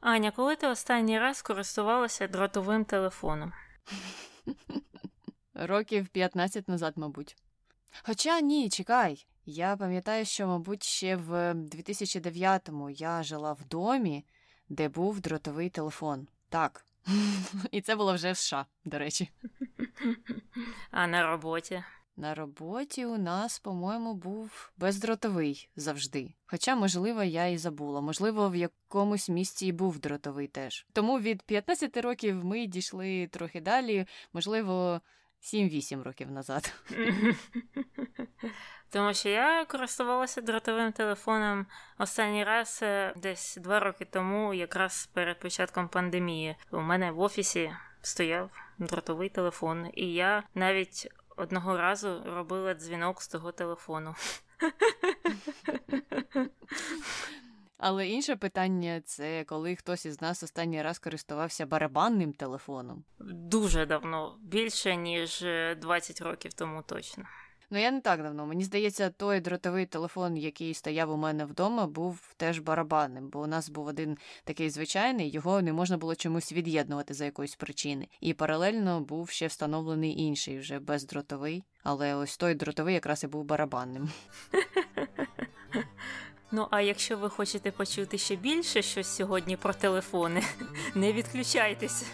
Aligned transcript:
Аня, 0.00 0.30
коли 0.30 0.56
ти 0.56 0.66
останній 0.66 1.18
раз 1.18 1.42
користувалася 1.42 2.28
дротовим 2.28 2.84
телефоном? 2.84 3.52
Років 5.54 6.08
15 6.08 6.68
назад, 6.68 6.92
мабуть. 6.96 7.36
Хоча 8.02 8.40
ні, 8.40 8.70
чекай. 8.70 9.26
Я 9.44 9.76
пам'ятаю, 9.76 10.24
що, 10.24 10.46
мабуть, 10.46 10.82
ще 10.82 11.16
в 11.16 11.54
2009-му 11.54 12.90
я 12.90 13.22
жила 13.22 13.52
в 13.52 13.64
домі, 13.64 14.24
де 14.68 14.88
був 14.88 15.20
дротовий 15.20 15.70
телефон. 15.70 16.28
Так. 16.48 16.84
І 17.70 17.80
це 17.80 17.96
було 17.96 18.14
вже 18.14 18.32
в 18.32 18.36
США, 18.36 18.66
до 18.84 18.98
речі. 18.98 19.30
А 20.90 21.06
на 21.06 21.26
роботі? 21.26 21.84
На 22.20 22.34
роботі 22.34 23.06
у 23.06 23.18
нас, 23.18 23.58
по-моєму, 23.58 24.14
був 24.14 24.72
бездротовий 24.76 25.68
завжди. 25.76 26.34
Хоча, 26.46 26.76
можливо, 26.76 27.22
я 27.22 27.46
і 27.46 27.58
забула. 27.58 28.00
Можливо, 28.00 28.50
в 28.50 28.56
якомусь 28.56 29.28
місці 29.28 29.66
і 29.66 29.72
був 29.72 29.98
дротовий 29.98 30.48
теж. 30.48 30.86
Тому 30.92 31.20
від 31.20 31.42
15 31.42 31.96
років 31.96 32.44
ми 32.44 32.66
дійшли 32.66 33.26
трохи 33.26 33.60
далі, 33.60 34.06
можливо, 34.32 35.00
7-8 35.42 36.02
років 36.02 36.30
назад. 36.30 36.74
Тому 38.90 39.14
що 39.14 39.28
я 39.28 39.64
користувалася 39.64 40.40
дротовим 40.40 40.92
телефоном 40.92 41.66
останній 41.98 42.44
раз 42.44 42.80
е, 42.82 43.14
десь 43.16 43.56
два 43.56 43.80
роки 43.80 44.04
тому, 44.04 44.54
якраз 44.54 45.10
перед 45.12 45.40
початком 45.40 45.88
пандемії. 45.88 46.56
У 46.70 46.80
мене 46.80 47.10
в 47.10 47.20
офісі 47.20 47.72
стояв 48.02 48.50
дротовий 48.78 49.28
телефон, 49.28 49.90
і 49.94 50.12
я 50.12 50.42
навіть 50.54 51.08
одного 51.40 51.76
разу 51.76 52.22
робила 52.26 52.74
дзвінок 52.74 53.22
з 53.22 53.28
того 53.28 53.52
телефону. 53.52 54.14
Але 57.78 58.08
інше 58.08 58.36
питання 58.36 59.00
це 59.04 59.44
коли 59.44 59.76
хтось 59.76 60.06
із 60.06 60.20
нас 60.20 60.42
останній 60.42 60.82
раз 60.82 60.98
користувався 60.98 61.66
барабанним 61.66 62.32
телефоном. 62.32 63.04
Дуже 63.20 63.86
давно, 63.86 64.38
більше 64.42 64.96
ніж 64.96 65.44
20 65.80 66.20
років 66.20 66.52
тому 66.52 66.82
точно. 66.82 67.24
Ну, 67.72 67.78
я 67.78 67.90
не 67.90 68.00
так 68.00 68.22
давно. 68.22 68.46
Мені 68.46 68.64
здається, 68.64 69.10
той 69.10 69.40
дротовий 69.40 69.86
телефон, 69.86 70.36
який 70.36 70.74
стояв 70.74 71.10
у 71.10 71.16
мене 71.16 71.44
вдома, 71.44 71.86
був 71.86 72.34
теж 72.36 72.58
барабанним, 72.58 73.28
бо 73.28 73.40
у 73.40 73.46
нас 73.46 73.68
був 73.68 73.86
один 73.86 74.18
такий 74.44 74.70
звичайний, 74.70 75.30
його 75.30 75.62
не 75.62 75.72
можна 75.72 75.96
було 75.96 76.14
чомусь 76.14 76.52
від'єднувати 76.52 77.14
за 77.14 77.24
якоїсь 77.24 77.54
причини. 77.56 78.08
І 78.20 78.34
паралельно 78.34 79.00
був 79.00 79.30
ще 79.30 79.46
встановлений 79.46 80.20
інший, 80.20 80.58
вже 80.58 80.78
бездротовий. 80.78 81.64
Але 81.82 82.14
ось 82.14 82.36
той 82.36 82.54
дротовий 82.54 82.94
якраз 82.94 83.24
і 83.24 83.26
був 83.26 83.44
барабанним. 83.44 84.10
Ну, 86.52 86.66
а 86.70 86.80
якщо 86.80 87.16
ви 87.16 87.30
хочете 87.30 87.70
почути 87.70 88.18
ще 88.18 88.36
більше 88.36 88.82
щось 88.82 89.16
сьогодні 89.16 89.56
про 89.56 89.74
телефони, 89.74 90.42
не 90.94 91.12
відключайтеся. 91.12 92.06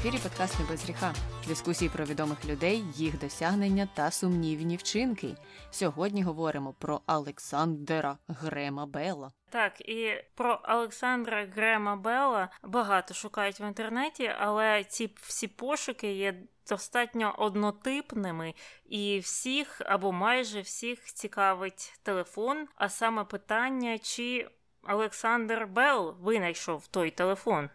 Ефірі 0.00 0.18
подкаст 0.22 0.60
«Не 0.60 0.66
без 0.66 0.84
гріха. 0.84 1.14
Дискусії 1.48 1.90
про 1.94 2.04
відомих 2.04 2.44
людей, 2.44 2.84
їх 2.94 3.18
досягнення 3.18 3.88
та 3.94 4.10
сумнівні 4.10 4.76
вчинки. 4.76 5.36
Сьогодні 5.70 6.22
говоримо 6.22 6.72
про 6.72 7.00
Олександра 7.06 8.18
Грема 8.28 8.86
Белла. 8.86 9.32
Так, 9.50 9.80
і 9.80 10.24
про 10.34 10.60
Олександра 10.68 11.46
Грема 11.54 11.96
Белла 11.96 12.48
багато 12.62 13.14
шукають 13.14 13.60
в 13.60 13.62
інтернеті, 13.62 14.32
але 14.38 14.84
ці 14.84 15.14
всі 15.20 15.48
пошуки 15.48 16.12
є 16.12 16.42
достатньо 16.68 17.34
однотипними, 17.38 18.54
і 18.84 19.18
всіх 19.18 19.82
або 19.86 20.12
майже 20.12 20.60
всіх 20.60 21.04
цікавить 21.04 21.98
телефон, 22.02 22.68
а 22.76 22.88
саме 22.88 23.24
питання, 23.24 23.98
чи 23.98 24.50
Олександр 24.82 25.66
Белл 25.66 26.16
винайшов 26.20 26.86
той 26.86 27.10
телефон. 27.10 27.70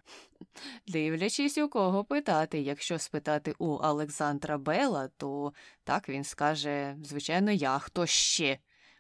Дивлячись, 0.88 1.58
у 1.58 1.70
кого 1.70 2.04
питати. 2.04 2.60
Якщо 2.60 3.00
спитати 3.00 3.56
у 3.60 3.68
Олександра 3.68 4.58
Белла, 4.58 5.10
то 5.18 5.54
так 5.84 6.10
він 6.10 6.24
скаже, 6.24 6.96
звичайно, 7.04 7.52
я 7.52 7.80
хто 7.80 8.06
ще. 8.06 8.60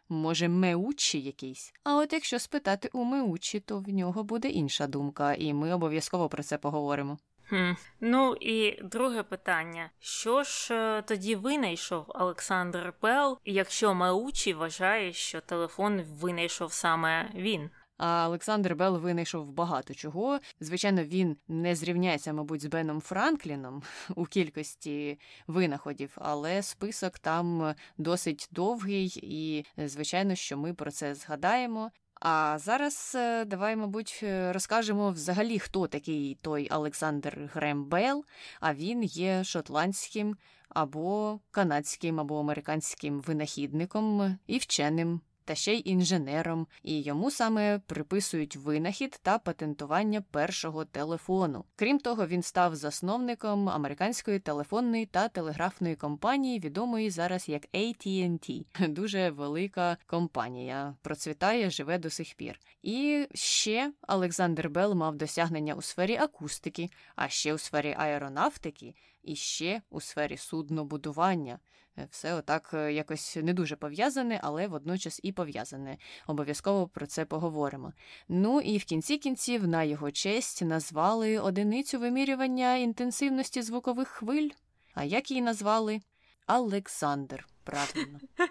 Може, 0.10 0.48
Меучі 0.48 1.20
якийсь. 1.22 1.74
А 1.84 1.96
от 1.96 2.14
якщо 2.14 2.40
спитати 2.40 2.90
у 2.94 3.04
Меучі, 3.04 3.60
то 3.60 3.80
в 3.80 3.90
нього 3.90 4.24
буде 4.24 4.48
інша 4.48 4.88
думка, 4.88 5.34
і 5.34 5.54
ми 5.54 5.74
обов'язково 5.74 6.30
про 6.30 6.44
це 6.44 6.58
поговоримо. 6.58 7.18
Хм. 7.50 7.72
Ну 8.00 8.36
і 8.36 8.82
друге 8.84 9.24
питання: 9.24 9.90
що 10.00 10.44
ж 10.44 10.74
е, 10.74 11.02
тоді 11.02 11.36
винайшов 11.36 12.06
Олександр 12.08 12.94
Белл, 13.02 13.38
якщо 13.46 13.94
Меучі 13.94 14.54
вважає, 14.54 15.14
що 15.14 15.42
телефон 15.42 16.02
винайшов 16.02 16.74
саме 16.74 17.32
він? 17.36 17.70
А 17.98 18.28
Олександр 18.28 18.76
Белл 18.76 18.98
винайшов 18.98 19.52
багато 19.52 19.94
чого. 19.94 20.40
Звичайно, 20.60 21.04
він 21.04 21.38
не 21.48 21.76
зрівняється, 21.76 22.34
мабуть, 22.34 22.62
з 22.62 22.66
Беном 22.66 23.02
Франкліном 23.02 23.84
у 24.16 24.26
кількості 24.26 25.20
винаходів, 25.48 26.18
але 26.22 26.64
список 26.64 27.20
там 27.20 27.76
досить 27.98 28.48
довгий, 28.52 29.20
і 29.24 29.66
звичайно, 29.88 30.36
що 30.36 30.58
ми 30.58 30.74
про 30.74 30.92
це 30.92 31.16
згадаємо. 31.16 31.92
А 32.22 32.58
зараз 32.60 33.14
е, 33.16 33.46
давай, 33.46 33.76
мабуть, 33.76 34.24
розкажемо 34.52 35.12
взагалі, 35.12 35.60
хто 35.60 35.88
такий 35.88 36.38
той 36.42 36.70
Олександр 36.72 37.50
Грем 37.54 37.86
Белл, 37.86 38.26
а 38.60 38.74
він 38.74 39.04
є 39.04 39.44
шотландським 39.44 40.38
або 40.70 41.40
канадським, 41.52 42.20
або 42.20 42.40
американським 42.40 43.20
винахідником 43.22 44.38
і 44.48 44.58
вченим 44.58 45.22
та 45.46 45.56
ще 45.56 45.74
й 45.74 45.82
інженером, 45.86 46.68
і 46.84 47.02
йому 47.02 47.32
саме 47.32 47.80
приписують 47.80 48.56
винахід 48.56 49.20
та 49.24 49.38
патентування 49.38 50.22
першого 50.22 50.86
телефону. 50.86 51.66
Крім 51.76 52.00
того, 52.00 52.28
він 52.28 52.42
став 52.42 52.76
засновником 52.76 53.70
американської 53.70 54.40
телефонної 54.40 55.06
та 55.06 55.28
телеграфної 55.28 55.96
компанії, 55.96 56.60
відомої 56.60 57.10
зараз 57.10 57.50
як 57.50 57.68
AT&T. 57.74 58.66
Дуже 58.88 59.30
велика 59.30 59.98
компанія, 60.06 60.96
процвітає, 61.02 61.70
живе 61.70 61.98
до 61.98 62.10
сих 62.10 62.34
пір. 62.36 62.60
І 62.84 63.28
ще 63.34 63.94
Олександр 64.08 64.70
Белл 64.70 64.94
мав 64.94 65.16
досягнення 65.16 65.74
у 65.74 65.82
сфері 65.82 66.18
акустики, 66.18 66.90
а 67.16 67.30
ще 67.30 67.54
у 67.54 67.58
сфері 67.58 67.96
аеронавтики, 67.98 68.96
і 69.26 69.36
ще 69.36 69.82
у 69.90 70.02
сфері 70.02 70.38
суднобудування. 70.38 71.60
Е, 71.98 72.08
все 72.12 72.34
отак 72.34 72.70
е, 72.74 72.94
якось 72.94 73.36
не 73.36 73.54
дуже 73.54 73.76
пов'язане, 73.76 74.40
але 74.44 74.68
водночас 74.68 75.20
і 75.24 75.32
пов'язане. 75.32 75.98
Обов'язково 76.28 76.88
про 76.88 77.08
це 77.08 77.26
поговоримо. 77.26 77.94
Ну 78.28 78.62
і 78.62 78.78
в 78.78 78.84
кінці 78.84 79.18
кінців 79.18 79.68
на 79.68 79.84
його 79.84 80.12
честь 80.12 80.62
назвали 80.62 81.40
одиницю 81.40 82.00
вимірювання 82.00 82.76
інтенсивності 82.76 83.62
звукових 83.62 84.08
хвиль. 84.08 84.50
А 84.94 85.04
як 85.04 85.32
її 85.32 85.42
назвали? 85.42 86.00
Олександр. 86.48 87.48
Правильно. 87.64 88.20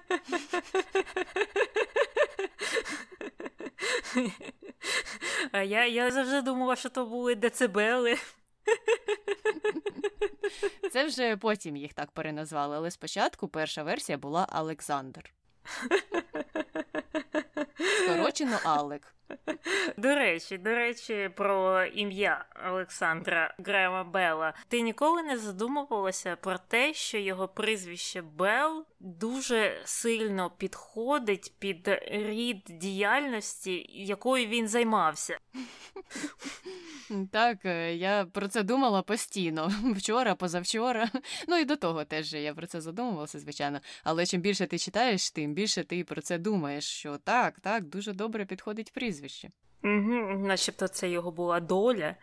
А 5.52 5.62
я 5.62 5.86
я 5.86 6.10
завжди 6.10 6.42
думала, 6.42 6.76
що 6.76 6.88
то 6.88 7.06
були 7.06 7.34
децибели. 7.34 8.16
Це 10.92 11.04
вже 11.04 11.36
потім 11.36 11.76
їх 11.76 11.92
так 11.92 12.10
переназвали, 12.10 12.76
але 12.76 12.90
спочатку 12.90 13.48
перша 13.48 13.82
версія 13.82 14.18
була 14.18 14.48
Олександр. 14.52 15.34
Скорочено 18.04 18.58
Алек. 18.64 19.14
До 19.96 20.14
речі, 20.14 20.58
до 20.58 20.74
речі, 20.74 21.30
про 21.34 21.84
ім'я 21.84 22.44
Олександра 22.70 23.54
Грема 23.58 24.04
Белла. 24.04 24.54
Ти 24.68 24.80
ніколи 24.80 25.22
не 25.22 25.38
задумувалася 25.38 26.36
про 26.36 26.58
те, 26.58 26.94
що 26.94 27.18
його 27.18 27.48
прізвище 27.48 28.22
Бел 28.22 28.86
дуже 29.00 29.80
сильно 29.84 30.50
підходить 30.50 31.52
під 31.58 31.88
рід 32.10 32.62
діяльності, 32.68 33.86
якою 33.88 34.46
він 34.46 34.68
займався. 34.68 35.38
Так, 37.32 37.64
е, 37.64 37.94
я 37.94 38.26
про 38.32 38.48
це 38.48 38.62
думала 38.62 39.02
постійно. 39.02 39.72
Вчора, 39.96 40.34
позавчора. 40.34 41.10
Ну 41.48 41.58
і 41.58 41.64
до 41.64 41.76
того 41.76 42.04
теж 42.04 42.34
я 42.34 42.54
про 42.54 42.66
це 42.66 42.80
задумувалася, 42.80 43.38
звичайно. 43.38 43.80
Але 44.04 44.26
чим 44.26 44.40
більше 44.40 44.66
ти 44.66 44.78
читаєш, 44.78 45.30
тим 45.30 45.54
більше 45.54 45.84
ти 45.84 46.04
про 46.04 46.22
це 46.22 46.38
думаєш, 46.38 46.84
що 46.84 47.18
так, 47.18 47.60
так, 47.60 47.84
дуже 47.84 48.12
добре 48.12 48.44
підходить 48.44 48.92
прізвище. 48.92 49.23
Угу, 49.84 50.38
Начебто 50.38 50.88
це 50.88 51.10
його 51.10 51.30
була 51.30 51.60
доля. 51.60 52.14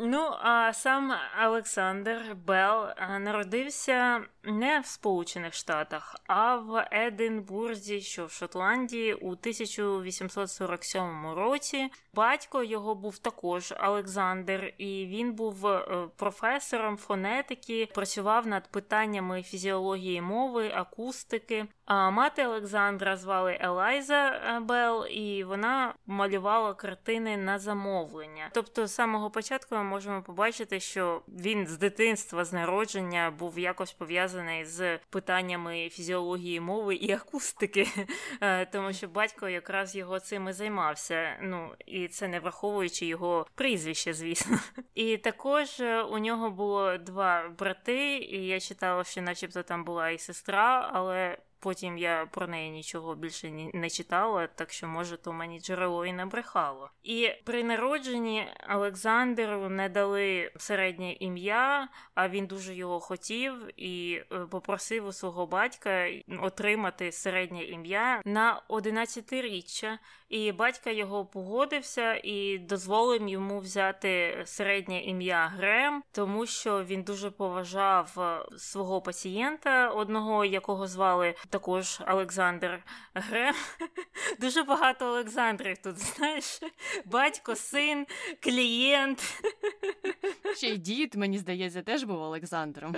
Ну 0.00 0.30
а 0.42 0.72
сам 0.72 1.12
Олександр 1.46 2.36
Белл 2.46 2.86
народився 3.20 4.20
не 4.44 4.80
в 4.80 4.86
Сполучених 4.86 5.54
Штатах, 5.54 6.16
а 6.26 6.56
в 6.56 6.88
Единбурзі, 6.92 8.00
що 8.00 8.26
в 8.26 8.30
Шотландії, 8.30 9.14
у 9.14 9.30
1847 9.30 11.32
році. 11.32 11.90
Батько 12.14 12.62
його 12.62 12.94
був 12.94 13.18
також 13.18 13.74
Олександр, 13.82 14.74
і 14.78 15.06
він 15.06 15.32
був 15.32 15.66
е, 15.66 16.08
професором 16.16 16.96
фонетики, 16.96 17.88
працював 17.94 18.46
над 18.46 18.70
питаннями 18.70 19.42
фізіології 19.42 20.20
мови, 20.20 20.72
акустики. 20.74 21.66
А 21.92 22.10
мати 22.10 22.46
Олександра 22.46 23.16
звали 23.16 23.58
Елайза 23.60 24.28
е, 24.28 24.60
Белл, 24.60 25.06
і 25.06 25.44
вона 25.44 25.94
малювала 26.06 26.74
картини 26.74 27.36
на 27.36 27.58
замовлення. 27.58 28.50
Тобто, 28.52 28.86
з 28.86 28.94
самого 28.94 29.30
початку 29.30 29.74
ми 29.74 29.82
можемо 29.82 30.22
побачити, 30.22 30.80
що 30.80 31.22
він 31.28 31.66
з 31.66 31.78
дитинства, 31.78 32.44
з 32.44 32.52
народження 32.52 33.30
був 33.30 33.58
якось 33.58 33.92
пов'язаний 33.92 34.64
з 34.64 34.98
питаннями 34.98 35.88
фізіології 35.88 36.60
мови 36.60 36.94
і 36.94 37.12
акустики, 37.12 37.88
е, 38.40 38.66
тому 38.66 38.92
що 38.92 39.08
батько 39.08 39.48
якраз 39.48 39.96
його 39.96 40.20
цим 40.20 40.48
і 40.48 40.52
займався. 40.52 41.38
Ну 41.42 41.74
і 41.86 42.08
це 42.08 42.28
не 42.28 42.40
враховуючи 42.40 43.06
його 43.06 43.46
прізвище, 43.54 44.14
звісно. 44.14 44.58
І 44.94 45.16
також 45.16 45.80
е, 45.80 46.02
у 46.02 46.18
нього 46.18 46.50
було 46.50 46.98
два 46.98 47.48
брати, 47.58 48.16
і 48.18 48.46
я 48.46 48.60
читала, 48.60 49.04
що, 49.04 49.22
начебто, 49.22 49.62
там 49.62 49.84
була 49.84 50.10
і 50.10 50.18
сестра, 50.18 50.90
але. 50.92 51.38
Потім 51.60 51.98
я 51.98 52.26
про 52.30 52.46
неї 52.46 52.70
нічого 52.70 53.14
більше 53.14 53.50
не 53.74 53.90
читала, 53.90 54.46
так 54.46 54.72
що, 54.72 54.88
може, 54.88 55.16
то 55.16 55.32
мені 55.32 55.60
джерело 55.60 56.06
і 56.06 56.12
не 56.12 56.26
брехало. 56.26 56.90
І 57.02 57.30
при 57.44 57.64
народженні 57.64 58.46
Олександру 58.70 59.68
не 59.68 59.88
дали 59.88 60.52
середнє 60.56 61.12
ім'я, 61.12 61.88
а 62.14 62.28
він 62.28 62.46
дуже 62.46 62.74
його 62.74 63.00
хотів 63.00 63.80
і 63.80 64.22
е, 64.32 64.38
попросив 64.50 65.06
у 65.06 65.12
свого 65.12 65.46
батька 65.46 66.06
отримати 66.42 67.12
середнє 67.12 67.64
ім'я 67.64 68.22
на 68.24 68.62
11-річчя. 68.68 69.98
І 70.28 70.52
батька 70.52 70.90
його 70.90 71.24
погодився 71.24 72.20
і 72.24 72.58
дозволив 72.58 73.28
йому 73.28 73.58
взяти 73.58 74.42
середнє 74.44 75.02
ім'я 75.02 75.46
Грем, 75.56 76.02
тому 76.12 76.46
що 76.46 76.84
він 76.84 77.02
дуже 77.02 77.30
поважав 77.30 78.14
е, 78.18 78.58
свого 78.58 79.00
пацієнта, 79.00 79.90
одного 79.90 80.44
якого 80.44 80.86
звали 80.86 81.34
також 81.50 82.00
Олександр 82.08 82.82
Грем. 83.14 83.54
Дуже 84.40 84.62
багато 84.62 85.06
Олександрів 85.06 85.78
тут, 85.78 85.98
знаєш, 85.98 86.60
батько, 87.04 87.56
син, 87.56 88.06
клієнт. 88.42 89.42
Ще 90.56 90.68
й 90.68 90.78
дід, 90.78 91.14
мені 91.14 91.38
здається, 91.38 91.82
теж 91.82 92.04
був 92.04 92.22
Олександром. 92.22 92.96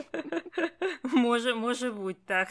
Може, 1.02 1.54
може 1.54 1.90
бути 1.90 2.20
так. 2.26 2.49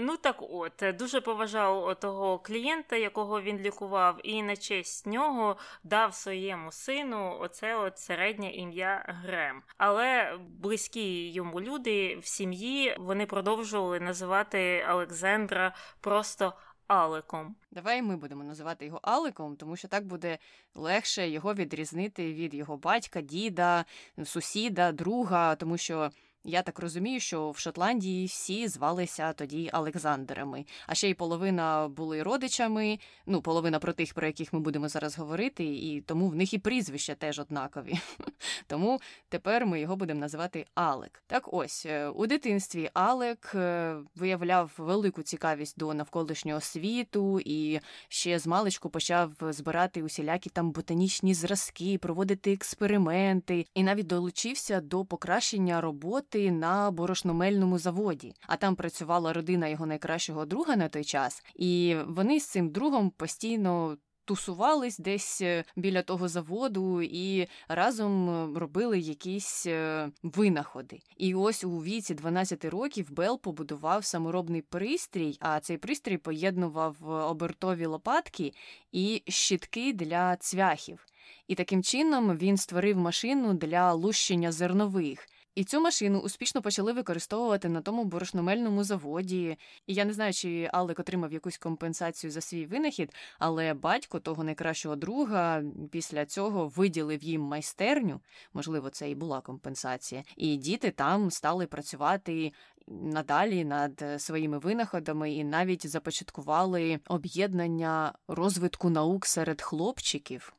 Ну 0.00 0.16
так 0.16 0.36
от, 0.40 0.84
дуже 0.98 1.20
поважав 1.20 2.00
того 2.00 2.38
клієнта, 2.38 2.96
якого 2.96 3.42
він 3.42 3.58
лікував, 3.58 4.20
і 4.22 4.42
на 4.42 4.56
честь 4.56 5.06
нього 5.06 5.56
дав 5.84 6.14
своєму 6.14 6.72
сину 6.72 7.36
оце 7.40 7.76
от 7.76 7.98
середнє 7.98 8.50
ім'я 8.50 9.04
Грем. 9.24 9.62
Але 9.76 10.38
близькі 10.60 11.32
йому 11.32 11.60
люди 11.60 12.18
в 12.22 12.26
сім'ї 12.26 12.96
вони 12.98 13.26
продовжували 13.26 14.00
називати 14.00 14.85
Олександра 14.94 15.74
просто. 16.00 16.52
Аликом. 16.86 17.56
Давай 17.70 18.02
ми 18.02 18.16
будемо 18.16 18.44
називати 18.44 18.86
його 18.86 19.00
Аликом, 19.02 19.56
тому 19.56 19.76
що 19.76 19.88
так 19.88 20.06
буде 20.06 20.38
легше 20.74 21.28
його 21.28 21.54
відрізнити 21.54 22.34
від 22.34 22.54
його 22.54 22.76
батька, 22.76 23.20
діда, 23.20 23.84
сусіда, 24.24 24.92
друга, 24.92 25.56
тому 25.56 25.78
що 25.78 26.10
я 26.46 26.62
так 26.62 26.78
розумію, 26.78 27.20
що 27.20 27.50
в 27.50 27.58
Шотландії 27.58 28.26
всі 28.26 28.68
звалися 28.68 29.32
тоді 29.32 29.70
Олександрами, 29.72 30.64
а 30.86 30.94
ще 30.94 31.10
й 31.10 31.14
половина 31.14 31.88
були 31.88 32.22
родичами. 32.22 32.98
Ну, 33.26 33.42
половина 33.42 33.78
про 33.78 33.92
тих, 33.92 34.14
про 34.14 34.26
яких 34.26 34.52
ми 34.52 34.60
будемо 34.60 34.88
зараз 34.88 35.18
говорити, 35.18 35.64
і 35.64 36.00
тому 36.00 36.28
в 36.28 36.36
них 36.36 36.54
і 36.54 36.58
прізвища 36.58 37.14
теж 37.14 37.38
однакові. 37.38 37.94
Тому 38.66 39.00
тепер 39.28 39.66
ми 39.66 39.80
його 39.80 39.96
будемо 39.96 40.20
називати 40.20 40.66
Алек. 40.74 41.22
Так 41.26 41.52
ось 41.52 41.86
е, 41.86 42.08
у 42.08 42.26
дитинстві 42.26 42.90
Алек 42.94 43.52
е, 43.54 43.96
виявляв 44.14 44.70
велику 44.78 45.22
цікавість 45.22 45.78
до 45.78 45.94
навколишнього 45.94 46.60
світу 46.60 47.40
і 47.44 47.80
ще 48.08 48.38
з 48.38 48.46
маличку 48.46 48.90
почав 48.90 49.32
збирати 49.40 50.02
усілякі 50.02 50.50
там 50.50 50.70
ботанічні 50.70 51.34
зразки, 51.34 51.98
проводити 51.98 52.52
експерименти, 52.52 53.66
і 53.74 53.82
навіть 53.82 54.06
долучився 54.06 54.80
до 54.80 55.04
покращення 55.04 55.80
роботи 55.80 56.35
роботи 56.36 56.50
на 56.50 56.90
борошномельному 56.90 57.78
заводі, 57.78 58.34
а 58.46 58.56
там 58.56 58.76
працювала 58.76 59.32
родина 59.32 59.68
його 59.68 59.86
найкращого 59.86 60.46
друга 60.46 60.76
на 60.76 60.88
той 60.88 61.04
час, 61.04 61.42
і 61.54 61.96
вони 62.06 62.40
з 62.40 62.46
цим 62.46 62.70
другом 62.70 63.10
постійно. 63.10 63.96
Тусувались 64.28 64.98
десь 64.98 65.40
е, 65.40 65.64
біля 65.76 66.02
того 66.02 66.28
заводу 66.28 67.02
і 67.02 67.48
разом 67.68 68.30
е, 68.30 68.58
робили 68.58 68.98
якісь 68.98 69.66
е, 69.66 70.08
винаходи. 70.22 70.98
І 71.16 71.34
ось 71.34 71.64
у 71.64 71.78
віці 71.82 72.14
12 72.14 72.64
років 72.64 73.10
Бел 73.10 73.40
побудував 73.40 74.04
саморобний 74.04 74.62
пристрій, 74.62 75.36
а 75.40 75.60
цей 75.60 75.78
пристрій 75.78 76.18
поєднував 76.18 76.96
обертові 77.30 77.86
лопатки 77.86 78.52
і 78.92 79.22
щітки 79.28 79.92
для 79.92 80.36
цвяхів. 80.36 81.06
І 81.48 81.54
таким 81.54 81.82
чином 81.82 82.36
він 82.38 82.56
створив 82.56 82.96
машину 82.96 83.54
для 83.54 83.92
лущення 83.92 84.52
зернових. 84.52 85.28
І 85.56 85.64
цю 85.64 85.80
машину 85.80 86.18
успішно 86.18 86.62
почали 86.62 86.92
використовувати 86.92 87.68
на 87.68 87.80
тому 87.80 88.04
борошномельному 88.04 88.84
заводі. 88.84 89.58
І 89.86 89.94
я 89.94 90.04
не 90.04 90.12
знаю, 90.12 90.32
чи 90.32 90.70
Алек 90.72 90.98
отримав 90.98 91.32
якусь 91.32 91.58
компенсацію 91.58 92.30
за 92.30 92.40
свій 92.40 92.66
винахід, 92.66 93.14
але 93.38 93.74
батько 93.74 94.20
того 94.20 94.44
найкращого 94.44 94.96
друга 94.96 95.62
після 95.90 96.26
цього 96.26 96.68
виділив 96.68 97.24
їм 97.24 97.40
майстерню. 97.40 98.20
Можливо, 98.54 98.90
це 98.90 99.10
і 99.10 99.14
була 99.14 99.40
компенсація. 99.40 100.22
І 100.36 100.56
діти 100.56 100.90
там 100.90 101.30
стали 101.30 101.66
працювати. 101.66 102.52
Надалі 102.88 103.64
над 103.64 104.04
своїми 104.18 104.58
винаходами 104.58 105.32
і 105.32 105.44
навіть 105.44 105.86
започаткували 105.86 107.00
об'єднання 107.08 108.12
розвитку 108.28 108.90
наук 108.90 109.26
серед 109.26 109.62
хлопчиків 109.62 110.56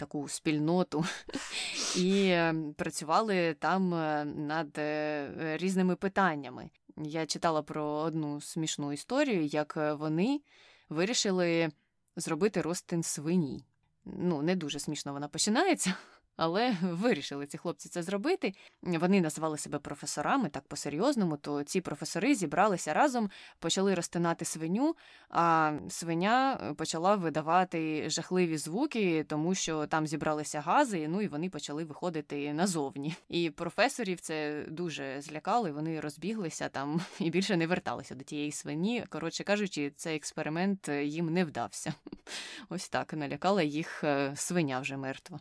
таку 0.00 0.28
спільноту 0.28 1.04
і 1.96 2.28
ем, 2.30 2.74
працювали 2.74 3.54
там 3.54 3.94
е, 3.94 4.24
над 4.24 4.78
е, 4.78 5.56
різними 5.60 5.96
питаннями. 5.96 6.70
Я 6.96 7.26
читала 7.26 7.62
про 7.62 7.84
одну 7.84 8.40
смішну 8.40 8.92
історію, 8.92 9.44
як 9.44 9.74
е, 9.76 9.92
вони 9.92 10.40
вирішили 10.88 11.70
зробити 12.16 12.62
розтин 12.62 13.02
свині. 13.02 13.64
Ну, 14.04 14.42
не 14.42 14.56
дуже 14.56 14.78
смішно 14.78 15.12
вона 15.12 15.28
починається 15.28 15.94
але 16.36 16.76
вирішили 16.82 17.46
ці 17.46 17.58
хлопці 17.58 17.88
це 17.88 18.02
зробити. 18.02 18.54
Вони 18.82 19.20
назвали 19.20 19.58
себе 19.58 19.78
професорами 19.78 20.48
так 20.48 20.68
по-серйозному, 20.68 21.36
то 21.36 21.62
ці 21.62 21.80
професори 21.80 22.34
зібралися 22.34 22.94
разом, 22.94 23.30
почали 23.58 23.94
розтинати 23.94 24.44
свиню, 24.44 24.96
а 25.28 25.72
свиня 25.88 26.60
е, 26.62 26.74
почала 26.74 27.16
видавати 27.16 28.10
жахливі 28.10 28.56
звуки, 28.58 29.24
тому 29.28 29.54
що 29.54 29.86
там 29.86 30.06
зібралися 30.06 30.60
гази, 30.60 31.08
ну 31.08 31.22
і 31.22 31.28
вони 31.28 31.50
почали 31.50 31.84
виходити 31.84 32.52
назовні. 32.52 33.14
І 33.28 33.50
професорів 33.50 34.20
це 34.20 34.64
дуже 34.68 35.20
злякали, 35.20 35.72
вони 35.72 36.00
розбіглися 36.00 36.68
там 36.68 37.00
і 37.18 37.30
більше 37.30 37.56
не 37.56 37.66
верталися 37.66 38.14
до 38.14 38.24
тієї 38.24 38.52
свині. 38.52 39.04
Коротше 39.08 39.44
кажучи, 39.44 39.92
цей 39.96 40.16
експеримент 40.16 40.88
е, 40.88 41.04
їм 41.04 41.32
не 41.32 41.44
вдався. 41.44 41.94
Ось 42.68 42.88
так 42.88 43.12
налякала 43.12 43.62
їх 43.62 44.04
е, 44.04 44.32
свиня 44.36 44.80
вже 44.80 44.96
мертва. 44.96 45.40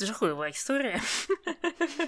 Жахлива 0.00 0.48
історія. 0.48 1.00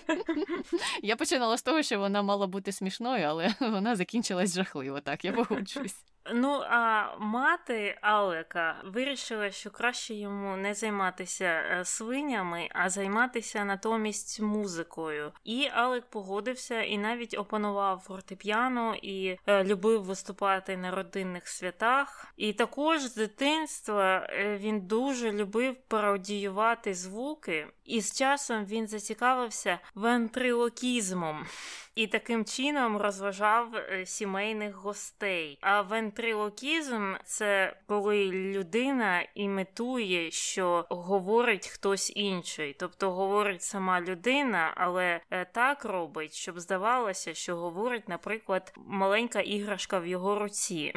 Я 1.02 1.16
починала 1.16 1.56
з 1.56 1.62
того, 1.62 1.82
що 1.82 1.99
вона 1.99 2.23
мала 2.23 2.47
бути 2.47 2.73
смішною, 2.73 3.26
але 3.26 3.54
вона 3.61 3.97
закінчилась 3.97 4.54
жахливо, 4.54 5.00
так, 5.00 5.25
я 5.25 5.32
погоджуюсь. 5.32 5.97
Ну, 6.34 6.62
а 6.70 7.16
мати 7.18 7.98
Алека 8.00 8.76
вирішила, 8.84 9.50
що 9.50 9.70
краще 9.70 10.14
йому 10.14 10.56
не 10.56 10.74
займатися 10.74 11.44
е, 11.44 11.84
свинями, 11.84 12.68
а 12.70 12.90
займатися 12.90 13.64
натомість 13.64 14.40
музикою. 14.40 15.32
І 15.44 15.68
Алек 15.74 16.04
погодився 16.10 16.82
і 16.82 16.98
навіть 16.98 17.38
опанував 17.38 18.00
фортепіано 18.00 18.94
і 19.02 19.38
е, 19.46 19.64
любив 19.64 20.04
виступати 20.04 20.76
на 20.76 20.90
родинних 20.90 21.48
святах. 21.48 22.26
І 22.36 22.52
також 22.52 23.00
з 23.00 23.14
дитинства 23.14 24.26
е, 24.30 24.58
він 24.58 24.80
дуже 24.80 25.32
любив 25.32 25.76
пародіювати 25.88 26.94
звуки, 26.94 27.66
і 27.90 28.00
з 28.00 28.18
часом 28.18 28.64
він 28.64 28.88
зацікавився 28.88 29.78
вентрилокізмом. 29.94 31.47
і 31.94 32.06
таким 32.06 32.44
чином 32.44 32.97
розважав 32.97 33.76
е, 33.76 34.06
сімейних 34.06 34.75
гостей. 34.75 35.59
А 35.61 35.82
вентрилокізм 35.82 37.14
це 37.25 37.76
коли 37.87 38.25
людина 38.30 39.26
імітує, 39.35 40.30
що 40.30 40.87
говорить 40.90 41.66
хтось 41.66 42.12
інший, 42.16 42.76
тобто 42.78 43.12
говорить 43.12 43.62
сама 43.62 44.00
людина, 44.00 44.75
але 44.76 45.20
е, 45.30 45.44
так 45.44 45.85
робить, 45.85 46.35
щоб 46.35 46.61
здавалося, 46.61 47.35
що 47.35 47.56
говорить, 47.56 48.09
наприклад, 48.09 48.73
маленька 48.76 49.40
іграшка 49.40 49.99
в 49.99 50.06
його 50.06 50.38
руці. 50.38 50.94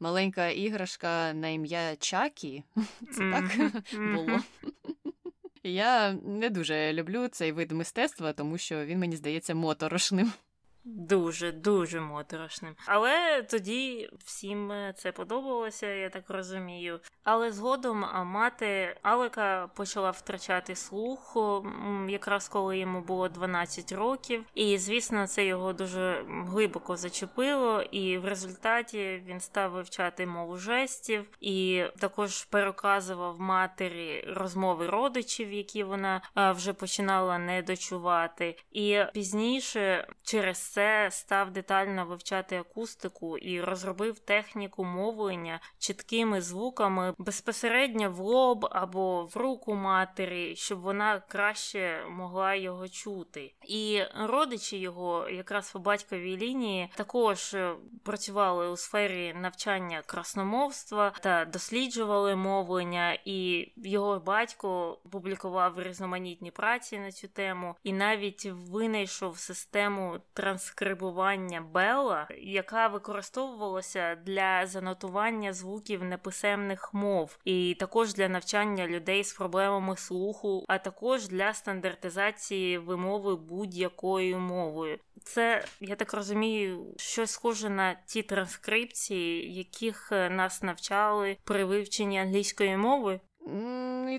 Маленька 0.00 0.48
іграшка 0.48 1.32
на 1.32 1.48
ім'я 1.48 1.96
Чакі. 1.96 2.62
Це 3.12 3.30
так 3.30 3.72
було. 4.14 4.40
Я 5.62 6.12
не 6.12 6.50
дуже 6.50 6.92
люблю 6.92 7.28
цей 7.28 7.52
вид 7.52 7.72
мистецтва, 7.72 8.32
тому 8.32 8.58
що 8.58 8.84
він 8.84 8.98
мені 8.98 9.16
здається 9.16 9.54
моторошним. 9.54 10.32
Дуже, 10.96 11.52
дуже 11.52 12.00
моторошним. 12.00 12.74
Але 12.86 13.42
тоді 13.42 14.10
всім 14.24 14.72
це 14.96 15.12
подобалося, 15.12 15.86
я 15.86 16.10
так 16.10 16.24
розумію. 16.28 17.00
Але 17.24 17.52
згодом 17.52 18.04
мати 18.24 18.96
Алека 19.02 19.66
почала 19.74 20.10
втрачати 20.10 20.76
слух, 20.76 21.36
якраз 22.08 22.48
коли 22.48 22.78
йому 22.78 23.00
було 23.00 23.28
12 23.28 23.92
років. 23.92 24.44
І, 24.54 24.78
звісно, 24.78 25.26
це 25.26 25.46
його 25.46 25.72
дуже 25.72 26.24
глибоко 26.28 26.96
зачепило, 26.96 27.82
і 27.82 28.18
в 28.18 28.24
результаті 28.24 29.22
він 29.26 29.40
став 29.40 29.70
вивчати 29.70 30.26
мову 30.26 30.56
жестів 30.56 31.24
і 31.40 31.84
також 31.98 32.44
переказував 32.44 33.40
матері 33.40 34.24
розмови 34.28 34.86
родичів, 34.86 35.52
які 35.52 35.84
вона 35.84 36.22
вже 36.36 36.72
починала 36.72 37.38
не 37.38 37.62
дочувати. 37.62 38.56
І 38.72 38.98
пізніше 39.14 40.08
через 40.22 40.58
це 40.58 40.77
став 41.10 41.50
детально 41.50 42.06
вивчати 42.06 42.56
акустику 42.56 43.38
і 43.38 43.60
розробив 43.60 44.18
техніку 44.18 44.84
мовлення 44.84 45.60
чіткими 45.78 46.40
звуками 46.40 47.14
безпосередньо 47.18 48.10
в 48.10 48.18
лоб 48.18 48.68
або 48.70 49.24
в 49.24 49.36
руку 49.36 49.74
матері, 49.74 50.56
щоб 50.56 50.80
вона 50.80 51.20
краще 51.28 52.04
могла 52.10 52.54
його 52.54 52.88
чути. 52.88 53.54
І 53.68 54.02
родичі 54.26 54.78
його, 54.78 55.28
якраз 55.28 55.72
по 55.72 55.78
батьковій 55.78 56.36
лінії, 56.36 56.90
також 56.94 57.56
працювали 58.04 58.68
у 58.68 58.76
сфері 58.76 59.34
навчання 59.40 60.02
красномовства 60.06 61.12
та 61.20 61.44
досліджували 61.44 62.36
мовлення, 62.36 63.18
і 63.24 63.68
його 63.76 64.20
батько 64.20 64.98
публікував 65.10 65.82
різноманітні 65.82 66.50
праці 66.50 66.98
на 66.98 67.12
цю 67.12 67.28
тему, 67.28 67.76
і 67.82 67.92
навіть 67.92 68.46
винайшов 68.52 69.38
систему 69.38 70.18
транскрибування 70.68 71.60
Белла, 71.60 72.28
яка 72.38 72.88
використовувалася 72.88 74.14
для 74.26 74.66
занотування 74.66 75.52
звуків 75.52 76.04
неписемних 76.04 76.94
мов, 76.94 77.38
і 77.44 77.76
також 77.80 78.14
для 78.14 78.28
навчання 78.28 78.86
людей 78.86 79.24
з 79.24 79.32
проблемами 79.32 79.96
слуху, 79.96 80.64
а 80.68 80.78
також 80.78 81.28
для 81.28 81.54
стандартизації 81.54 82.78
вимови 82.78 83.36
будь-якою 83.36 84.38
мовою. 84.38 84.98
Це 85.22 85.64
я 85.80 85.96
так 85.96 86.14
розумію, 86.14 86.94
щось 86.96 87.30
схоже 87.30 87.70
на 87.70 87.96
ті 88.06 88.22
транскрипції, 88.22 89.54
яких 89.54 90.12
нас 90.12 90.62
навчали 90.62 91.36
при 91.44 91.64
вивченні 91.64 92.18
англійської 92.18 92.76
мови. 92.76 93.20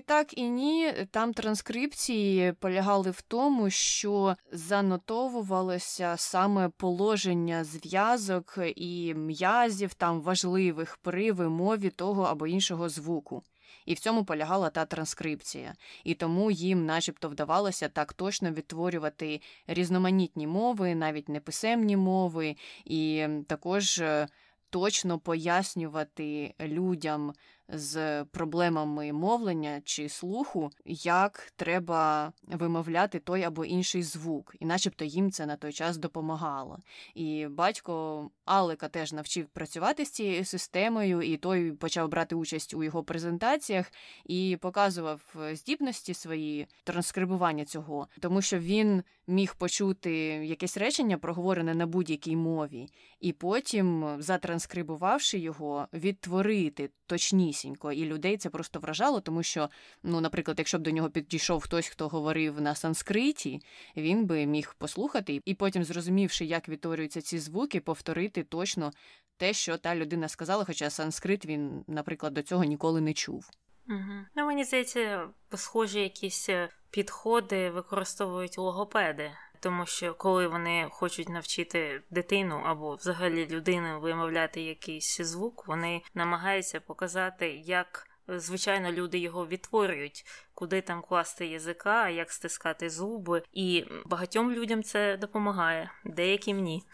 так, 0.00 0.38
і 0.38 0.48
ні. 0.48 0.92
Там 1.10 1.34
транскрипції 1.34 2.52
полягали 2.52 3.10
в 3.10 3.22
тому, 3.22 3.70
що 3.70 4.36
занотовувалося 4.52 6.14
саме 6.16 6.68
положення 6.68 7.64
зв'язок 7.64 8.58
і 8.76 9.14
м'язів 9.14 9.94
там 9.94 10.20
важливих 10.20 10.96
при 10.96 11.32
вимові 11.32 11.90
того 11.90 12.22
або 12.22 12.46
іншого 12.46 12.88
звуку. 12.88 13.42
І 13.86 13.94
в 13.94 13.98
цьому 13.98 14.24
полягала 14.24 14.70
та 14.70 14.84
транскрипція, 14.84 15.74
і 16.04 16.14
тому 16.14 16.50
їм, 16.50 16.86
начебто, 16.86 17.28
вдавалося 17.28 17.88
так 17.88 18.12
точно 18.12 18.50
відтворювати 18.50 19.40
різноманітні 19.66 20.46
мови, 20.46 20.94
навіть 20.94 21.28
неписемні 21.28 21.96
мови, 21.96 22.56
і 22.84 23.26
також 23.46 23.98
е, 23.98 24.28
точно 24.70 25.18
пояснювати 25.18 26.54
людям 26.60 27.32
з 27.72 28.24
проблемами 28.24 29.12
мовлення 29.12 29.80
чи 29.84 30.08
слуху, 30.08 30.70
як 30.84 31.52
треба 31.56 32.32
вимовляти 32.46 33.18
той 33.18 33.42
або 33.42 33.64
інший 33.64 34.02
звук, 34.02 34.54
і 34.60 34.66
начебто 34.66 35.04
їм 35.04 35.30
це 35.30 35.46
на 35.46 35.56
той 35.56 35.72
час 35.72 35.96
допомагало. 35.96 36.78
І 37.14 37.46
батько 37.50 38.30
Алека 38.44 38.88
теж 38.88 39.12
навчив 39.12 39.46
працювати 39.46 40.04
з 40.04 40.10
цією 40.10 40.44
системою, 40.44 41.22
і 41.22 41.36
той 41.36 41.72
почав 41.72 42.08
брати 42.08 42.34
участь 42.34 42.74
у 42.74 42.84
його 42.84 43.04
презентаціях 43.04 43.92
і 44.24 44.58
показував 44.60 45.20
здібності 45.52 46.14
свої 46.14 46.66
транскрибування 46.84 47.64
цього, 47.64 48.08
тому 48.20 48.42
що 48.42 48.58
він 48.58 49.02
міг 49.26 49.54
почути 49.54 50.12
якесь 50.46 50.76
речення, 50.76 51.18
проговорене 51.18 51.74
на 51.74 51.86
будь-якій 51.86 52.36
мові, 52.36 52.88
і 53.20 53.32
потім, 53.32 54.16
затранскрибувавши 54.18 55.38
його, 55.38 55.88
відтворити 55.92 56.90
точнісінько. 57.10 57.92
І 57.92 58.04
людей 58.04 58.36
це 58.36 58.50
просто 58.50 58.80
вражало, 58.80 59.20
тому 59.20 59.42
що, 59.42 59.68
ну, 60.02 60.20
наприклад, 60.20 60.58
якщо 60.58 60.78
б 60.78 60.82
до 60.82 60.90
нього 60.90 61.10
підійшов 61.10 61.62
хтось, 61.62 61.88
хто 61.88 62.08
говорив 62.08 62.60
на 62.60 62.74
санскриті, 62.74 63.60
він 63.96 64.26
би 64.26 64.46
міг 64.46 64.74
послухати 64.78 65.40
і 65.44 65.54
потім, 65.54 65.84
зрозумівши, 65.84 66.44
як 66.44 66.68
відтворюються 66.68 67.20
ці 67.20 67.38
звуки, 67.38 67.80
повторити 67.80 68.42
точно 68.42 68.92
те, 69.36 69.52
що 69.52 69.78
та 69.78 69.96
людина 69.96 70.28
сказала, 70.28 70.64
хоча 70.64 70.90
санскрит 70.90 71.46
він, 71.46 71.84
наприклад, 71.86 72.34
до 72.34 72.42
цього 72.42 72.64
ніколи 72.64 73.00
не 73.00 73.12
чув. 73.12 73.50
Угу. 73.88 74.14
Ну, 74.36 74.46
мені 74.46 74.64
здається, 74.64 75.28
схожі 75.54 76.00
якісь 76.00 76.48
е, 76.48 76.68
підходи 76.90 77.70
використовують 77.70 78.58
логопеди. 78.58 79.30
Тому 79.60 79.86
що 79.86 80.14
коли 80.14 80.46
вони 80.46 80.88
хочуть 80.90 81.28
навчити 81.28 82.02
дитину 82.10 82.62
або 82.64 82.94
взагалі 82.94 83.46
людину 83.46 84.00
вимовляти 84.00 84.62
якийсь 84.62 85.20
звук, 85.20 85.64
вони 85.66 86.02
намагаються 86.14 86.80
показати, 86.80 87.50
як 87.64 88.06
звичайно 88.28 88.92
люди 88.92 89.18
його 89.18 89.46
відтворюють, 89.46 90.24
куди 90.54 90.80
там 90.80 91.02
класти 91.02 91.46
язика, 91.46 92.08
як 92.08 92.32
стискати 92.32 92.90
зуби, 92.90 93.42
і 93.52 93.84
багатьом 94.06 94.52
людям 94.52 94.82
це 94.82 95.16
допомагає, 95.16 95.90
деяким 96.04 96.60
ні. 96.60 96.82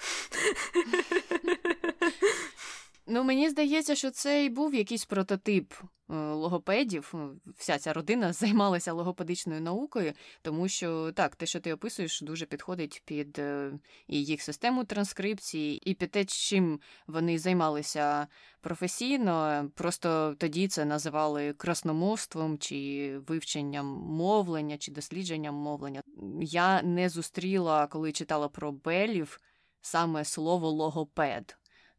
Ну, 3.08 3.24
мені 3.24 3.50
здається, 3.50 3.94
що 3.94 4.10
це 4.10 4.44
і 4.44 4.48
був 4.48 4.74
якийсь 4.74 5.04
прототип 5.04 5.72
е, 5.74 6.14
логопедів. 6.14 7.14
Вся 7.56 7.78
ця 7.78 7.92
родина 7.92 8.32
займалася 8.32 8.92
логопедичною 8.92 9.60
наукою, 9.60 10.12
тому 10.42 10.68
що 10.68 11.12
так, 11.12 11.36
те, 11.36 11.46
що 11.46 11.60
ти 11.60 11.72
описуєш, 11.72 12.20
дуже 12.20 12.46
підходить 12.46 13.02
під 13.04 13.38
е, 13.38 13.72
і 14.06 14.24
їх 14.24 14.42
систему 14.42 14.84
транскрипції, 14.84 15.90
і 15.90 15.94
під 15.94 16.10
те, 16.10 16.24
чим 16.24 16.80
вони 17.06 17.38
займалися 17.38 18.26
професійно. 18.60 19.66
Просто 19.74 20.34
тоді 20.38 20.68
це 20.68 20.84
називали 20.84 21.52
красномовством 21.52 22.58
чи 22.58 23.12
вивченням 23.26 23.86
мовлення, 23.96 24.78
чи 24.78 24.92
дослідженням 24.92 25.54
мовлення. 25.54 26.02
Я 26.40 26.82
не 26.82 27.08
зустріла, 27.08 27.86
коли 27.86 28.12
читала 28.12 28.48
про 28.48 28.72
Белів, 28.72 29.40
саме 29.80 30.24
слово 30.24 30.70
логопед. 30.70 31.56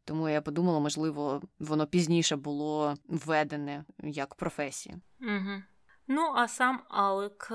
Тому 0.08 0.28
я 0.28 0.40
подумала, 0.40 0.80
можливо, 0.80 1.42
воно 1.58 1.86
пізніше 1.86 2.36
було 2.36 2.94
введене 3.08 3.84
як 4.02 4.34
професія. 4.34 4.96
Угу. 5.20 5.62
Ну, 6.06 6.32
а 6.36 6.48
сам 6.48 6.80
Алек 6.88 7.48
е, 7.50 7.54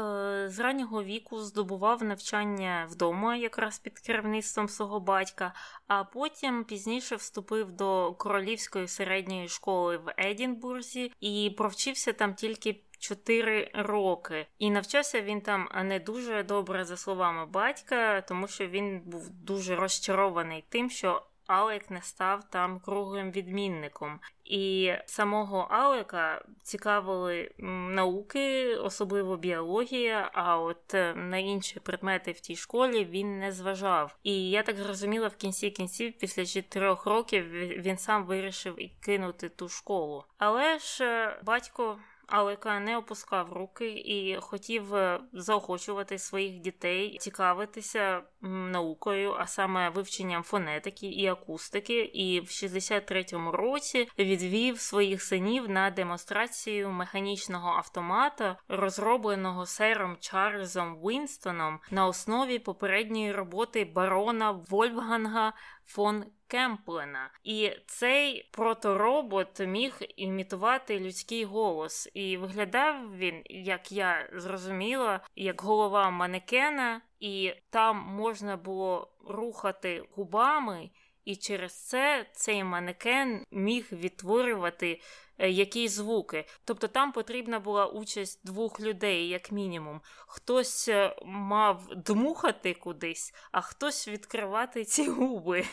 з 0.50 0.60
раннього 0.60 1.04
віку 1.04 1.40
здобував 1.40 2.04
навчання 2.04 2.88
вдома, 2.92 3.36
якраз 3.36 3.80
під 3.80 4.00
керівництвом 4.00 4.70
свого 4.70 5.00
батька, 5.00 5.54
а 5.88 6.04
потім 6.04 6.64
пізніше 6.64 7.16
вступив 7.16 7.72
до 7.72 8.14
королівської 8.14 8.88
середньої 8.88 9.48
школи 9.48 9.98
в 9.98 10.14
Едінбурзі 10.18 11.12
і 11.20 11.54
провчився 11.58 12.14
там 12.14 12.34
тільки. 12.34 12.84
Чотири 13.00 13.72
роки, 13.74 14.48
і 14.60 14.72
навчався 14.72 15.22
він 15.22 15.42
там 15.42 15.70
не 15.84 16.00
дуже 16.00 16.44
добре 16.44 16.86
за 16.86 16.98
словами 16.98 17.46
батька, 17.46 18.22
тому 18.22 18.48
що 18.48 18.68
він 18.68 19.02
був 19.06 19.30
дуже 19.30 19.76
розчарований 19.76 20.64
тим, 20.70 20.90
що 20.90 21.22
Алек 21.54 21.92
не 21.92 22.02
став 22.02 22.44
там 22.50 22.80
круглим 22.80 23.32
відмінником. 23.32 24.20
І 24.46 24.94
самого 25.06 25.58
Алека 25.58 26.46
цікавили 26.62 27.52
науки, 27.90 28.76
особливо 28.76 29.38
біологія. 29.38 30.32
А 30.34 30.60
от 30.60 30.94
е, 30.94 31.14
на 31.16 31.38
інші 31.38 31.80
предмети 31.80 32.32
в 32.32 32.40
тій 32.40 32.56
школі 32.56 33.06
він 33.06 33.40
не 33.40 33.52
зважав. 33.52 34.18
І 34.24 34.50
я 34.50 34.64
так 34.64 34.76
зрозуміла, 34.76 35.28
в 35.28 35.36
кінці 35.36 35.70
кінців, 35.72 36.18
після 36.18 36.46
чотирьох 36.46 37.06
років, 37.06 37.52
він 37.54 37.98
сам 37.98 38.26
вирішив 38.26 38.78
кинути 39.00 39.50
ту 39.50 39.70
школу. 39.70 40.24
Але 40.38 40.80
ж 40.80 41.06
е, 41.06 41.40
батько 41.44 41.98
Алека 42.28 42.80
не 42.80 42.98
опускав 42.98 43.54
руки 43.54 43.90
і 43.90 44.38
хотів 44.42 44.96
е, 44.96 45.20
заохочувати 45.34 46.18
своїх 46.18 46.60
дітей 46.60 47.18
цікавитися 47.18 48.24
наукою, 48.42 49.36
а 49.40 49.48
саме 49.48 49.90
вивченням 49.90 50.44
фонетики 50.44 51.08
і 51.08 51.28
акустики. 51.28 52.00
І 52.00 52.40
в 52.40 52.46
63-му 52.46 53.52
році 53.52 54.08
відвів 54.20 54.80
своїх 54.80 55.24
синів 55.24 55.70
на 55.70 55.92
демонстрацію 55.92 56.90
механічного 56.90 57.70
автомата, 57.70 58.58
розробленого 58.68 59.66
сером 59.66 60.18
Чарльзом 60.20 60.96
Вінстоном 60.96 61.80
на 61.92 62.08
основі 62.08 62.60
попередньої 62.60 63.32
роботи 63.32 63.86
барона 63.86 64.52
Вольфганга 64.52 65.54
фон 65.86 66.24
Кемплена. 66.54 67.30
І 67.44 67.72
цей 67.86 68.50
проторобот 68.52 69.60
міг 69.60 70.00
імітувати 70.16 71.00
людський 71.00 71.44
голос. 71.44 72.10
І 72.14 72.38
виглядав 72.38 73.18
він, 73.18 73.42
як 73.46 73.92
я 73.92 74.30
зрозуміла, 74.34 75.20
як 75.36 75.62
голова 75.62 76.10
манекена, 76.10 77.02
і 77.20 77.54
там 77.70 77.98
можна 77.98 78.58
було 78.58 79.14
рухати 79.28 80.04
губами. 80.16 80.90
І 81.26 81.36
через 81.36 81.74
це 81.74 82.26
цей 82.34 82.64
манекен 82.64 83.46
міг 83.52 83.88
відтворювати 83.92 85.00
Е, 85.38 85.50
які 85.50 85.88
звуки. 85.88 86.46
Тобто 86.66 86.88
там 86.88 87.12
потрібна 87.12 87.60
була 87.60 87.86
участь 87.86 88.40
двох 88.44 88.80
людей, 88.80 89.28
як 89.28 89.52
мінімум. 89.52 90.02
Хтось 90.28 90.88
е, 90.88 91.16
мав 91.26 91.96
дмухати 91.96 92.74
кудись, 92.74 93.34
а 93.52 93.62
хтось 93.62 94.08
відкривати 94.08 94.84
ці 94.84 95.08
губи. 95.10 95.66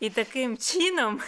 І 0.00 0.10
таким 0.10 0.56
чином 0.56 1.20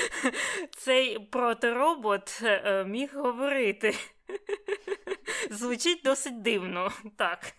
цей 0.76 1.18
проторобот 1.18 2.40
е, 2.42 2.84
міг 2.84 3.10
говорити. 3.14 3.96
Звучить 5.50 6.00
досить 6.04 6.42
дивно, 6.42 6.92
так. 7.16 7.54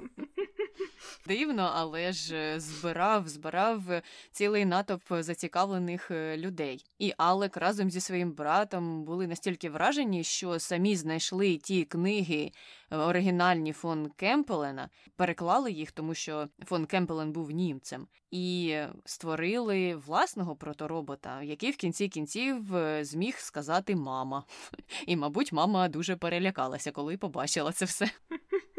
Дивно, 1.28 1.72
але 1.74 2.12
ж 2.12 2.36
е, 2.36 2.60
збирав, 2.60 3.28
збирав 3.28 3.84
цілий 4.32 4.66
натовп 4.66 5.04
зацікавлених 5.10 6.12
е, 6.12 6.38
людей. 6.38 6.86
І 7.00 7.14
Алек 7.18 7.58
разом 7.58 7.92
зі 7.92 8.00
своїм 8.00 8.32
братом 8.32 9.04
були 9.04 9.28
настільки 9.28 9.70
вражені, 9.70 10.24
що 10.24 10.60
самі 10.60 10.96
знайшли 10.96 11.58
ті 11.58 11.84
книги 11.84 12.52
е, 12.92 12.98
оригінальні 12.98 13.74
фон 13.74 14.10
Кемпелена, 14.16 14.90
переклали 15.16 15.72
їх, 15.72 15.92
тому 15.92 16.14
що 16.14 16.48
фон 16.66 16.86
Кемпелен 16.86 17.32
був 17.32 17.52
німцем, 17.52 18.08
і 18.32 18.78
створили 19.06 19.96
власного 19.96 20.56
проторобота, 20.56 21.44
який 21.44 21.72
в 21.72 21.78
кінці 21.78 22.08
кінців 22.08 22.66
зміг 23.02 23.38
сказати 23.38 23.96
мама. 23.96 24.44
І, 25.08 25.16
мабуть, 25.16 25.52
мама 25.52 25.88
дуже 25.88 26.16
перелякалася, 26.16 26.92
коли 26.92 27.18
побачила 27.18 27.72
це 27.72 27.86
все. 27.86 28.10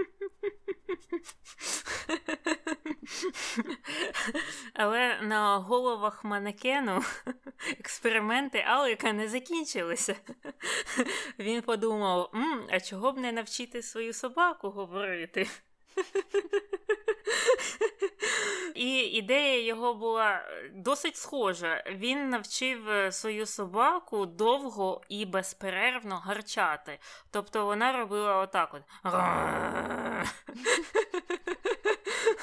Але 4.75 5.21
на 5.23 5.59
головах 5.59 6.25
манекену 6.25 7.02
експерименти 7.79 8.59
Алика 8.59 9.12
не 9.12 9.29
закінчилися. 9.29 10.17
Він 11.38 11.62
подумав: 11.62 12.31
М, 12.35 12.67
а 12.71 12.81
чого 12.81 13.12
б 13.12 13.19
не 13.19 13.33
навчити 13.33 13.83
свою 13.83 14.12
собаку 14.12 14.71
говорити? 14.71 15.49
І 18.75 19.00
ідея 19.00 19.64
його 19.64 19.94
була 19.94 20.44
досить 20.75 21.16
схожа. 21.16 21.84
Він 21.90 22.30
навчив 22.30 22.90
е, 22.90 23.12
свою 23.12 23.46
собаку 23.46 24.26
довго 24.26 25.02
і 25.08 25.26
безперервно 25.26 26.16
гарчати. 26.16 26.99
Тобто 27.30 27.66
вона 27.66 27.92
робила 27.92 28.37
отак 28.37 28.75
от. 28.75 28.82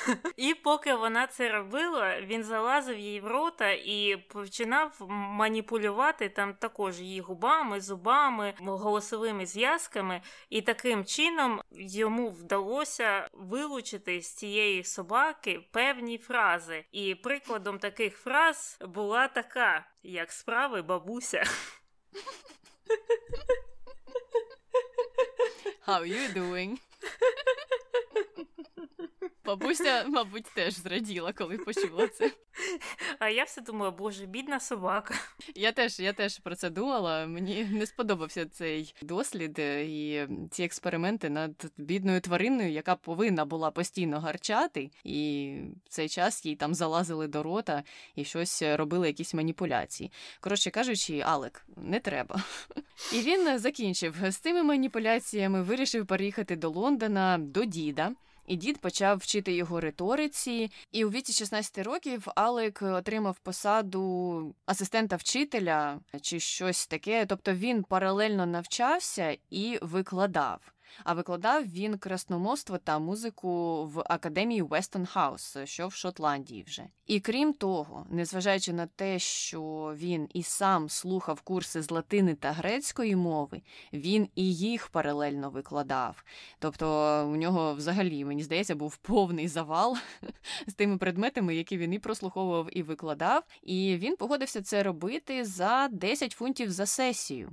І 0.38 0.54
поки 0.54 0.94
вона 0.94 1.28
це 1.28 1.52
робила, 1.52 2.22
він 2.22 2.44
залазив 2.44 3.00
їй 3.00 3.20
в 3.20 3.28
рота 3.28 3.72
і 3.72 4.18
починав 4.28 4.96
маніпулювати 5.10 6.30
там 6.30 6.54
також 6.54 7.02
її 7.02 7.22
губами, 7.22 7.82
зубами, 7.82 8.54
голосовими 8.60 9.46
зв'язками, 9.46 10.22
і 10.50 10.62
таким 10.62 11.06
чином 11.06 11.62
йому 11.72 12.30
вдалося 12.30 13.28
вилучити 13.34 14.22
з 14.22 14.36
цієї 14.36 14.84
собаки 14.84 15.60
певні 15.72 16.18
фрази. 16.18 16.86
І 16.92 17.16
прикладом 17.16 17.80
таких 17.80 18.18
фраз 18.18 18.78
була 18.82 19.28
така, 19.28 19.86
як 20.04 20.32
справи 20.32 20.82
бабуся. 20.82 21.44
How 25.88 26.06
you 26.06 26.34
doing? 26.34 26.78
Бабуся, 29.50 30.06
мабуть, 30.08 30.46
теж 30.56 30.74
зраділа, 30.74 31.34
коли 31.34 31.58
почула 31.58 32.08
це. 32.08 32.32
А 33.20 33.30
я 33.30 33.44
все 33.44 33.62
думала, 33.62 33.92
боже, 33.92 34.26
бідна 34.26 34.60
собака. 34.60 35.16
Я 35.56 35.72
теж 35.72 36.00
я 36.00 36.14
теж 36.14 36.40
про 36.40 36.56
це 36.56 36.70
думала. 36.70 37.26
Мені 37.26 37.64
не 37.72 37.86
сподобався 37.86 38.46
цей 38.46 38.96
дослід 39.02 39.60
і 39.60 40.28
ці 40.52 40.64
експерименти 40.64 41.30
над 41.30 41.72
бідною 41.78 42.22
твариною, 42.22 42.72
яка 42.72 42.96
повинна 42.96 43.46
була 43.46 43.72
постійно 43.72 44.20
гарчати, 44.20 44.92
і 45.04 45.54
в 45.86 45.90
цей 45.90 46.10
час 46.10 46.46
їй 46.46 46.56
там 46.56 46.74
залазили 46.74 47.28
до 47.28 47.44
рота 47.44 47.84
і 48.16 48.26
щось 48.26 48.62
робили, 48.62 49.08
якісь 49.08 49.34
маніпуляції. 49.34 50.12
Коротше 50.40 50.72
кажучи, 50.72 51.20
Алек, 51.20 51.66
не 51.78 52.00
треба. 52.00 52.44
І 53.14 53.22
він 53.22 53.60
закінчив 53.60 54.16
з 54.24 54.36
цими 54.36 54.64
маніпуляціями, 54.64 55.62
вирішив 55.62 56.06
переїхати 56.06 56.56
до 56.56 56.70
Лондона 56.70 57.38
до 57.38 57.66
діда. 57.66 58.12
І 58.50 58.56
дід 58.56 58.78
почав 58.78 59.18
вчити 59.18 59.54
його 59.54 59.80
риториці. 59.80 60.72
І 60.92 61.06
у 61.06 61.10
віці 61.10 61.34
16 61.34 61.78
років 61.78 62.28
Алек 62.36 62.82
отримав 62.82 63.40
посаду 63.40 64.56
асистента 64.66 65.16
вчителя 65.16 66.00
чи 66.22 66.40
щось 66.40 66.88
таке. 66.88 67.26
Тобто 67.26 67.54
він 67.54 67.84
паралельно 67.84 68.46
навчався 68.46 69.38
і 69.50 69.80
викладав. 69.82 70.60
А 71.04 71.14
викладав 71.14 71.64
він 71.66 71.98
красномовство 71.98 72.78
та 72.78 73.00
музику 73.00 73.86
в 73.86 74.04
академії 74.06 74.62
Вестон 74.62 75.06
Хаус, 75.06 75.58
що 75.64 75.88
в 75.88 75.94
Шотландії 75.94 76.64
вже. 76.64 76.88
І 77.08 77.20
крім 77.20 77.54
того, 77.54 78.06
незважаючи 78.10 78.74
на 78.74 78.88
те, 78.88 79.20
що 79.20 79.94
він 79.98 80.28
і 80.34 80.44
сам 80.44 80.90
слухав 80.90 81.42
курси 81.42 81.82
з 81.82 81.92
латини 81.92 82.36
та 82.36 82.52
грецької 82.52 83.16
мови, 83.16 83.62
він 83.94 84.28
і 84.36 84.56
їх 84.56 84.88
паралельно 84.88 85.50
викладав. 85.50 86.24
Тобто 86.60 86.86
у 87.34 87.36
нього 87.36 87.74
взагалі, 87.74 88.26
мені 88.26 88.44
здається, 88.44 88.76
був 88.76 88.98
повний 88.98 89.48
завал 89.48 89.98
з 90.68 90.74
тими 90.74 90.98
предметами, 90.98 91.56
які 91.56 91.78
він 91.78 91.94
і 91.94 92.00
прослуховував 92.00 92.78
і 92.78 92.84
викладав. 92.84 93.44
І 93.62 93.98
він 93.98 94.16
погодився 94.16 94.62
це 94.62 94.84
робити 94.84 95.46
за 95.46 95.88
10 95.92 96.32
фунтів 96.32 96.72
за 96.72 96.86
сесію. 96.86 97.52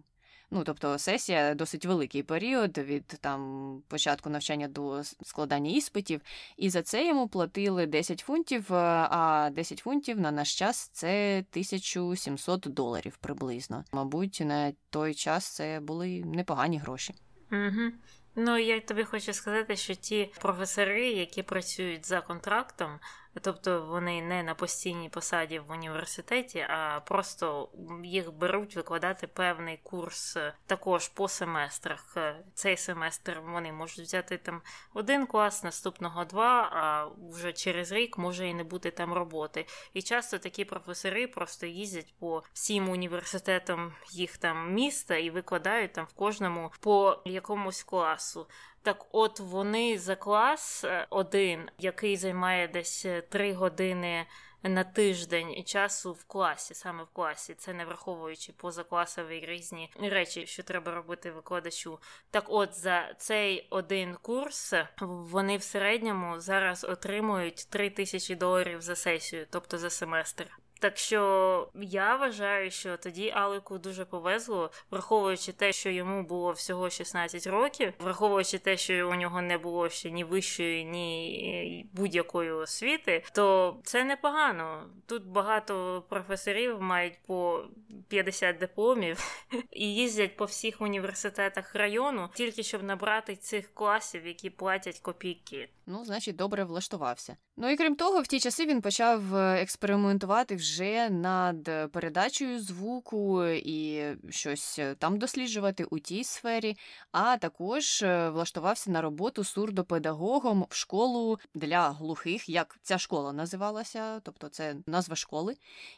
Ну, 0.50 0.64
тобто 0.64 0.98
сесія 0.98 1.54
досить 1.54 1.86
великий 1.86 2.22
період 2.22 2.78
від 2.78 3.06
там 3.06 3.82
початку 3.88 4.30
навчання 4.30 4.68
до 4.68 5.02
складання 5.04 5.70
іспитів, 5.70 6.20
і 6.56 6.70
за 6.70 6.82
це 6.82 7.06
йому 7.06 7.28
платили 7.28 7.86
10 7.86 8.20
фунтів, 8.20 8.72
е, 8.72 8.76
а 9.10 9.50
10 9.52 9.78
фунтів 9.78 10.20
на 10.20 10.30
наш 10.30 10.58
час 10.58 10.88
це 10.88 11.44
1700 11.50 12.60
доларів 12.60 13.16
приблизно. 13.16 13.84
Мабуть, 13.92 14.42
на 14.44 14.72
той 14.90 15.14
час 15.14 15.54
це 15.54 15.80
були 15.80 16.24
непогані 16.24 16.78
гроші. 16.78 17.14
Угу. 17.52 17.92
Ну 18.34 18.58
я 18.58 18.80
тобі 18.80 19.04
хочу 19.04 19.32
сказати, 19.32 19.76
що 19.76 19.94
ті 19.94 20.32
професори, 20.40 21.08
які 21.08 21.42
працюють 21.42 22.06
за 22.06 22.20
контрактом, 22.20 22.98
Тобто 23.42 23.82
вони 23.82 24.22
не 24.22 24.42
на 24.42 24.54
постійній 24.54 25.08
посаді 25.08 25.58
в 25.58 25.70
університеті, 25.70 26.58
а 26.58 27.00
просто 27.00 27.68
їх 28.04 28.32
беруть 28.32 28.76
викладати 28.76 29.26
певний 29.26 29.80
курс 29.82 30.36
е, 30.36 30.52
також 30.66 31.08
по 31.08 31.28
семестрах. 31.28 32.14
Е, 32.16 32.36
цей 32.54 32.76
семестр 32.76 33.42
вони 33.46 33.72
можуть 33.72 34.06
взяти 34.06 34.38
там 34.38 34.62
один 34.94 35.26
клас, 35.26 35.64
наступного 35.64 36.24
два, 36.24 36.70
а 36.72 37.08
вже 37.32 37.52
через 37.52 37.92
рік 37.92 38.18
може 38.18 38.48
і 38.48 38.54
не 38.54 38.64
бути 38.64 38.90
там 38.90 39.12
роботи. 39.12 39.66
І 39.94 40.02
часто 40.02 40.38
такі 40.38 40.64
професори 40.64 41.26
просто 41.26 41.66
їздять 41.66 42.14
по 42.18 42.42
всім 42.52 42.88
університетам 42.88 43.92
їх 44.10 44.36
там 44.36 44.72
міста 44.74 45.16
і 45.16 45.30
викладають 45.30 45.92
там 45.92 46.04
в 46.04 46.12
кожному 46.12 46.72
по 46.80 47.22
якомусь 47.24 47.82
класу. 47.82 48.46
Так, 48.86 49.06
от 49.12 49.40
вони 49.40 49.98
за 49.98 50.16
клас 50.16 50.84
е, 50.84 51.06
один, 51.10 51.70
який 51.78 52.16
займає 52.16 52.68
десь 52.68 53.04
е, 53.06 53.22
три 53.22 53.52
години 53.52 54.26
на 54.62 54.84
тиждень 54.84 55.64
часу 55.64 56.12
в 56.12 56.24
класі, 56.24 56.74
саме 56.74 57.02
в 57.02 57.06
класі, 57.06 57.54
це 57.54 57.72
не 57.72 57.84
враховуючи 57.84 58.52
позакласові 58.52 59.46
різні 59.46 59.90
речі, 60.00 60.46
що 60.46 60.62
треба 60.62 60.94
робити 60.94 61.30
викладачу. 61.30 61.98
Так, 62.30 62.44
от 62.48 62.74
за 62.74 63.14
цей 63.18 63.66
один 63.70 64.16
курс 64.22 64.74
вони 65.00 65.56
в 65.56 65.62
середньому 65.62 66.40
зараз 66.40 66.84
отримують 66.84 67.66
3 67.70 67.90
тисячі 67.90 68.34
доларів 68.34 68.80
за 68.80 68.96
сесію, 68.96 69.46
тобто 69.50 69.78
за 69.78 69.90
семестр. 69.90 70.58
Так 70.80 70.98
що 70.98 71.68
я 71.74 72.16
вважаю, 72.16 72.70
що 72.70 72.96
тоді 72.96 73.30
Алику 73.30 73.78
дуже 73.78 74.04
повезло, 74.04 74.70
враховуючи 74.90 75.52
те, 75.52 75.72
що 75.72 75.90
йому 75.90 76.22
було 76.22 76.52
всього 76.52 76.90
16 76.90 77.46
років, 77.46 77.92
враховуючи 77.98 78.58
те, 78.58 78.76
що 78.76 79.08
у 79.10 79.14
нього 79.14 79.42
не 79.42 79.58
було 79.58 79.88
ще 79.88 80.10
ні 80.10 80.24
вищої, 80.24 80.84
ні 80.84 81.86
будь-якої 81.92 82.50
освіти, 82.50 83.24
то 83.32 83.76
це 83.84 84.04
непогано. 84.04 84.90
Тут 85.06 85.26
багато 85.26 86.04
професорів 86.08 86.82
мають 86.82 87.18
по 87.26 87.64
50 88.08 88.58
дипломів 88.58 89.42
і 89.70 89.94
їздять 89.94 90.36
по 90.36 90.44
всіх 90.44 90.80
університетах 90.80 91.74
району, 91.74 92.28
тільки 92.34 92.62
щоб 92.62 92.82
набрати 92.82 93.36
цих 93.36 93.74
класів, 93.74 94.26
які 94.26 94.50
платять 94.50 95.00
копійки. 95.00 95.68
Ну, 95.88 96.04
значить, 96.04 96.36
добре 96.36 96.64
влаштувався. 96.64 97.36
Ну 97.56 97.70
і 97.70 97.76
крім 97.76 97.96
того, 97.96 98.20
в 98.20 98.26
ті 98.26 98.40
часи 98.40 98.66
він 98.66 98.80
почав 98.80 99.36
е, 99.36 99.62
експериментувати 99.62 100.56
вже 100.56 101.10
над 101.10 101.92
передачею 101.92 102.60
звуку 102.60 103.44
і 103.44 104.04
щось 104.30 104.78
е, 104.78 104.94
там 104.94 105.18
досліджувати 105.18 105.84
у 105.84 105.98
тій 105.98 106.24
сфері, 106.24 106.76
а 107.12 107.36
також 107.36 108.02
е, 108.02 108.30
влаштувався 108.30 108.90
на 108.90 109.00
роботу 109.00 109.44
сурдопедагогом 109.44 110.66
в 110.70 110.74
школу 110.74 111.38
для 111.54 111.90
глухих, 111.90 112.48
як 112.48 112.78
ця 112.82 112.98
школа 112.98 113.32
називалася, 113.32 114.20
тобто 114.20 114.48
це 114.48 114.76
назва 114.86 115.16
школи. 115.16 115.56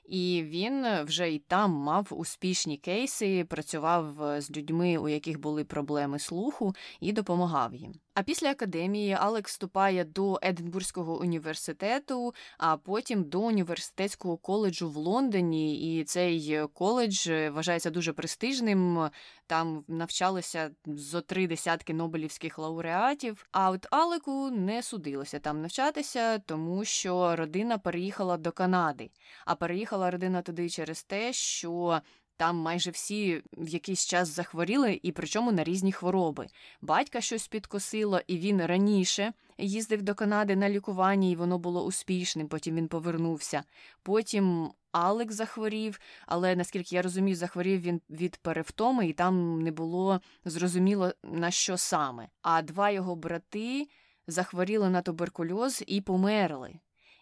І 0.09 0.43
він 0.47 0.87
вже 1.05 1.33
і 1.33 1.39
там 1.39 1.71
мав 1.71 2.09
успішні 2.11 2.77
кейси, 2.77 3.45
працював 3.45 4.35
з 4.41 4.51
людьми, 4.51 4.99
у 4.99 5.09
яких 5.09 5.41
були 5.41 5.65
проблеми 5.65 6.19
слуху, 6.19 6.75
і 7.01 7.13
допомагав 7.13 7.75
їм. 7.75 7.95
А 8.19 8.23
після 8.23 8.51
академії 8.51 9.13
Алекс 9.13 9.59
вступає 9.79 10.05
до 10.05 10.39
Единбурзького 10.43 11.21
університету, 11.21 12.35
а 12.59 12.77
потім 12.77 13.25
до 13.25 13.41
університетського 13.41 14.37
коледжу 14.37 14.91
в 14.91 14.97
Лондоні. 14.97 15.99
І 15.99 16.05
цей 16.05 16.61
коледж 16.75 17.29
вважається 17.51 17.91
дуже 17.91 18.13
престижним. 18.13 19.11
Там 19.47 19.85
навчалися 19.89 20.71
зо 20.87 21.21
три 21.21 21.47
десятки 21.47 21.95
Нобелівських 21.95 22.59
лауреатів. 22.59 23.47
А 23.53 23.71
от 23.71 23.87
Алеку 23.91 24.51
не 24.51 24.83
судилося 24.83 25.39
там 25.39 25.61
навчатися, 25.61 26.39
тому 26.39 26.85
що 26.85 27.37
родина 27.37 27.79
переїхала 27.79 28.37
до 28.37 28.53
Канади. 28.53 29.11
А 29.47 29.55
переїхала 29.55 30.11
родина 30.11 30.43
туди 30.43 30.69
через 30.69 31.03
те, 31.03 31.33
що 31.33 32.01
там 32.39 32.57
майже 32.57 32.91
всі 32.91 33.43
в 33.53 33.69
якийсь 33.69 34.07
час 34.07 34.29
захворіли, 34.29 35.01
і 35.03 35.13
причому 35.13 35.53
на 35.53 35.65
різні 35.65 35.93
хвороби. 35.93 36.47
Батька 36.81 37.21
щось 37.21 37.49
підкосило, 37.49 38.21
і 38.27 38.39
він 38.39 38.67
раніше 38.67 39.33
їздив 39.59 40.03
до 40.03 40.15
Канади 40.15 40.57
на 40.57 40.71
лікування, 40.71 41.29
і 41.29 41.37
воно 41.37 41.59
було 41.59 41.85
успішним. 41.85 42.49
Потім 42.49 42.75
він 42.75 42.89
повернувся. 42.89 43.63
Потім 44.03 44.71
Алек 44.93 45.33
захворів, 45.33 46.01
але 46.27 46.57
наскільки 46.57 46.95
я 46.95 47.03
розумію, 47.03 47.37
захворів 47.37 47.81
він 47.81 48.01
від 48.11 48.37
перевтоми, 48.37 49.09
і 49.09 49.13
там 49.13 49.63
не 49.63 49.71
було 49.71 50.21
зрозуміло 50.45 51.13
на 51.23 51.51
що 51.51 51.77
саме. 51.77 52.29
А 52.43 52.63
два 52.63 52.91
його 52.91 53.17
брати 53.17 53.89
захворіли 54.27 54.91
на 54.91 55.03
туберкульоз 55.03 55.85
і 55.87 56.01
померли. 56.01 56.75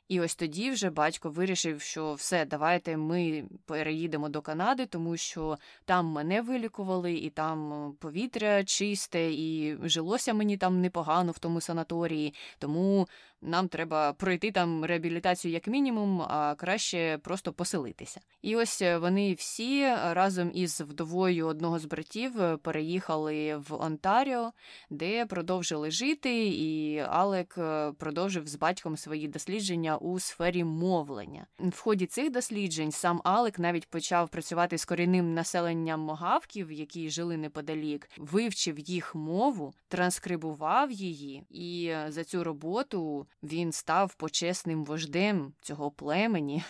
І 0.08 0.20
ось 0.20 0.34
тоді 0.34 0.70
вже 0.70 0.90
батько 0.90 1.30
вирішив, 1.30 1.80
що 1.80 2.14
все, 2.14 2.44
давайте 2.44 2.96
ми 2.96 3.44
переїдемо 3.64 4.28
до 4.28 4.42
Канади, 4.42 4.86
тому 4.86 5.16
що 5.16 5.58
там 5.84 6.06
мене 6.06 6.42
вилікували, 6.42 7.14
і 7.14 7.30
там 7.30 7.92
повітря 8.00 8.64
чисте, 8.64 9.32
і 9.32 9.76
жилося 9.82 10.34
мені 10.34 10.56
там 10.56 10.80
непогано 10.80 11.32
в 11.32 11.38
тому 11.38 11.60
санаторії. 11.60 12.34
Тому 12.58 13.08
нам 13.42 13.68
треба 13.68 14.12
пройти 14.12 14.52
там 14.52 14.84
реабілітацію 14.84 15.52
як 15.52 15.66
мінімум, 15.66 16.22
а 16.22 16.54
краще 16.54 17.18
просто 17.22 17.52
поселитися. 17.52 18.20
І 18.42 18.56
ось 18.56 18.82
е, 18.82 18.98
вони 18.98 19.34
всі 19.34 19.86
разом 20.10 20.50
із 20.54 20.80
вдовою 20.80 21.46
одного 21.46 21.78
з 21.78 21.84
братів 21.84 22.40
е, 22.40 22.56
переїхали 22.56 23.56
в 23.56 23.74
Онтаріо, 23.74 24.52
де 24.90 25.26
продовжили 25.26 25.90
жити, 25.90 26.46
і 26.46 26.98
Алек 26.98 27.54
е, 27.58 27.92
продовжив 27.92 28.46
з 28.46 28.56
батьком 28.56 28.96
свої 28.96 29.28
дослідження 29.28 29.96
у 29.96 30.20
сфері 30.20 30.64
мовлення. 30.64 31.46
В 31.58 31.80
ході 31.80 32.06
цих 32.06 32.30
досліджень 32.30 32.92
сам 32.92 33.20
Алек 33.24 33.58
навіть 33.58 33.90
почав 33.90 34.28
працювати 34.28 34.78
з 34.78 34.84
корінним 34.84 35.34
населенням 35.34 36.00
могавків, 36.00 36.72
які 36.72 37.10
жили 37.10 37.36
неподалік, 37.36 38.10
вивчив 38.18 38.78
їх 38.78 39.14
мову, 39.14 39.74
транскрибував 39.88 40.92
її, 40.92 41.46
і 41.50 41.92
за 42.08 42.24
цю 42.24 42.44
роботу 42.44 43.26
він 43.42 43.72
став 43.72 44.14
почесним 44.14 44.84
вождем 44.84 45.52
цього 45.60 45.90
племені, 45.90 46.62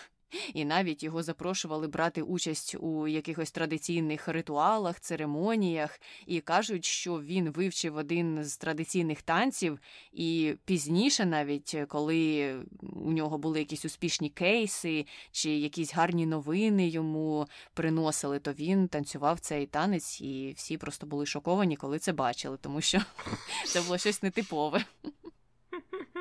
і 0.53 0.65
навіть 0.65 1.03
його 1.03 1.23
запрошували 1.23 1.87
брати 1.87 2.21
участь 2.21 2.75
у 2.79 3.07
якихось 3.07 3.51
традиційних 3.51 4.27
ритуалах, 4.27 4.99
церемоніях, 4.99 5.99
і 6.25 6.39
кажуть, 6.39 6.85
що 6.85 7.21
він 7.21 7.49
вивчив 7.49 7.95
один 7.95 8.43
з 8.43 8.57
традиційних 8.57 9.21
танців, 9.21 9.79
і 10.11 10.55
пізніше, 10.65 11.25
навіть 11.25 11.77
коли 11.87 12.55
у 12.81 13.11
нього 13.11 13.37
були 13.37 13.59
якісь 13.59 13.85
успішні 13.85 14.29
кейси 14.29 15.05
чи 15.31 15.49
якісь 15.49 15.93
гарні 15.93 16.25
новини 16.25 16.87
йому 16.87 17.47
приносили, 17.73 18.39
то 18.39 18.53
він 18.53 18.87
танцював 18.87 19.39
цей 19.39 19.65
танець, 19.65 20.21
і 20.21 20.53
всі 20.57 20.77
просто 20.77 21.07
були 21.07 21.25
шоковані, 21.25 21.75
коли 21.75 21.99
це 21.99 22.13
бачили, 22.13 22.57
тому 22.61 22.81
що 22.81 23.01
це 23.65 23.81
було 23.81 23.97
щось 23.97 24.23
нетипове. 24.23 24.85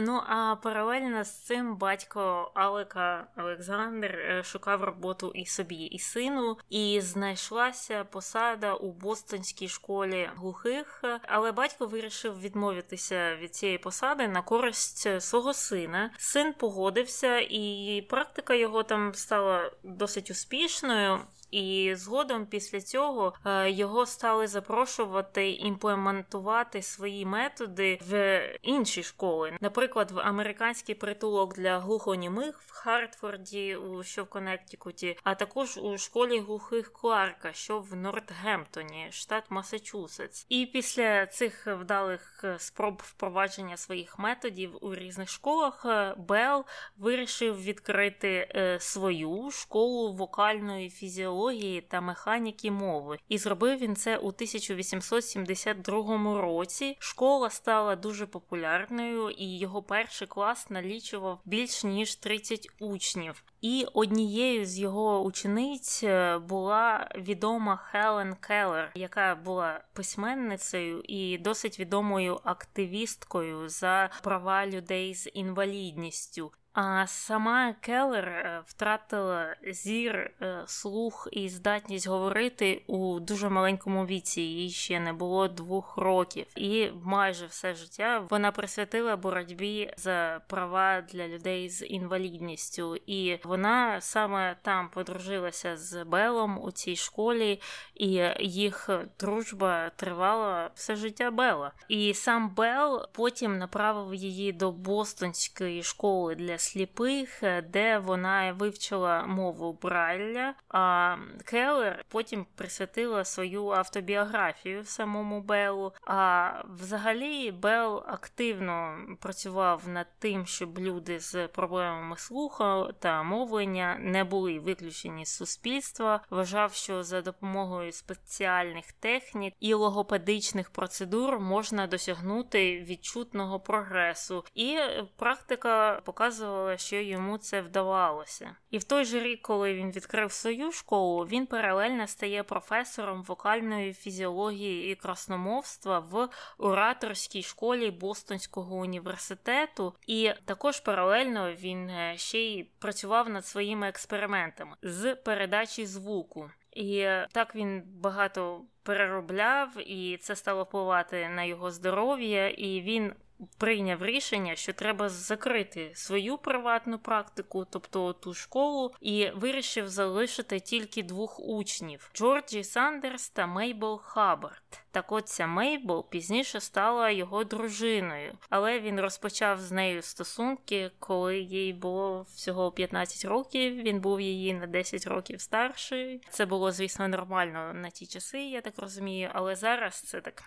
Ну 0.00 0.22
а 0.26 0.56
паралельно 0.56 1.24
з 1.24 1.30
цим 1.30 1.76
батько 1.76 2.50
Алека 2.54 3.26
Олександр 3.36 4.06
е, 4.06 4.42
шукав 4.42 4.84
роботу 4.84 5.32
і 5.34 5.46
собі, 5.46 5.84
і 5.84 5.98
сину, 5.98 6.56
і 6.70 7.00
знайшлася 7.00 8.04
посада 8.04 8.74
у 8.74 8.92
Бостонській 8.92 9.68
школі 9.68 10.30
глухих. 10.36 11.04
Але 11.22 11.52
батько 11.52 11.86
вирішив 11.86 12.40
відмовитися 12.40 13.36
від 13.36 13.54
цієї 13.54 13.78
посади 13.78 14.28
на 14.28 14.42
користь 14.42 15.22
свого 15.22 15.54
сина. 15.54 16.10
Син 16.18 16.52
погодився, 16.52 17.38
і 17.38 18.06
практика 18.10 18.54
його 18.54 18.82
там 18.82 19.14
стала 19.14 19.70
досить 19.82 20.30
успішною. 20.30 21.20
І 21.52 21.94
згодом 21.96 22.46
після 22.46 22.80
цього 22.80 23.34
е, 23.46 23.70
його 23.70 24.06
стали 24.06 24.46
запрошувати 24.46 25.50
імплементувати 25.50 26.82
свої 26.82 27.26
методи 27.26 27.98
в 28.08 28.42
інші 28.62 29.02
школи, 29.02 29.52
наприклад, 29.60 30.10
в 30.10 30.18
американський 30.20 30.94
притулок 30.94 31.54
для 31.54 31.78
глухонімих 31.78 32.60
в 32.60 32.72
Хартфорді, 32.72 33.78
що 34.02 34.24
в 34.24 34.26
Коннектикуті, 34.26 35.18
а 35.22 35.34
також 35.34 35.78
у 35.78 35.98
школі 35.98 36.40
глухих 36.40 36.92
Кларка, 36.92 37.52
що 37.52 37.80
в 37.80 37.96
Нортгемптоні, 37.96 39.08
штат 39.10 39.44
Масачусетс. 39.50 40.46
І 40.48 40.66
після 40.66 41.26
цих 41.26 41.66
вдалих 41.66 42.40
е, 42.44 42.58
спроб 42.58 43.02
впровадження 43.04 43.76
своїх 43.76 44.18
методів 44.18 44.78
у 44.80 44.94
різних 44.94 45.28
школах 45.28 45.84
е, 45.84 46.14
Белл 46.18 46.64
вирішив 46.96 47.62
відкрити 47.62 48.48
свою 48.80 49.50
школу 49.50 50.12
вокальної 50.12 50.90
фізіології 50.90 51.41
фізіології 51.42 51.80
та 51.80 52.00
механіки 52.00 52.70
мови, 52.70 53.18
і 53.28 53.38
зробив 53.38 53.78
він 53.78 53.96
це 53.96 54.16
у 54.16 54.28
1872 54.28 56.40
році. 56.40 56.96
Школа 56.98 57.50
стала 57.50 57.96
дуже 57.96 58.26
популярною, 58.26 59.30
і 59.30 59.58
його 59.58 59.82
перший 59.82 60.28
клас 60.28 60.70
налічував 60.70 61.40
більш 61.44 61.84
ніж 61.84 62.14
30 62.14 62.68
учнів. 62.80 63.44
І 63.60 63.86
однією 63.94 64.66
з 64.66 64.78
його 64.78 65.22
учениць 65.22 66.04
е, 66.04 66.38
була 66.38 67.10
відома 67.16 67.76
Хелен 67.76 68.34
Келлер, 68.34 68.90
яка 68.94 69.34
була 69.34 69.80
письменницею 69.92 71.02
і 71.04 71.38
досить 71.38 71.80
відомою 71.80 72.40
активісткою 72.44 73.68
за 73.68 74.10
права 74.22 74.66
людей 74.66 75.14
з 75.14 75.30
інвалідністю. 75.34 76.52
А 76.74 77.06
сама 77.06 77.74
Келлер 77.80 78.28
е, 78.28 78.62
втратила 78.66 79.56
зір, 79.66 80.16
е, 80.16 80.62
слух 80.66 81.28
і 81.32 81.48
здатність 81.48 82.08
говорити 82.08 82.82
у 82.86 83.20
дуже 83.20 83.48
маленькому 83.48 84.06
віці. 84.06 84.40
Їй 84.40 84.70
ще 84.70 85.00
не 85.00 85.12
було 85.12 85.48
двох 85.48 85.96
років, 85.96 86.46
і 86.56 86.90
майже 87.02 87.46
все 87.46 87.74
життя 87.74 88.26
вона 88.30 88.52
присвятила 88.52 89.16
боротьбі 89.16 89.94
за 89.96 90.40
права 90.48 91.00
для 91.00 91.28
людей 91.28 91.68
з 91.68 91.86
інвалідністю. 91.86 92.96
І 92.96 93.38
вона 93.44 94.00
саме 94.00 94.56
там 94.62 94.88
подружилася 94.88 95.76
з 95.76 96.04
Белом 96.04 96.58
у 96.62 96.70
цій 96.70 96.96
школі, 96.96 97.60
і 97.94 98.22
їх 98.40 98.90
дружба 99.20 99.90
тривала 99.96 100.70
все 100.74 100.96
життя 100.96 101.30
Бела. 101.30 101.72
І 101.88 102.14
сам 102.14 102.54
Бел 102.54 103.08
потім 103.12 103.58
направив 103.58 104.14
її 104.14 104.52
до 104.52 104.72
Бостонської 104.72 105.82
школи 105.82 106.34
для 106.34 106.58
сліпих, 106.62 107.42
де 107.68 107.98
вона 107.98 108.52
вивчила 108.52 109.26
мову 109.26 109.78
Брайля. 109.82 110.54
А 110.68 111.16
Келлер 111.44 112.04
потім 112.08 112.46
присвятила 112.56 113.24
свою 113.24 113.68
автобіографію 113.68 114.84
самому 114.84 115.40
Беллу. 115.40 115.92
А 116.06 116.50
взагалі 116.64 117.50
Белл 117.52 118.02
активно 118.06 118.98
працював 119.20 119.88
над 119.88 120.06
тим, 120.18 120.46
щоб 120.46 120.78
люди 120.78 121.20
з 121.20 121.48
проблемами 121.48 122.16
слуху 122.16 122.88
та 122.98 123.22
мовлення 123.22 123.96
не 124.00 124.24
були 124.24 124.58
виключені 124.58 125.26
з 125.26 125.36
суспільства. 125.36 126.20
Вважав, 126.30 126.72
що 126.72 127.02
за 127.02 127.22
допомогою 127.22 127.92
спеціальних 127.92 128.92
технік 128.92 129.54
і 129.60 129.74
логопедичних 129.74 130.70
процедур 130.70 131.40
можна 131.40 131.86
досягнути 131.86 132.82
відчутного 132.82 133.60
прогресу, 133.60 134.44
і 134.54 134.78
практика 135.16 136.00
показувала, 136.04 136.51
що 136.76 136.96
йому 136.96 137.38
це 137.38 137.62
вдавалося. 137.62 138.56
І 138.70 138.78
в 138.78 138.84
той 138.84 139.04
же 139.04 139.20
рік, 139.20 139.42
коли 139.42 139.74
він 139.74 139.90
відкрив 139.90 140.32
свою 140.32 140.72
школу, 140.72 141.24
він 141.24 141.46
паралельно 141.46 142.06
стає 142.06 142.42
професором 142.42 143.22
вокальної 143.22 143.92
фізіології 143.92 144.92
і 144.92 144.94
красномовства 144.94 145.98
в 145.98 146.28
ораторській 146.58 147.42
школі 147.42 147.90
Бостонського 147.90 148.76
університету, 148.76 149.94
і 150.06 150.32
також 150.44 150.80
паралельно 150.80 151.52
він 151.52 151.90
е, 151.90 152.14
ще 152.16 152.38
й 152.38 152.62
працював 152.78 153.28
над 153.28 153.46
своїми 153.46 153.88
експериментами 153.88 154.76
з 154.82 155.14
передачі 155.14 155.86
звуку. 155.86 156.50
І 156.72 157.08
так 157.32 157.54
він 157.54 157.82
багато 157.86 158.64
переробляв, 158.82 159.88
і 159.90 160.16
це 160.16 160.36
стало 160.36 160.62
впливати 160.62 161.28
на 161.28 161.44
його 161.44 161.70
здоров'я, 161.70 162.48
і 162.48 162.80
він 162.80 163.12
прийняв 163.58 164.04
рішення, 164.04 164.56
що 164.56 164.72
треба 164.72 165.08
закрити 165.08 165.92
свою 165.94 166.38
приватну 166.38 166.98
практику, 166.98 167.66
тобто 167.70 168.12
ту 168.12 168.34
школу, 168.34 168.94
і 169.00 169.30
вирішив 169.34 169.88
залишити 169.88 170.60
тільки 170.60 171.02
двох 171.02 171.40
учнів 171.40 172.10
Джорджі 172.14 172.64
Сандерс 172.64 173.28
та 173.28 173.46
Мейбл 173.46 174.00
Хаббард. 174.04 174.62
Так 174.90 175.12
от 175.12 175.28
ця 175.28 175.46
Мейбл 175.46 176.08
пізніше 176.10 176.60
стала 176.60 177.10
його 177.10 177.44
дружиною, 177.44 178.38
але 178.50 178.80
він 178.80 179.00
розпочав 179.00 179.60
з 179.60 179.72
нею 179.72 180.02
стосунки, 180.02 180.90
коли 180.98 181.38
їй 181.38 181.72
було 181.72 182.26
всього 182.34 182.72
15 182.72 183.24
років. 183.24 183.82
Він 183.82 184.00
був 184.00 184.20
її 184.20 184.54
на 184.54 184.66
10 184.66 185.06
років 185.06 185.40
старший. 185.40 186.20
Це 186.30 186.46
було, 186.46 186.72
звісно, 186.72 187.08
нормально 187.08 187.72
на 187.74 187.90
ті 187.90 188.06
часи, 188.06 188.38
я 188.38 188.60
так 188.60 188.74
розумію, 188.78 189.30
але 189.32 189.56
зараз 189.56 190.00
це 190.00 190.20
так. 190.20 190.42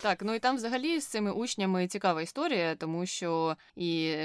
Так, 0.00 0.22
ну 0.22 0.34
і 0.34 0.38
там 0.38 0.56
взагалі 0.56 1.00
з 1.00 1.06
цими 1.06 1.32
учнями 1.32 1.86
цікава 1.86 2.22
історія, 2.22 2.74
тому 2.74 3.06
що 3.06 3.56
і 3.76 4.16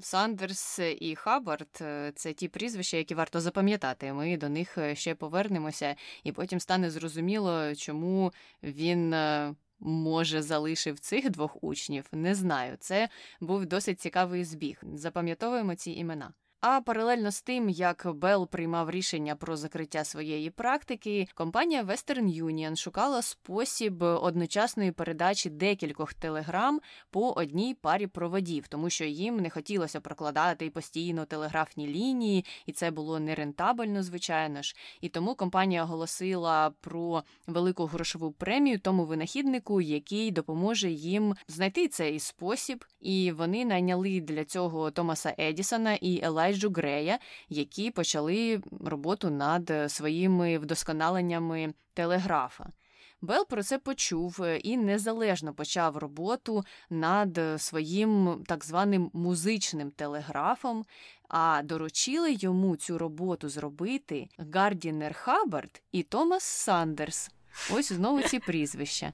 Сандерс, 0.00 0.78
і 1.00 1.14
Хаббард– 1.14 1.68
це 2.14 2.32
ті 2.32 2.48
прізвища, 2.48 2.96
які 2.96 3.14
варто 3.14 3.40
запам'ятати. 3.40 4.12
Ми 4.12 4.36
до 4.36 4.48
них 4.48 4.78
ще 4.92 5.14
повернемося, 5.14 5.96
і 6.24 6.32
потім 6.32 6.60
стане 6.60 6.90
зрозуміло, 6.90 7.74
чому 7.74 8.32
він. 8.62 9.14
Е, 9.14 9.54
може, 9.80 10.42
залишив 10.42 10.98
цих 10.98 11.30
двох 11.30 11.64
учнів, 11.64 12.04
не 12.12 12.34
знаю. 12.34 12.76
Це 12.80 13.08
був 13.40 13.66
досить 13.66 14.00
цікавий 14.00 14.44
збіг. 14.44 14.82
Запам'ятовуємо 14.94 15.74
ці 15.74 15.90
імена. 15.90 16.32
А 16.60 16.80
паралельно 16.80 17.30
з 17.30 17.42
тим, 17.42 17.68
як 17.68 18.06
Белл 18.14 18.48
приймав 18.48 18.90
рішення 18.90 19.36
про 19.36 19.56
закриття 19.56 20.04
своєї 20.04 20.50
практики, 20.50 21.28
компанія 21.34 21.82
Western 21.82 22.42
Union 22.44 22.76
шукала 22.76 23.22
спосіб 23.22 24.02
одночасної 24.02 24.92
передачі 24.92 25.50
декількох 25.50 26.14
телеграм 26.14 26.80
по 27.10 27.30
одній 27.30 27.74
парі 27.74 28.06
проводів, 28.06 28.68
тому 28.68 28.90
що 28.90 29.04
їм 29.04 29.36
не 29.36 29.50
хотілося 29.50 30.00
прокладати 30.00 30.70
постійно 30.70 31.24
телеграфні 31.24 31.86
лінії, 31.86 32.44
і 32.66 32.72
це 32.72 32.90
було 32.90 33.20
нерентабельно, 33.20 34.02
звичайно 34.02 34.62
ж. 34.62 34.76
І 35.00 35.08
тому 35.08 35.34
компанія 35.34 35.84
оголосила 35.84 36.70
про 36.80 37.22
велику 37.46 37.86
грошову 37.86 38.32
премію 38.32 38.78
тому 38.78 39.04
винахіднику, 39.04 39.80
який 39.80 40.30
допоможе 40.30 40.90
їм 40.90 41.34
знайти 41.48 41.88
цей 41.88 42.20
спосіб. 42.20 42.84
І 43.00 43.32
вони 43.32 43.64
найняли 43.64 44.20
для 44.20 44.44
цього 44.44 44.90
Томаса 44.90 45.34
Едісона 45.38 45.94
і 45.94 46.20
Елай. 46.22 46.49
Елайджу 46.50 46.70
Грея, 46.70 47.18
які 47.48 47.90
почали 47.90 48.60
роботу 48.80 49.30
над 49.30 49.72
своїми 49.88 50.58
вдосконаленнями 50.58 51.74
телеграфа. 51.94 52.66
Бел 53.22 53.46
про 53.46 53.62
це 53.62 53.78
почув 53.78 54.40
і 54.62 54.76
незалежно 54.76 55.54
почав 55.54 55.96
роботу 55.96 56.64
над 56.90 57.40
своїм 57.58 58.44
так 58.46 58.64
званим 58.64 59.10
музичним 59.12 59.90
телеграфом, 59.90 60.84
а 61.28 61.62
доручили 61.64 62.32
йому 62.32 62.76
цю 62.76 62.98
роботу 62.98 63.48
зробити 63.48 64.28
Гардінер 64.52 65.14
Хаббард 65.14 65.82
і 65.92 66.02
Томас 66.02 66.42
Сандерс. 66.42 67.30
Ось 67.74 67.92
знову 67.92 68.22
ці 68.22 68.38
прізвища 68.38 69.12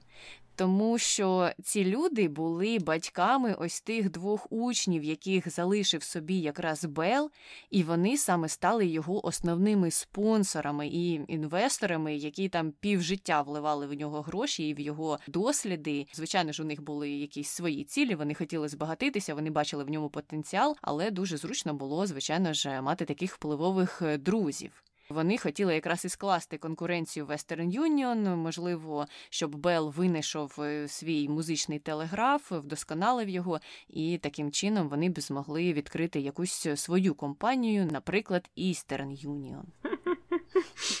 тому 0.57 0.97
що 0.97 1.51
ці 1.63 1.85
люди 1.85 2.27
були 2.27 2.79
батьками 2.79 3.53
ось 3.53 3.81
тих 3.81 4.11
двох 4.11 4.47
учнів, 4.49 5.03
яких 5.03 5.49
залишив 5.49 6.03
собі 6.03 6.39
якраз 6.39 6.85
Бел, 6.85 7.31
і 7.69 7.83
вони 7.83 8.17
саме 8.17 8.49
стали 8.49 8.85
його 8.85 9.25
основними 9.25 9.91
спонсорами 9.91 10.87
і 10.87 11.21
інвесторами, 11.27 12.15
які 12.15 12.49
там 12.49 12.71
півжиття 12.71 13.41
вливали 13.41 13.87
в 13.87 13.93
нього 13.93 14.21
гроші 14.21 14.69
і 14.69 14.73
в 14.73 14.79
його 14.79 15.19
досліди. 15.27 16.07
Звичайно 16.13 16.51
ж, 16.51 16.63
у 16.63 16.65
них 16.65 16.81
були 16.83 17.09
якісь 17.09 17.49
свої 17.49 17.83
цілі. 17.83 18.15
Вони 18.15 18.33
хотіли 18.33 18.69
збагатитися, 18.69 19.35
вони 19.35 19.49
бачили 19.49 19.83
в 19.83 19.89
ньому 19.89 20.09
потенціал, 20.09 20.77
але 20.81 21.11
дуже 21.11 21.37
зручно 21.37 21.73
було, 21.73 22.07
звичайно 22.07 22.53
ж, 22.53 22.81
мати 22.81 23.05
таких 23.05 23.35
впливових 23.35 24.01
е, 24.01 24.17
друзів. 24.17 24.86
Вони 25.09 25.37
хотіли 25.37 25.73
якраз 25.73 26.05
і 26.05 26.09
скласти 26.09 26.57
конкуренцію 26.57 27.25
Western 27.25 27.79
Union, 27.79 28.35
можливо, 28.35 29.05
щоб 29.29 29.55
Бел 29.55 29.93
винайшов 29.97 30.55
е, 30.59 30.87
свій 30.87 31.29
музичний 31.29 31.79
телеграф, 31.79 32.51
вдосконалив 32.51 33.29
його, 33.29 33.59
і 33.89 34.17
таким 34.17 34.51
чином 34.51 34.89
вони 34.89 35.09
б 35.09 35.19
змогли 35.19 35.73
відкрити 35.73 36.19
якусь 36.19 36.67
свою 36.75 37.15
компанію, 37.15 37.85
наприклад, 37.91 38.49
Eastern 38.57 39.27
Union. 39.27 39.63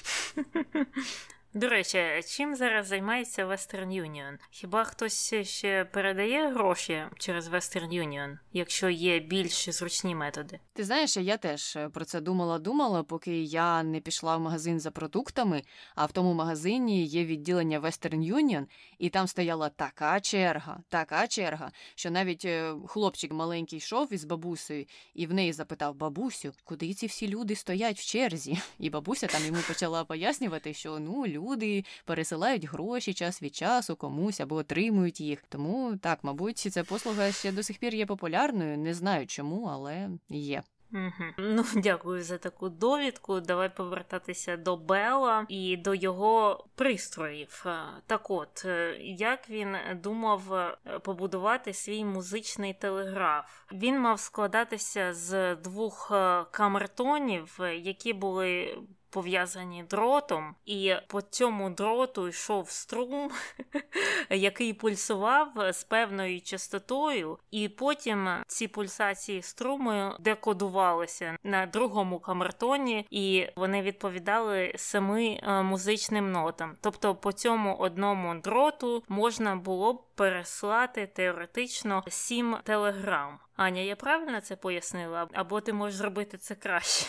До 1.57 1.69
речі, 1.69 2.03
чим 2.27 2.55
зараз 2.55 2.87
займається 2.87 3.45
Western 3.45 3.87
Union? 3.87 4.37
Хіба 4.51 4.83
хтось 4.83 5.33
ще 5.43 5.85
передає 5.85 6.51
гроші 6.51 7.03
через 7.19 7.49
Western 7.49 7.89
Union, 7.89 8.37
якщо 8.53 8.89
є 8.89 9.19
більш 9.19 9.69
зручні 9.69 10.15
методи? 10.15 10.59
Ти 10.73 10.83
знаєш, 10.83 11.17
я 11.17 11.37
теж 11.37 11.75
е, 11.75 11.89
про 11.89 12.05
це 12.05 12.21
думала, 12.21 12.59
думала, 12.59 13.03
поки 13.03 13.41
я 13.43 13.83
не 13.83 13.99
пішла 13.99 14.37
в 14.37 14.41
магазин 14.41 14.79
за 14.79 14.91
продуктами, 14.91 15.61
а 15.95 16.05
в 16.05 16.11
тому 16.11 16.33
магазині 16.33 17.05
є 17.05 17.25
відділення 17.25 17.79
Western 17.79 18.33
Union, 18.33 18.65
і 18.99 19.09
там 19.09 19.27
стояла 19.27 19.69
така 19.69 20.19
черга, 20.19 20.79
така 20.89 21.27
черга, 21.27 21.71
що 21.95 22.11
навіть 22.11 22.45
е, 22.45 22.73
хлопчик 22.87 23.31
маленький 23.31 23.77
йшов 23.77 24.13
із 24.13 24.25
бабусею 24.25 24.85
і 25.13 25.27
в 25.27 25.33
неї 25.33 25.53
запитав 25.53 25.95
бабусю, 25.95 26.53
куди 26.63 26.93
ці 26.93 27.07
всі 27.07 27.27
люди 27.27 27.55
стоять 27.55 27.99
в 27.99 28.05
черзі. 28.05 28.57
І 28.79 28.89
бабуся 28.89 29.27
там 29.27 29.45
йому 29.45 29.59
почала 29.67 30.05
пояснювати, 30.05 30.73
що 30.73 30.99
ну 30.99 31.27
люди 31.27 31.46
пересилають 32.05 32.65
гроші 32.65 33.13
час 33.13 33.41
від 33.41 33.55
часу 33.55 33.95
комусь 33.95 34.39
або 34.39 34.55
отримують 34.55 35.21
їх. 35.21 35.43
Тому 35.49 35.97
так, 35.97 36.19
мабуть, 36.23 36.57
ця 36.57 36.83
послуга 36.83 37.31
ще 37.31 37.51
до 37.51 37.63
сих 37.63 37.77
пір 37.77 37.95
є 37.95 38.05
популярною. 38.05 38.77
Не 38.77 38.93
знаю 38.93 39.27
чому, 39.27 39.65
але 39.65 40.09
є. 40.29 40.63
Угу. 40.93 41.33
Ну, 41.37 41.65
дякую 41.75 42.23
за 42.23 42.37
таку 42.37 42.69
довідку. 42.69 43.39
Давай 43.39 43.75
повертатися 43.75 44.57
до 44.57 44.77
Бела 44.77 45.45
і 45.49 45.77
до 45.77 45.93
його 45.95 46.65
пристроїв. 46.75 47.65
Так 48.05 48.29
от, 48.29 48.65
е, 48.65 48.97
як 49.01 49.49
він 49.49 49.75
думав 50.03 50.53
е, 50.53 50.77
побудувати 50.99 51.73
свій 51.73 52.05
музичний 52.05 52.73
телеграф? 52.73 53.63
Він 53.71 53.99
мав 53.99 54.19
складатися 54.19 55.13
з 55.13 55.55
двох 55.55 56.11
е, 56.11 56.45
камертонів, 56.51 57.59
які 57.81 58.13
були 58.13 58.77
пов'язані 59.09 59.83
дротом, 59.83 60.55
і 60.65 60.95
по 61.07 61.21
цьому 61.21 61.69
дроту 61.69 62.27
йшов 62.27 62.69
струм, 62.69 63.31
який 64.29 64.73
пульсував 64.73 65.51
з 65.71 65.83
певною 65.83 66.41
частотою, 66.41 67.39
і 67.51 67.69
потім 67.69 68.29
ці 68.47 68.67
пульсації 68.67 69.41
струму 69.41 70.11
декодувалися 70.19 71.37
на 71.43 71.65
другому 71.65 72.19
камертоні, 72.19 73.07
і 73.09 73.47
вони 73.55 73.81
відповідали 73.81 74.73
семи 74.75 75.39
е, 75.43 75.61
музичним 75.61 76.31
нотам. 76.31 76.75
Тобто 76.81 77.15
по 77.15 77.31
цьому 77.31 77.75
одному 77.75 78.35
дроту 78.35 79.03
можна 79.07 79.55
було 79.55 79.93
б 79.93 80.03
переслати 80.15 81.07
теоретично 81.07 82.03
сім 82.07 82.57
телеграм. 82.63 83.39
Аня, 83.55 83.81
я 83.81 83.95
правильно 83.95 84.41
це 84.41 84.55
пояснила? 84.55 85.27
Або 85.33 85.61
ти 85.61 85.73
можеш 85.73 85.95
зробити 85.95 86.37
це 86.37 86.55
краще? 86.55 87.05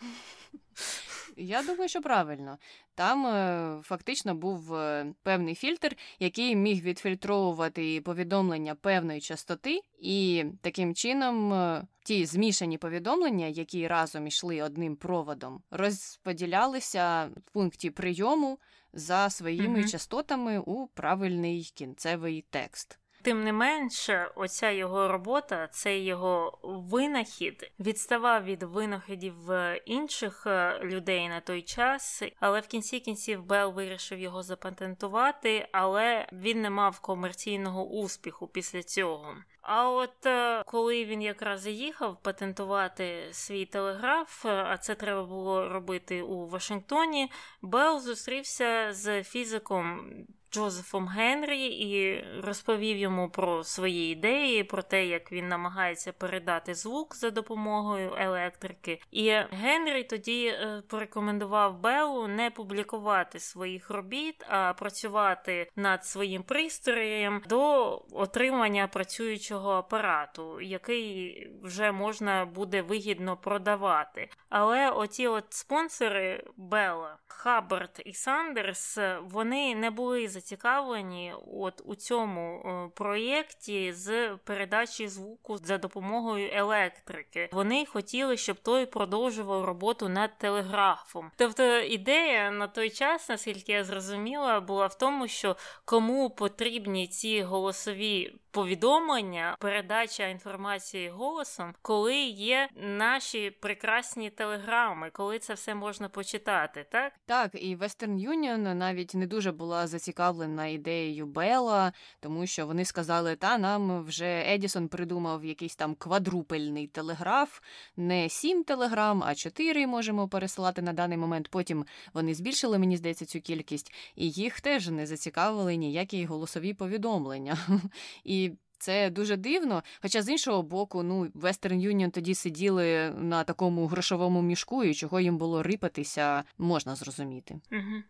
Я 1.36 1.62
думаю, 1.62 1.88
що 1.88 2.02
правильно. 2.02 2.58
Там 2.94 3.26
е, 3.26 3.80
фактично 3.82 4.34
був 4.34 4.74
е, 4.74 5.14
певний 5.22 5.54
фільтр, 5.54 5.96
який 6.18 6.56
міг 6.56 6.82
відфільтровувати 6.82 8.00
повідомлення 8.00 8.74
певної 8.74 9.20
частоти, 9.20 9.80
і 9.98 10.44
таким 10.60 10.94
чином 10.94 11.52
е, 11.52 11.86
ті 12.04 12.26
змішані 12.26 12.78
повідомлення, 12.78 13.46
які 13.46 13.88
разом 13.88 14.26
йшли 14.26 14.62
одним 14.62 14.96
проводом, 14.96 15.62
розподілялися 15.70 17.30
в 17.36 17.52
пункті 17.52 17.90
прийому 17.90 18.58
за 18.92 19.30
своїми 19.30 19.78
Мгм. 19.78 19.88
частотами 19.88 20.58
у 20.58 20.86
правильний 20.86 21.72
кінцевий 21.74 22.44
текст. 22.50 22.99
Тим 23.22 23.44
не 23.44 23.52
менше, 23.52 24.30
оця 24.34 24.70
його 24.70 25.08
робота, 25.08 25.68
цей 25.72 26.04
його 26.04 26.58
винахід 26.62 27.72
відставав 27.80 28.44
від 28.44 28.62
винаходів 28.62 29.50
е, 29.50 29.82
інших 29.84 30.46
е, 30.46 30.80
людей 30.82 31.28
на 31.28 31.40
той 31.40 31.62
час, 31.62 32.22
але 32.40 32.60
в 32.60 32.66
кінці 32.66 33.00
кінців 33.00 33.44
Бел 33.44 33.72
вирішив 33.72 34.18
його 34.18 34.42
запатентувати, 34.42 35.68
але 35.72 36.26
він 36.32 36.62
не 36.62 36.70
мав 36.70 37.00
комерційного 37.00 37.84
успіху 37.84 38.46
після 38.46 38.82
цього. 38.82 39.34
А 39.62 39.90
от 39.90 40.26
е, 40.26 40.62
коли 40.66 41.04
він 41.04 41.22
якраз 41.22 41.60
заїхав 41.60 42.22
патентувати 42.22 43.28
свій 43.32 43.66
телеграф, 43.66 44.46
а 44.46 44.76
це 44.76 44.94
треба 44.94 45.24
було 45.24 45.68
робити 45.68 46.22
у 46.22 46.46
Вашингтоні, 46.46 47.30
Белл 47.62 48.00
зустрівся 48.00 48.88
з 48.92 49.22
фізиком 49.24 50.10
Джозефом 50.52 51.08
Генрі 51.08 51.66
і 51.66 52.24
розповів 52.40 52.96
йому 52.96 53.30
про 53.30 53.64
свої 53.64 54.12
ідеї, 54.12 54.64
про 54.64 54.82
те, 54.82 55.06
як 55.06 55.32
він 55.32 55.48
намагається 55.48 56.12
передати 56.12 56.74
звук 56.74 57.16
за 57.16 57.30
допомогою 57.30 58.14
електрики. 58.18 59.00
І 59.10 59.30
Генрі 59.50 60.04
тоді 60.04 60.46
е, 60.46 60.82
порекомендував 60.88 61.80
Беллу 61.80 62.28
не 62.28 62.50
публікувати 62.50 63.40
своїх 63.40 63.90
робіт, 63.90 64.44
а 64.48 64.72
працювати 64.72 65.70
над 65.76 66.04
своїм 66.06 66.42
пристроєм 66.42 67.42
до 67.48 67.92
отримання 68.12 68.88
працюючого 68.88 69.70
апарату, 69.70 70.60
який 70.60 71.46
вже 71.62 71.92
можна 71.92 72.44
буде 72.44 72.82
вигідно 72.82 73.36
продавати. 73.36 74.28
Але 74.48 74.90
оті 74.90 75.28
от 75.28 75.44
спонсори 75.48 76.44
Белла, 76.56 77.16
Хаббард 77.26 78.02
і 78.04 78.12
Сандерс, 78.12 78.98
вони 79.22 79.74
не 79.74 79.90
були 79.90 80.28
зацікавлені 80.40 81.34
от 81.52 81.82
у 81.84 81.94
цьому 81.94 82.62
е, 82.64 82.90
проєкті 82.94 83.92
з 83.92 84.36
передачі 84.44 85.08
звуку 85.08 85.58
за 85.58 85.78
допомогою 85.78 86.50
електрики. 86.52 87.48
Вони 87.52 87.86
хотіли, 87.86 88.36
щоб 88.36 88.58
той 88.58 88.86
продовжував 88.86 89.64
роботу 89.64 90.08
над 90.08 90.38
телеграфом. 90.38 91.30
Тобто 91.36 91.78
ідея 91.78 92.50
на 92.50 92.66
той 92.66 92.90
час, 92.90 93.28
наскільки 93.28 93.72
я 93.72 93.84
зрозуміла, 93.84 94.60
була 94.60 94.86
в 94.86 94.98
тому, 94.98 95.28
що 95.28 95.56
кому 95.84 96.30
потрібні 96.30 97.08
ці 97.08 97.42
голосові 97.42 98.34
повідомлення, 98.50 99.56
передача 99.60 100.26
інформації 100.26 101.08
голосом, 101.08 101.74
коли 101.82 102.16
є 102.24 102.68
наші 102.76 103.50
прекрасні 103.50 104.30
телеграми, 104.30 105.10
коли 105.12 105.38
це 105.38 105.54
все 105.54 105.74
можна 105.74 106.08
почитати, 106.08 106.86
так? 106.90 107.12
Так, 107.26 107.50
і 107.54 107.76
Western 107.76 108.28
Union 108.28 108.74
навіть 108.74 109.14
не 109.14 109.26
дуже 109.26 109.52
була 109.52 109.86
зацікавлена 109.86 110.29
ідеєю 110.72 111.26
Бела, 111.26 111.92
тому 112.20 112.46
що 112.46 112.66
вони 112.66 112.84
сказали, 112.84 113.36
та 113.36 113.58
нам 113.58 114.04
вже 114.04 114.44
Едісон 114.46 114.88
придумав 114.88 115.44
якийсь 115.44 115.76
там 115.76 115.94
квадрупельний 115.94 116.86
телеграф, 116.86 117.60
не 117.96 118.28
сім 118.28 118.64
телеграм, 118.64 119.22
а 119.26 119.34
чотири 119.34 119.86
можемо 119.86 120.28
пересилати 120.28 120.82
на 120.82 120.92
даний 120.92 121.18
момент. 121.18 121.48
Потім 121.48 121.84
вони 122.14 122.34
збільшили, 122.34 122.78
мені 122.78 122.96
здається, 122.96 123.26
цю 123.26 123.40
кількість, 123.40 123.94
і 124.16 124.30
їх 124.30 124.60
теж 124.60 124.88
не 124.88 125.06
зацікавили 125.06 125.76
ніякі 125.76 126.24
голосові 126.24 126.74
повідомлення. 126.74 127.58
І 128.24 128.52
це 128.80 129.10
дуже 129.10 129.36
дивно. 129.36 129.82
Хоча 130.02 130.22
з 130.22 130.28
іншого 130.28 130.62
боку, 130.62 131.02
ну 131.02 131.24
Western 131.24 131.88
Union 131.88 132.10
тоді 132.10 132.34
сиділи 132.34 133.10
на 133.10 133.44
такому 133.44 133.86
грошовому 133.86 134.42
мішку, 134.42 134.84
і 134.84 134.94
чого 134.94 135.20
їм 135.20 135.38
було 135.38 135.62
рипатися, 135.62 136.44
можна 136.58 136.94
зрозуміти. 136.96 137.60
Угу. 137.72 138.02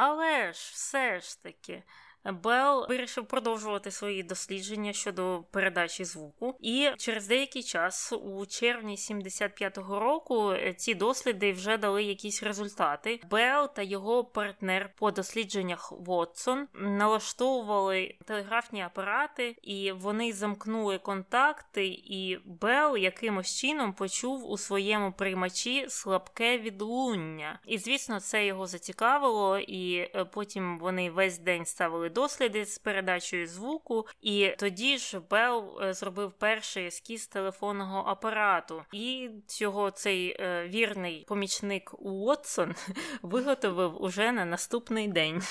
Але 0.00 0.52
ж 0.52 0.70
все 0.74 1.20
ж 1.20 1.42
таки. 1.42 1.82
Белл 2.24 2.86
вирішив 2.88 3.26
продовжувати 3.26 3.90
свої 3.90 4.22
дослідження 4.22 4.92
щодо 4.92 5.44
передачі 5.50 6.04
звуку, 6.04 6.54
і 6.60 6.90
через 6.98 7.28
деякий 7.28 7.62
час, 7.62 8.12
у 8.12 8.46
червні 8.46 8.96
75-го 8.96 10.00
року, 10.00 10.54
ці 10.76 10.94
досліди 10.94 11.52
вже 11.52 11.76
дали 11.76 12.02
якісь 12.02 12.42
результати. 12.42 13.20
Белл 13.30 13.74
та 13.74 13.82
його 13.82 14.24
партнер 14.24 14.90
по 14.96 15.10
дослідженнях 15.10 15.92
Вотсон 15.92 16.68
налаштовували 16.74 18.14
телеграфні 18.24 18.82
апарати, 18.82 19.56
і 19.62 19.92
вони 19.92 20.32
замкнули 20.32 20.98
контакти. 20.98 21.86
І 21.86 22.38
Белл 22.44 22.96
якимось 22.96 23.56
чином 23.56 23.92
почув 23.92 24.50
у 24.50 24.58
своєму 24.58 25.12
приймачі 25.12 25.86
слабке 25.88 26.58
відлуння. 26.58 27.60
І 27.66 27.78
звісно, 27.78 28.20
це 28.20 28.46
його 28.46 28.66
зацікавило, 28.66 29.58
і 29.58 30.10
потім 30.32 30.78
вони 30.78 31.10
весь 31.10 31.38
день 31.38 31.64
ставили 31.66 32.07
досліди 32.08 32.64
з 32.64 32.78
передачею 32.78 33.46
звуку, 33.46 34.06
і 34.20 34.54
тоді 34.58 34.98
ж 34.98 35.20
Бел 35.30 35.78
зробив 35.92 36.32
перший 36.32 36.86
ескіз 36.86 37.26
телефонного 37.26 38.04
апарату, 38.06 38.82
і 38.92 39.30
цього 39.46 39.90
цей 39.90 40.36
е, 40.40 40.68
вірний 40.68 41.24
помічник 41.28 41.94
Уотсон 41.98 42.74
виготовив 43.22 44.02
уже 44.02 44.32
на 44.32 44.44
наступний 44.44 45.08
день. 45.08 45.42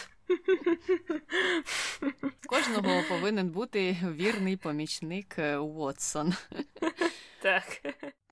Кожного 2.48 3.04
повинен 3.10 3.50
бути 3.50 3.98
вірний 4.04 4.58
помічник 4.58 5.36
Уотсон. 5.60 6.34
Так. 7.42 7.82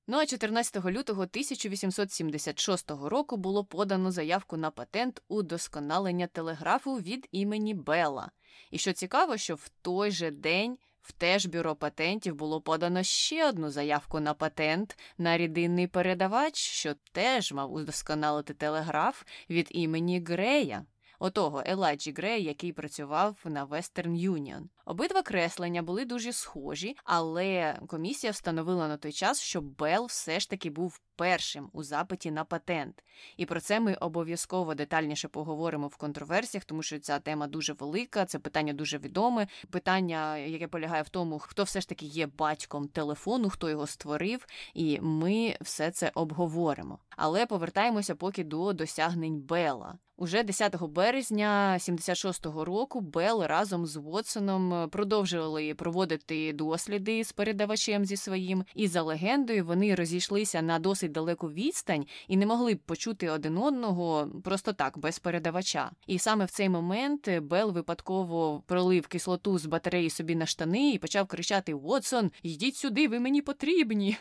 Ну 0.08 0.18
а 0.18 0.26
14 0.26 0.86
лютого 0.86 1.22
1876 1.22 2.92
року 2.92 3.38
було 3.38 3.66
подано 3.66 4.12
заявку 4.12 4.58
на 4.58 4.72
патент 4.72 5.22
удосконалення 5.28 6.28
телеграфу 6.28 6.96
від 6.96 7.28
імені 7.32 7.74
Белла. 7.74 8.32
І 8.72 8.78
що 8.78 8.94
цікаво, 8.94 9.38
що 9.38 9.56
в 9.56 9.70
той 9.82 10.12
же 10.12 10.32
день 10.32 10.78
в 11.02 11.12
теж 11.12 11.46
бюро 11.46 11.76
патентів 11.76 12.36
було 12.36 12.62
подано 12.62 13.04
ще 13.04 13.50
одну 13.50 13.70
заявку 13.70 14.20
на 14.20 14.34
патент 14.34 14.98
на 15.18 15.38
рідинний 15.38 15.88
передавач, 15.88 16.58
що 16.58 16.94
теж 17.12 17.52
мав 17.52 17.74
удосконалити 17.74 18.54
телеграф 18.54 19.24
від 19.50 19.68
імені 19.72 20.24
Грея. 20.28 20.86
Отого 21.20 21.64
Елайджі 21.66 22.12
Грей, 22.12 22.44
який 22.44 22.74
працював 22.74 23.38
на 23.46 23.66
Western 23.66 24.30
Union. 24.32 24.64
Обидва 24.86 25.22
креслення 25.22 25.82
були 25.82 26.06
дуже 26.06 26.34
схожі, 26.34 26.98
але 27.04 27.80
комісія 27.88 28.32
встановила 28.32 28.88
на 28.88 28.98
той 28.98 29.12
час, 29.12 29.42
що 29.42 29.62
Белл 29.62 30.06
все 30.06 30.40
ж 30.40 30.50
таки 30.50 30.70
був 30.70 31.00
першим 31.16 31.70
у 31.74 31.84
запиті 31.84 32.32
на 32.32 32.44
патент. 32.44 33.04
І 33.38 33.46
про 33.46 33.60
це 33.60 33.80
ми 33.80 33.94
обов'язково 33.94 34.76
детальніше 34.76 35.28
поговоримо 35.28 35.88
в 35.88 35.96
контроверсіях, 35.96 36.66
тому 36.66 36.84
що 36.84 37.00
ця 37.00 37.20
тема 37.20 37.48
дуже 37.48 37.74
велика, 37.74 38.26
це 38.26 38.40
питання 38.40 38.74
дуже 38.74 38.98
відоме. 38.98 39.48
Питання, 39.70 40.38
яке 40.38 40.68
полягає 40.68 41.04
в 41.04 41.10
тому, 41.10 41.40
хто 41.40 41.64
все 41.64 41.82
ж 41.82 41.90
таки 41.90 42.06
є 42.06 42.28
батьком 42.28 42.88
телефону, 42.88 43.50
хто 43.50 43.70
його 43.70 43.88
створив, 43.88 44.48
і 44.74 45.00
ми 45.02 45.58
все 45.62 45.92
це 45.92 46.12
обговоримо. 46.16 47.00
Але 47.10 47.46
повертаємося 47.46 48.16
поки 48.16 48.44
до 48.44 48.74
досягнень 48.74 49.40
Белла. 49.40 49.98
Уже 50.18 50.44
10 50.44 50.82
березня 50.82 51.76
76-го 51.78 52.66
року 52.66 53.02
Белл 53.02 53.44
разом 53.44 53.86
з 53.86 53.96
Вотсоном 53.96 54.90
продовжували 54.90 55.74
проводити 55.74 56.54
досліди 56.54 57.24
з 57.24 57.32
передавачем 57.32 58.06
зі 58.06 58.18
своїм, 58.18 58.64
і 58.76 58.88
за 58.88 59.02
легендою 59.02 59.66
вони 59.66 59.96
розійшлися 59.96 60.62
на 60.62 60.80
досить 60.80 61.12
далеку 61.12 61.48
відстань 61.48 62.06
і 62.28 62.38
не 62.38 62.46
могли 62.46 62.74
б 62.74 62.80
почути 62.80 63.30
один 63.30 63.58
одного 63.58 64.30
просто 64.44 64.74
так, 64.74 64.98
без 64.98 65.20
передавача. 65.20 65.92
І 66.08 66.20
саме 66.20 66.46
в 66.46 66.52
цей 66.52 66.70
момент 66.70 67.30
Белл 67.42 67.72
випадково 67.72 68.64
пролив 68.68 69.08
кислоту 69.08 69.58
з 69.58 69.66
батареї 69.66 70.10
собі 70.10 70.36
на 70.36 70.46
штани 70.46 70.92
і 70.92 70.98
почав 70.98 71.28
кричати: 71.28 71.74
Вотсон, 71.74 72.32
йдіть 72.44 72.76
сюди, 72.76 73.08
ви 73.08 73.20
мені 73.20 73.42
потрібні. 73.42 74.18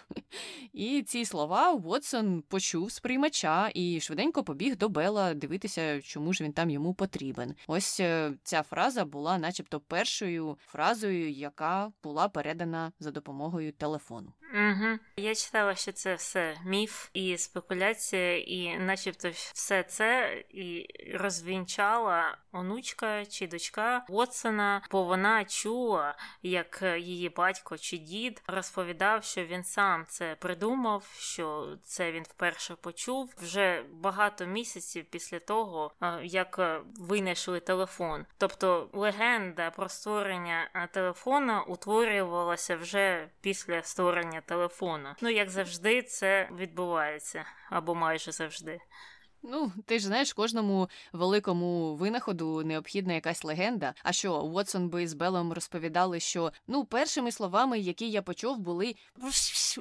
І 0.72 1.02
ці 1.02 1.24
слова 1.24 1.72
Вотсон 1.72 2.42
почув 2.48 2.92
з 2.92 3.00
приймача 3.00 3.70
і 3.74 4.00
швиденько 4.00 4.44
побіг 4.44 4.76
до 4.76 4.88
Белла 4.88 5.34
дивитися, 5.34 5.83
чому 6.04 6.32
ж 6.32 6.44
він 6.44 6.52
там 6.52 6.70
йому 6.70 6.94
потрібен. 6.94 7.54
Ось 7.66 8.00
ця 8.42 8.62
фраза 8.62 9.04
була, 9.04 9.38
начебто, 9.38 9.80
першою 9.80 10.58
фразою, 10.66 11.30
яка 11.30 11.92
була 12.02 12.28
передана 12.28 12.92
за 12.98 13.10
допомогою 13.10 13.72
телефону. 13.72 14.32
Угу. 14.54 14.98
Я 15.16 15.34
читала, 15.34 15.74
що 15.74 15.92
це 15.92 16.14
все 16.14 16.56
міф 16.64 17.08
і 17.14 17.38
спекуляція, 17.38 18.38
і 18.38 18.78
начебто 18.78 19.30
все 19.30 19.82
це 19.82 20.42
і 20.50 20.86
розвінчала 21.14 22.38
онучка 22.52 23.26
чи 23.26 23.46
дочка 23.46 24.04
Вотсона, 24.08 24.82
бо 24.90 25.02
вона 25.02 25.44
чула, 25.44 26.16
як 26.42 26.82
її 26.98 27.28
батько 27.28 27.78
чи 27.78 27.98
дід 27.98 28.42
розповідав, 28.46 29.24
що 29.24 29.44
він 29.44 29.64
сам 29.64 30.04
це 30.08 30.36
придумав, 30.40 31.14
що 31.18 31.76
це 31.82 32.12
він 32.12 32.22
вперше 32.22 32.74
почув 32.74 33.34
вже 33.42 33.84
багато 33.92 34.46
місяців 34.46 35.04
після 35.10 35.38
того, 35.38 35.92
як 36.22 36.80
винайшли 36.98 37.60
телефон. 37.60 38.26
Тобто 38.38 38.88
легенда 38.92 39.70
про 39.70 39.88
створення 39.88 40.88
телефона 40.92 41.62
утворювалася 41.62 42.76
вже 42.76 43.28
після 43.40 43.82
створення 43.82 44.40
телефона. 44.46 45.16
Ну, 45.20 45.30
як 45.30 45.50
завжди, 45.50 46.02
це 46.02 46.48
відбувається 46.56 47.44
або 47.70 47.94
майже 47.94 48.32
завжди. 48.32 48.80
Ну, 49.46 49.72
ти 49.86 49.98
ж 49.98 50.06
знаєш, 50.06 50.32
кожному 50.32 50.88
великому 51.12 51.94
винаходу 51.94 52.64
необхідна 52.64 53.12
якась 53.12 53.44
легенда. 53.44 53.94
А 54.02 54.12
що 54.12 54.42
Уотсон 54.42 54.88
би 54.88 55.08
з 55.08 55.14
Белом 55.14 55.52
розповідали, 55.52 56.20
що 56.20 56.52
ну 56.66 56.84
першими 56.84 57.32
словами, 57.32 57.78
які 57.78 58.10
я 58.10 58.22
почув, 58.22 58.58
були 58.58 58.94
щось 59.30 59.78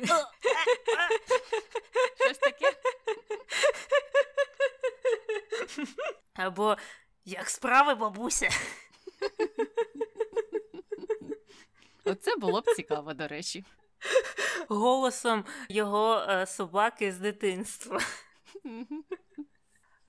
таке. 2.42 2.74
Або 6.34 6.78
як 7.26 7.50
справи, 7.50 7.96
бабуся. 7.96 8.50
Оце 12.06 12.36
було 12.36 12.62
б 12.62 12.66
цікаво, 12.76 13.14
до 13.14 13.28
речі. 13.28 13.66
Голосом 14.70 15.46
його 15.70 16.26
е, 16.30 16.46
собаки 16.46 17.12
з 17.12 17.18
дитинства. 17.18 18.00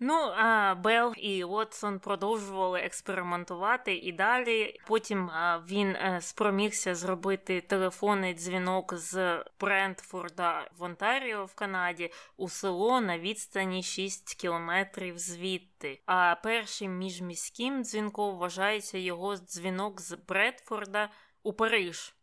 Ну, 0.06 0.14
а 0.36 0.74
Бел 0.74 1.14
і 1.16 1.44
Уотсон 1.44 1.98
продовжували 1.98 2.80
експериментувати 2.80 3.94
і 3.96 4.12
далі. 4.12 4.80
Потім 4.86 5.30
він 5.68 5.88
е, 5.88 6.18
спромігся 6.20 6.94
зробити 6.94 7.60
телефонний 7.60 8.34
дзвінок 8.34 8.94
з 8.94 9.44
Брентфорда 9.60 10.70
в 10.78 10.82
Онтаріо 10.82 11.44
в 11.44 11.54
Канаді 11.54 12.10
у 12.36 12.48
село 12.48 13.00
на 13.00 13.18
відстані 13.18 13.82
6 13.82 14.34
кілометрів 14.34 15.18
звідти. 15.18 16.02
А 16.06 16.34
першим 16.42 16.98
міжміським 16.98 17.84
дзвінком 17.84 18.36
вважається 18.36 18.98
його 18.98 19.36
дзвінок 19.36 20.00
з 20.00 20.12
Бредфорда 20.28 21.08
у 21.42 21.52
Париж 21.52 22.14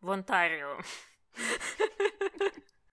в 0.00 0.08
Онтаріо. 0.08 0.80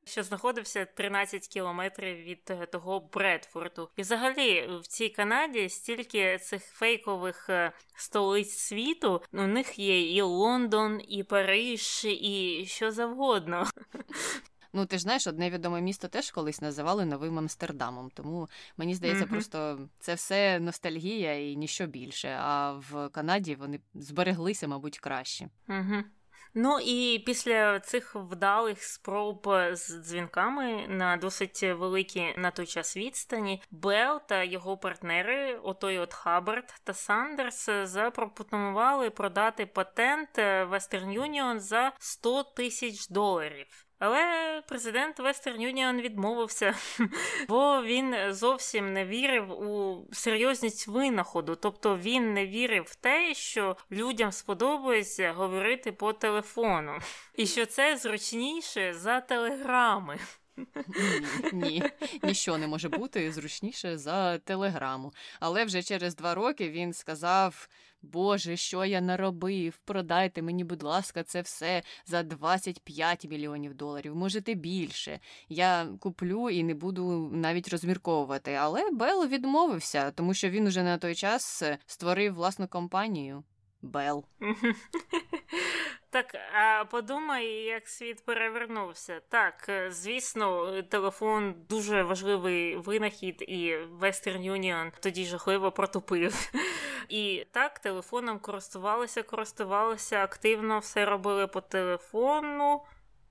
Що 0.07 0.23
знаходився 0.23 0.85
13 0.85 1.47
кілометрів 1.47 2.17
від 2.17 2.41
е, 2.49 2.65
того 2.65 2.99
Бредфорду. 2.99 3.89
І 3.95 4.01
взагалі 4.01 4.69
в 4.81 4.87
цій 4.87 5.09
Канаді 5.09 5.69
стільки 5.69 6.37
цих 6.37 6.63
фейкових 6.63 7.49
е, 7.49 7.71
столиць 7.95 8.57
світу. 8.57 9.21
У 9.33 9.41
них 9.41 9.79
є 9.79 10.15
і 10.15 10.21
Лондон, 10.21 11.01
і 11.07 11.23
Париж, 11.23 12.05
і 12.05 12.65
що 12.67 12.91
завгодно. 12.91 13.67
Ну, 14.77 14.85
ти 14.85 14.97
ж 14.97 15.03
знаєш, 15.03 15.27
одне 15.27 15.49
відоме 15.49 15.81
місто 15.81 16.07
теж 16.07 16.31
колись 16.31 16.61
називали 16.61 17.05
новим 17.05 17.37
Амстердамом. 17.37 18.09
Тому 18.13 18.49
мені 18.77 18.95
здається, 18.95 19.25
mm-hmm. 19.25 19.29
просто 19.29 19.89
це 19.99 20.13
все 20.13 20.59
ностальгія 20.59 21.51
і 21.51 21.55
ніщо 21.55 21.87
більше. 21.87 22.37
А 22.41 22.71
в 22.71 23.09
Канаді 23.09 23.55
вони 23.55 23.79
збереглися, 23.93 24.67
мабуть, 24.67 24.99
краще. 24.99 25.49
Mm-hmm. 25.67 26.03
Ну 26.57 26.79
і 26.79 27.23
після 27.25 27.79
цих 27.79 28.15
вдалих 28.15 28.83
спроб 28.83 29.47
з 29.71 30.01
дзвінками 30.01 30.87
на 30.87 31.17
досить 31.17 31.63
великі 31.63 32.33
на 32.37 32.51
той 32.51 32.65
час 32.65 32.97
відстані, 32.97 33.63
Бел 33.71 34.21
та 34.27 34.43
його 34.43 34.77
партнери, 34.77 35.55
отой 35.55 35.99
от 35.99 36.13
Хаббард 36.13 36.73
та 36.83 36.93
Сандерс, 36.93 37.69
запропонували 37.83 39.09
продати 39.09 39.65
патент 39.65 40.29
Western 40.39 41.19
Union 41.19 41.59
за 41.59 41.91
100 41.99 42.43
тисяч 42.43 43.07
доларів. 43.07 43.84
Але 44.05 44.61
президент 44.67 45.19
Вестерн 45.19 45.61
Юніон 45.61 46.01
відмовився, 46.01 46.75
бо 47.47 47.81
він 47.83 48.15
зовсім 48.33 48.93
не 48.93 49.05
вірив 49.05 49.51
у 49.51 50.03
серйозність 50.11 50.87
винаходу. 50.87 51.55
Тобто 51.55 51.97
він 51.97 52.33
не 52.33 52.47
вірив 52.47 52.83
в 52.83 52.95
те, 52.95 53.33
що 53.33 53.77
людям 53.91 54.31
сподобається 54.31 55.33
говорити 55.33 55.91
по 55.91 56.13
телефону, 56.13 56.99
і 57.35 57.47
що 57.47 57.65
це 57.65 57.97
зручніше 57.97 58.93
за 58.93 59.21
телеграми. 59.21 60.19
Ні, 60.57 60.63
ні, 61.53 61.83
ніщо 62.23 62.57
не 62.57 62.67
може 62.67 62.89
бути 62.89 63.31
зручніше 63.31 63.97
за 63.97 64.37
телеграму. 64.37 65.13
Але 65.39 65.65
вже 65.65 65.83
через 65.83 66.15
два 66.15 66.35
роки 66.35 66.69
він 66.69 66.93
сказав: 66.93 67.69
Боже, 68.01 68.57
що 68.57 68.85
я 68.85 69.01
наробив? 69.01 69.77
Продайте 69.85 70.41
мені, 70.41 70.63
будь 70.63 70.83
ласка, 70.83 71.23
це 71.23 71.41
все 71.41 71.83
за 72.05 72.23
25 72.23 73.25
мільйонів 73.25 73.73
доларів, 73.73 74.15
можете 74.15 74.53
більше. 74.53 75.19
Я 75.49 75.87
куплю 75.99 76.49
і 76.49 76.63
не 76.63 76.73
буду 76.73 77.29
навіть 77.33 77.69
розмірковувати. 77.69 78.53
Але 78.53 78.91
Бел 78.91 79.27
відмовився, 79.27 80.11
тому 80.11 80.33
що 80.33 80.49
він 80.49 80.67
уже 80.67 80.83
на 80.83 80.97
той 80.97 81.15
час 81.15 81.63
створив 81.85 82.33
власну 82.33 82.67
компанію. 82.67 83.43
Бел. 83.85 84.25
Так, 86.09 86.35
а 86.53 86.85
подумай, 86.85 87.47
як 87.47 87.87
світ 87.87 88.25
перевернувся. 88.25 89.21
Так, 89.29 89.65
е, 89.69 89.91
звісно, 89.91 90.81
телефон 90.81 91.55
дуже 91.69 92.03
важливий 92.03 92.75
винахід, 92.75 93.45
і 93.47 93.77
Western 94.01 94.51
Union 94.51 94.91
тоді 94.99 95.25
жахливо 95.25 95.71
протупив. 95.71 96.51
І 97.09 97.45
так, 97.51 97.79
телефоном 97.79 98.39
користувалися, 98.39 99.23
користувалися 99.23 100.23
активно, 100.23 100.79
все 100.79 101.05
робили 101.05 101.47
по 101.47 101.61
телефону 101.61 102.81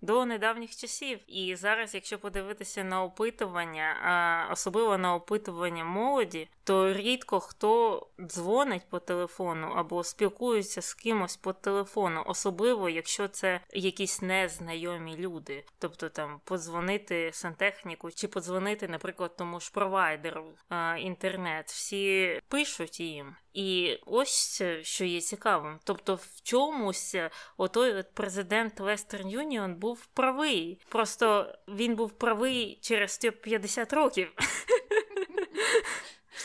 до 0.00 0.26
недавніх 0.26 0.76
часів. 0.76 1.18
І 1.26 1.56
зараз, 1.56 1.94
якщо 1.94 2.18
подивитися 2.18 2.84
на 2.84 3.02
опитування, 3.02 4.48
особливо 4.52 4.98
на 4.98 5.14
опитування 5.14 5.84
молоді, 5.84 6.48
то 6.64 6.92
рідко 6.92 7.40
хто 7.40 8.06
дзвонить 8.20 8.88
по 8.90 8.98
телефону 8.98 9.66
або 9.66 10.04
спілкується 10.04 10.82
з 10.82 10.94
кимось 10.94 11.36
по 11.36 11.52
телефону, 11.52 12.22
особливо 12.26 12.88
якщо 12.88 13.28
це 13.28 13.60
якісь 13.72 14.22
незнайомі 14.22 15.16
люди, 15.16 15.64
тобто 15.78 16.08
там 16.08 16.40
подзвонити 16.44 17.30
сантехніку 17.32 18.10
чи 18.10 18.28
подзвонити, 18.28 18.88
наприклад, 18.88 19.36
тому 19.36 19.60
ж 19.60 19.70
провайдеру 19.72 20.44
а, 20.68 20.96
інтернет. 20.96 21.66
Всі 21.68 22.40
пишуть 22.48 23.00
їм. 23.00 23.36
І 23.54 23.98
ось 24.06 24.62
що 24.82 25.04
є 25.04 25.20
цікавим. 25.20 25.78
Тобто, 25.84 26.14
в 26.14 26.40
чомусь 26.42 27.16
отой 27.56 27.94
от 27.94 28.14
президент 28.14 28.80
Western 28.80 29.36
Union 29.36 29.74
був 29.74 30.06
правий. 30.06 30.80
Просто 30.88 31.54
він 31.68 31.96
був 31.96 32.12
правий 32.12 32.78
через 32.82 33.18
50 33.18 33.92
років. 33.92 34.32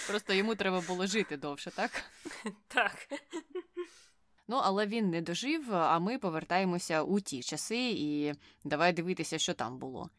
Просто 0.07 0.33
йому 0.33 0.55
треба 0.55 0.81
було 0.81 1.07
жити 1.07 1.37
довше, 1.37 1.71
так? 1.71 2.03
Так. 2.67 3.07
Ну, 4.47 4.59
але 4.63 4.85
він 4.85 5.09
не 5.09 5.21
дожив, 5.21 5.75
а 5.75 5.99
ми 5.99 6.17
повертаємося 6.17 7.03
у 7.03 7.19
ті 7.19 7.43
часи, 7.43 7.89
і 7.97 8.33
давай 8.63 8.93
дивитися, 8.93 9.37
що 9.37 9.53
там 9.53 9.77
було. 9.77 10.09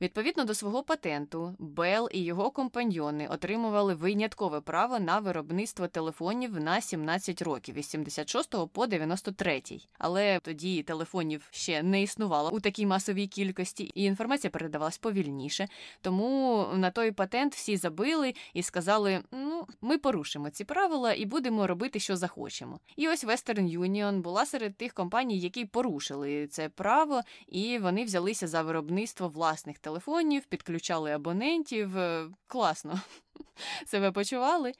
Відповідно 0.00 0.44
до 0.44 0.54
свого 0.54 0.82
патенту, 0.82 1.54
Бел 1.58 2.08
і 2.12 2.24
його 2.24 2.50
компаньйони 2.50 3.28
отримували 3.28 3.94
виняткове 3.94 4.60
право 4.60 4.98
на 4.98 5.18
виробництво 5.18 5.88
телефонів 5.88 6.60
на 6.60 6.80
17 6.80 7.42
років 7.42 7.78
із 7.78 7.86
76 7.86 8.54
по 8.72 8.86
93. 8.86 9.62
Але 9.98 10.40
тоді 10.42 10.82
телефонів 10.82 11.48
ще 11.50 11.82
не 11.82 12.02
існувало 12.02 12.50
у 12.50 12.60
такій 12.60 12.86
масовій 12.86 13.26
кількості, 13.26 13.84
і 13.94 14.04
інформація 14.04 14.50
передавалась 14.50 14.98
повільніше. 14.98 15.68
Тому 16.00 16.66
на 16.74 16.90
той 16.90 17.12
патент 17.12 17.54
всі 17.54 17.76
забили 17.76 18.34
і 18.54 18.62
сказали: 18.62 19.22
ну, 19.32 19.66
ми 19.80 19.98
порушимо 19.98 20.50
ці 20.50 20.64
правила 20.64 21.12
і 21.12 21.24
будемо 21.24 21.66
робити, 21.66 22.00
що 22.00 22.16
захочемо. 22.16 22.80
І 22.96 23.08
ось 23.08 23.24
Western 23.24 23.78
Union 23.78 24.20
була 24.20 24.46
серед 24.46 24.76
тих 24.76 24.92
компаній, 24.92 25.38
які 25.38 25.64
порушили 25.64 26.46
це 26.46 26.68
право, 26.68 27.20
і 27.48 27.78
вони 27.78 28.04
взялися 28.04 28.46
за 28.46 28.62
виробництво 28.62 29.28
власних 29.28 29.78
телефонів 29.78 29.87
телефонів, 29.88 30.44
підключали 30.44 31.12
абонентів. 31.12 31.98
Е, 31.98 32.26
класно 32.46 33.00
себе 33.86 34.12
почували. 34.12 34.72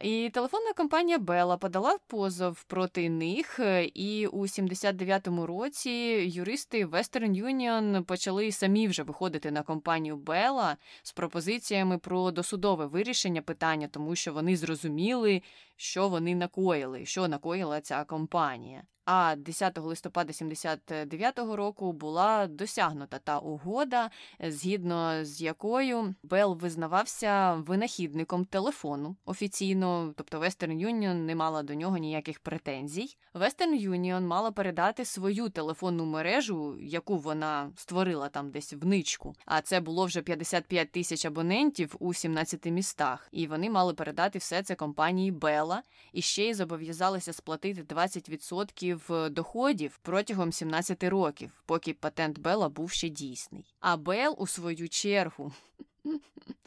І 0.00 0.30
телефонна 0.30 0.72
компанія 0.72 1.18
Бела 1.18 1.56
подала 1.56 1.98
позов 2.06 2.64
проти 2.64 3.10
них, 3.10 3.60
і 3.94 4.26
у 4.26 4.42
79-му 4.42 5.46
році 5.46 5.90
юристи 6.32 6.86
Western 6.86 7.44
Union 7.44 8.02
почали 8.02 8.52
самі 8.52 8.88
вже 8.88 9.02
виходити 9.02 9.50
на 9.50 9.62
компанію 9.62 10.16
Бела 10.16 10.76
з 11.02 11.12
пропозиціями 11.12 11.98
про 11.98 12.30
досудове 12.30 12.86
вирішення 12.86 13.42
питання, 13.42 13.88
тому 13.88 14.16
що 14.16 14.32
вони 14.32 14.56
зрозуміли, 14.56 15.42
що 15.76 16.08
вони 16.08 16.34
накоїли, 16.34 17.06
що 17.06 17.28
накоїла 17.28 17.80
ця 17.80 18.04
компанія. 18.04 18.82
А 19.06 19.36
10 19.36 19.78
листопада 19.78 20.32
79-го 20.32 21.56
року 21.56 21.92
була 21.92 22.46
досягнута 22.46 23.18
та 23.18 23.38
угода, 23.38 24.10
згідно 24.40 25.24
з 25.24 25.40
якою 25.40 26.14
Бел 26.22 26.58
визнавався 26.60 27.54
винахідником 27.54 28.44
телефону 28.44 29.16
офіційно, 29.24 29.85
тобто 30.16 30.40
Western 30.40 30.86
Union 30.86 31.14
не 31.14 31.34
мала 31.34 31.62
до 31.62 31.74
нього 31.74 31.98
ніяких 31.98 32.40
претензій. 32.40 33.16
Western 33.34 33.88
Union 33.90 34.20
мала 34.20 34.50
передати 34.50 35.04
свою 35.04 35.48
телефонну 35.48 36.04
мережу, 36.04 36.76
яку 36.80 37.16
вона 37.16 37.70
створила 37.76 38.28
там 38.28 38.50
десь 38.50 38.72
в 38.72 38.86
ничку. 38.86 39.34
А 39.46 39.60
це 39.60 39.80
було 39.80 40.04
вже 40.04 40.22
55 40.22 40.92
тисяч 40.92 41.24
абонентів 41.24 41.96
у 41.98 42.14
17 42.14 42.66
містах. 42.66 43.28
І 43.32 43.46
вони 43.46 43.70
мали 43.70 43.94
передати 43.94 44.38
все 44.38 44.62
це 44.62 44.74
компанії 44.74 45.30
Бела 45.30 45.82
і 46.12 46.22
ще 46.22 46.48
й 46.48 46.54
зобов'язалися 46.54 47.32
сплатити 47.32 47.82
20% 47.82 49.30
доходів 49.30 49.98
протягом 50.02 50.52
17 50.52 51.04
років, 51.04 51.62
поки 51.66 51.94
патент 51.94 52.38
Бела 52.38 52.68
був 52.68 52.90
ще 52.90 53.08
дійсний. 53.08 53.74
А 53.80 53.96
Бел, 53.96 54.36
у 54.38 54.46
свою 54.46 54.88
чергу, 54.88 55.52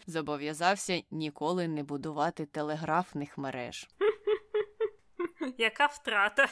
зобов'язався 0.08 1.02
ніколи 1.12 1.68
не 1.68 1.84
будувати 1.84 2.46
телеграфних 2.46 3.38
мереж. 3.38 3.88
Яка 5.58 5.86
втрата? 5.86 6.50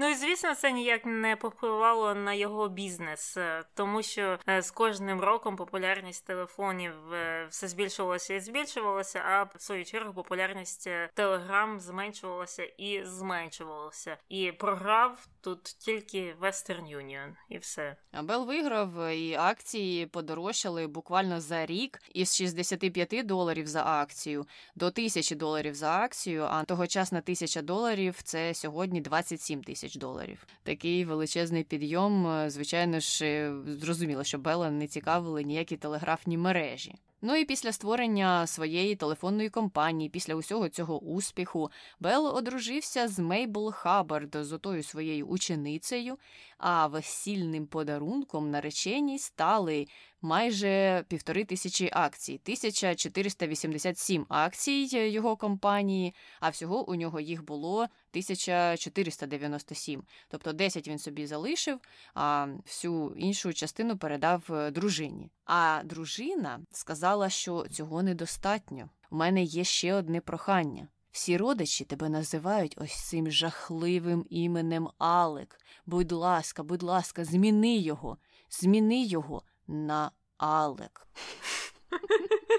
Ну 0.00 0.08
і 0.08 0.14
звісно, 0.14 0.54
це 0.54 0.72
ніяк 0.72 1.06
не 1.06 1.36
попливало 1.36 2.14
на 2.14 2.34
його 2.34 2.68
бізнес, 2.68 3.36
е, 3.36 3.64
тому 3.74 4.02
що 4.02 4.38
е, 4.48 4.62
з 4.62 4.70
кожним 4.70 5.20
роком 5.20 5.56
популярність 5.56 6.26
телефонів 6.26 7.12
е, 7.12 7.46
все 7.50 7.68
збільшувалася 7.68 8.34
і 8.34 8.40
збільшувалася, 8.40 9.22
а 9.26 9.42
в 9.42 9.52
свою 9.58 9.84
чергу 9.84 10.14
популярність 10.14 10.88
телеграм 11.14 11.80
зменшувалася 11.80 12.64
і 12.64 13.04
зменшувалася. 13.04 14.16
І 14.28 14.52
програв 14.52 15.26
тут 15.40 15.62
тільки 15.62 16.34
Western 16.40 16.96
Union, 16.96 17.32
і 17.48 17.58
все. 17.58 17.96
А 18.12 18.22
Бел 18.22 18.46
виграв, 18.46 19.10
і 19.10 19.34
акції 19.34 20.06
подорожчали 20.06 20.86
буквально 20.86 21.40
за 21.40 21.66
рік 21.66 22.02
із 22.14 22.36
65 22.36 23.26
доларів 23.26 23.66
за 23.66 23.84
акцію 23.84 24.46
до 24.74 24.86
1000 24.86 25.34
доларів 25.34 25.74
за 25.74 25.98
акцію. 25.98 26.46
А 26.50 26.64
тогочасна 26.64 27.18
1000 27.18 27.62
доларів 27.62 28.22
це 28.22 28.54
сьогодні 28.54 29.00
27 29.00 29.62
тисяч 29.62 29.96
доларів. 29.96 30.46
Такий 30.62 31.04
величезний 31.04 31.64
підйом, 31.64 32.44
звичайно 32.50 33.00
ж, 33.00 33.52
зрозуміло, 33.66 34.24
що 34.24 34.38
Бела 34.38 34.70
не 34.70 34.86
цікавили 34.86 35.42
ніякі 35.42 35.76
телеграфні 35.76 36.38
мережі. 36.38 36.94
Ну 37.22 37.36
і 37.36 37.44
після 37.44 37.72
створення 37.72 38.46
своєї 38.46 38.96
телефонної 38.96 39.50
компанії, 39.50 40.10
після 40.10 40.34
усього 40.34 40.68
цього 40.68 40.98
успіху, 40.98 41.70
Бел 42.00 42.26
одружився 42.26 43.08
з 43.08 43.18
Мейбл 43.18 43.72
Хаббард, 43.72 44.36
з 44.40 44.52
отою 44.52 44.82
своєю 44.82 45.26
ученицею, 45.26 46.18
а 46.58 46.86
весільним 46.86 47.66
подарунком 47.66 48.50
нареченій 48.50 49.18
стали 49.18 49.86
майже 50.22 51.04
півтори 51.08 51.44
тисячі 51.44 51.90
акцій, 51.92 52.40
1487 52.44 54.26
акцій 54.28 54.88
його 54.92 55.36
компанії, 55.36 56.14
а 56.40 56.48
всього 56.48 56.90
у 56.90 56.94
нього 56.94 57.20
їх 57.20 57.44
було 57.44 57.78
1497. 57.78 60.02
Тобто 60.28 60.52
10 60.52 60.88
він 60.88 60.98
собі 60.98 61.26
залишив, 61.26 61.80
а 62.14 62.46
всю 62.66 63.14
іншу 63.16 63.52
частину 63.52 63.98
передав 63.98 64.42
е, 64.50 64.70
дружині. 64.70 65.30
А 65.44 65.82
дружина 65.84 66.60
сказала, 66.70 67.28
що 67.28 67.66
цього 67.70 68.02
недостатньо. 68.02 68.90
У 69.10 69.16
мене 69.16 69.42
є 69.42 69.64
ще 69.64 69.94
одне 69.94 70.20
прохання. 70.20 70.88
Всі 71.12 71.36
родичі 71.36 71.84
тебе 71.84 72.08
називають 72.08 72.76
ось 72.80 73.08
цим 73.08 73.30
жахливим 73.30 74.26
іменем 74.30 74.88
Алек. 74.98 75.60
Будь 75.86 76.12
ласка, 76.12 76.62
будь 76.62 76.82
ласка, 76.82 77.24
зміни 77.24 77.76
його, 77.76 78.18
зміни 78.50 79.04
його 79.04 79.42
на 79.70 80.10
Алек. 80.38 81.06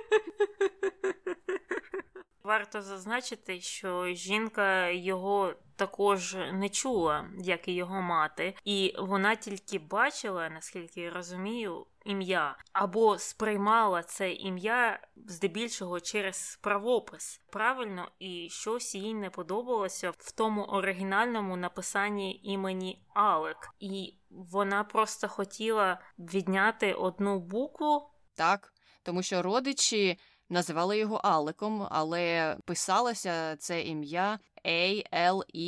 Варто 2.43 2.82
зазначити, 2.82 3.62
що 3.62 4.07
жінка 4.07 4.89
його 4.89 5.53
також 5.76 6.38
не 6.53 6.70
чула, 6.70 7.30
як 7.39 7.68
і 7.68 7.74
його 7.74 8.01
мати, 8.01 8.55
і 8.66 8.95
вона 8.99 9.36
тільки 9.36 9.80
бачила, 9.80 10.49
наскільки 10.49 11.01
я 11.01 11.12
розумію, 11.12 11.86
ім'я 12.06 12.58
або 12.74 13.18
сприймала 13.18 14.04
це 14.04 14.32
ім'я 14.32 14.99
здебільшого 15.28 15.99
через 15.99 16.60
правопис 16.62 17.41
правильно, 17.52 18.12
і 18.20 18.49
щось 18.52 18.95
їй 18.95 19.14
не 19.14 19.30
подобалося 19.30 20.12
в 20.18 20.32
тому 20.32 20.64
оригінальному 20.64 21.58
написанні 21.58 22.39
імені 22.43 23.06
Алек, 23.14 23.70
і 23.80 24.14
вона 24.30 24.84
просто 24.84 25.28
хотіла 25.28 26.02
відняти 26.20 26.93
одну 26.93 27.39
букву. 27.39 28.10
Так, 28.36 28.74
тому 29.04 29.24
що 29.24 29.41
родичі 29.41 30.20
називали 30.49 30.97
його 30.97 31.16
Алеком, 31.16 31.88
але 31.91 32.58
писалося 32.66 33.56
це 33.56 33.82
ім'я 33.82 34.39
A-L-E-C-K. 34.66 35.62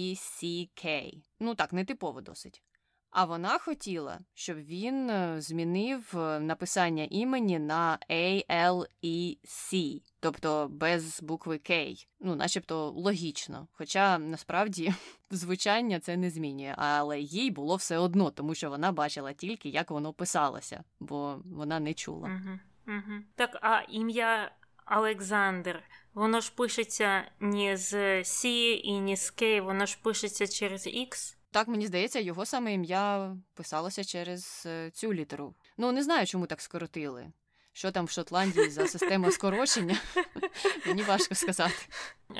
Ну 1.39 1.55
так, 1.55 1.73
нетипово 1.73 2.21
досить. 2.21 2.63
А 3.13 3.25
вона 3.25 3.57
хотіла, 3.57 4.19
щоб 4.33 4.57
він 4.57 5.09
е, 5.09 5.41
змінив 5.41 6.13
е, 6.17 6.39
написання 6.39 7.07
імені 7.09 7.59
на 7.59 7.99
A-L-E-C, 8.09 10.01
тобто 10.19 10.67
без 10.71 11.21
букви 11.21 11.55
K. 11.55 12.05
Ну, 12.19 12.35
начебто 12.35 12.89
логічно. 12.89 13.67
Хоча 13.71 14.17
насправді 14.17 14.93
звучання 15.31 15.99
це 15.99 16.17
не 16.17 16.29
змінює, 16.29 16.75
але 16.77 17.19
їй 17.19 17.51
було 17.51 17.75
все 17.75 17.97
одно, 17.97 18.31
тому 18.31 18.55
що 18.55 18.69
вона 18.69 18.91
бачила 18.91 19.33
тільки, 19.33 19.69
як 19.69 19.91
воно 19.91 20.13
писалося, 20.13 20.83
бо 20.99 21.41
вона 21.45 21.79
не 21.79 21.93
чула. 21.93 22.29
Угу, 22.29 22.59
угу. 22.97 23.21
Так, 23.35 23.57
а 23.61 23.81
ім'я 23.89 24.51
Олександр, 24.97 25.83
воно 26.13 26.41
ж 26.41 26.51
пишеться 26.55 27.31
ні 27.39 27.77
з 27.77 27.93
C 28.23 28.47
і 28.83 28.99
ні 28.99 29.15
з 29.15 29.33
K, 29.33 29.61
воно 29.61 29.85
ж 29.85 29.97
пишеться 30.03 30.47
через 30.47 30.87
X. 30.87 31.35
Так, 31.53 31.67
мені 31.67 31.87
здається, 31.87 32.19
його 32.19 32.45
саме 32.45 32.73
ім'я 32.73 33.37
писалося 33.53 34.03
через 34.03 34.63
е, 34.65 34.89
цю 34.91 35.13
літеру. 35.13 35.55
Ну, 35.77 35.91
не 35.91 36.03
знаю, 36.03 36.27
чому 36.27 36.45
так 36.45 36.61
скоротили. 36.61 37.31
Що 37.73 37.91
там 37.91 38.05
в 38.05 38.09
Шотландії 38.09 38.69
за 38.69 38.87
система 38.87 39.31
скорочення? 39.31 39.97
Мені 40.87 41.03
важко 41.03 41.35
сказати. 41.35 41.75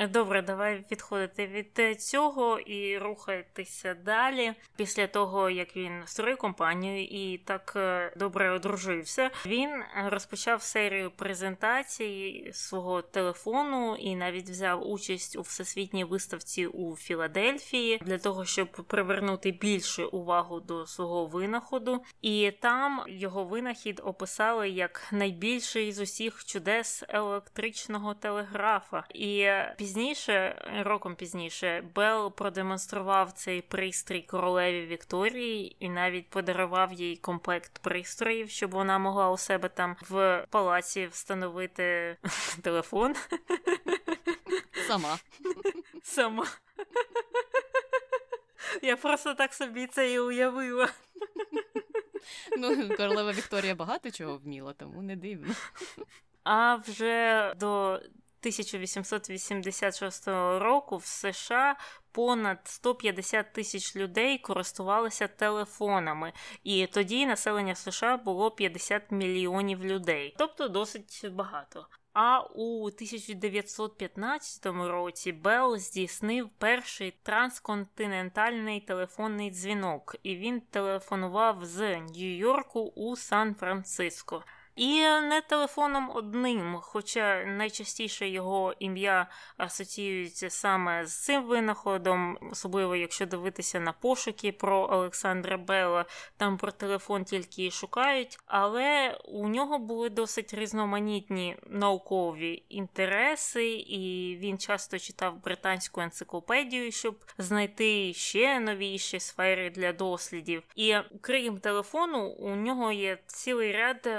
Добре, 0.09 0.41
давай 0.41 0.85
відходити 0.91 1.47
від 1.47 2.01
цього 2.01 2.59
і 2.59 2.97
рухатися 2.97 3.93
далі. 3.93 4.53
Після 4.75 5.07
того, 5.07 5.49
як 5.49 5.75
він 5.75 6.01
створив 6.05 6.37
компанію 6.37 7.03
і 7.03 7.37
так 7.37 7.73
е, 7.75 8.13
добре 8.17 8.51
одружився, 8.51 9.29
він 9.45 9.83
розпочав 10.05 10.61
серію 10.61 11.11
презентацій 11.11 12.49
свого 12.53 13.01
телефону 13.01 13.95
і 13.95 14.15
навіть 14.15 14.49
взяв 14.49 14.89
участь 14.89 15.35
у 15.35 15.41
всесвітній 15.41 16.03
виставці 16.03 16.67
у 16.67 16.95
Філадельфії 16.95 18.01
для 18.05 18.17
того, 18.17 18.45
щоб 18.45 18.67
привернути 18.71 19.51
більше 19.51 20.05
увагу 20.05 20.59
до 20.59 20.87
свого 20.87 21.25
винаходу. 21.25 22.03
І 22.21 22.51
там 22.61 23.03
його 23.07 23.43
винахід 23.43 24.01
описали 24.03 24.69
як 24.69 25.07
найбільший 25.11 25.91
з 25.91 25.99
усіх 25.99 26.45
чудес 26.45 27.03
електричного 27.09 28.13
телеграфа. 28.13 29.03
І 29.13 29.49
пізніше, 29.83 30.65
роком 30.85 31.15
пізніше, 31.15 31.83
Бел 31.95 32.31
продемонстрував 32.31 33.31
цей 33.31 33.61
пристрій 33.61 34.21
королеві 34.21 34.85
Вікторії 34.85 35.75
і 35.79 35.89
навіть 35.89 36.29
подарував 36.29 36.93
їй 36.93 37.17
комплект 37.17 37.79
пристроїв, 37.79 38.49
щоб 38.49 38.71
вона 38.71 38.99
могла 38.99 39.31
у 39.31 39.37
себе 39.37 39.69
там 39.69 39.95
в 40.09 40.45
палаці 40.49 41.07
встановити 41.07 42.17
телефон. 42.61 43.15
Сама. 44.87 45.17
Сама. 46.03 46.45
Я 48.81 48.97
просто 48.97 49.33
так 49.33 49.53
собі 49.53 49.87
це 49.87 50.13
і 50.13 50.19
уявила. 50.19 50.89
Ну, 52.57 52.89
королева 52.97 53.31
Вікторія 53.31 53.75
багато 53.75 54.11
чого 54.11 54.37
вміла, 54.37 54.73
тому 54.73 55.01
не 55.01 55.15
дивно. 55.15 55.53
А 56.43 56.75
вже 56.75 57.53
до 57.59 57.99
1886 58.43 60.27
року 60.59 60.97
в 60.97 61.05
США 61.05 61.75
понад 62.11 62.59
150 62.63 63.53
тисяч 63.53 63.95
людей 63.95 64.37
користувалися 64.37 65.27
телефонами, 65.27 66.33
і 66.63 66.87
тоді 66.87 67.25
населення 67.25 67.75
США 67.75 68.17
було 68.17 68.51
50 68.51 69.11
мільйонів 69.11 69.85
людей, 69.85 70.35
тобто 70.37 70.67
досить 70.67 71.25
багато. 71.31 71.87
А 72.13 72.39
у 72.39 72.85
1915 72.85 74.65
році 74.65 75.31
Белл 75.31 75.77
здійснив 75.77 76.49
перший 76.57 77.13
трансконтинентальний 77.23 78.81
телефонний 78.81 79.51
дзвінок, 79.51 80.15
і 80.23 80.35
він 80.35 80.61
телефонував 80.61 81.65
з 81.65 81.97
Нью-Йорку 81.99 82.79
у 82.95 83.15
Сан-Франциско. 83.15 84.43
І 84.75 85.01
не 85.01 85.41
телефоном 85.41 86.11
одним, 86.13 86.77
хоча 86.81 87.43
найчастіше 87.45 88.29
його 88.29 88.73
ім'я 88.79 89.27
асоціюється 89.57 90.49
саме 90.49 91.05
з 91.05 91.23
цим 91.23 91.43
винаходом, 91.43 92.37
особливо 92.51 92.95
якщо 92.95 93.25
дивитися 93.25 93.79
на 93.79 93.91
пошуки 93.91 94.51
про 94.51 94.89
Олександра 94.91 95.57
Белла, 95.57 96.05
там 96.37 96.57
про 96.57 96.71
телефон 96.71 97.23
тільки 97.23 97.65
і 97.65 97.71
шукають, 97.71 98.39
але 98.45 99.17
у 99.25 99.47
нього 99.47 99.79
були 99.79 100.09
досить 100.09 100.53
різноманітні 100.53 101.57
наукові 101.67 102.63
інтереси, 102.69 103.71
і 103.73 104.35
він 104.37 104.57
часто 104.57 104.99
читав 104.99 105.43
британську 105.43 106.01
енциклопедію, 106.01 106.91
щоб 106.91 107.15
знайти 107.37 108.13
ще 108.13 108.59
новіші 108.59 109.19
сфери 109.19 109.69
для 109.69 109.93
дослідів. 109.93 110.63
І 110.75 110.95
крім 111.21 111.57
телефону, 111.57 112.27
у 112.27 112.55
нього 112.55 112.91
є 112.91 113.17
цілий 113.27 113.71
ряд 113.71 114.09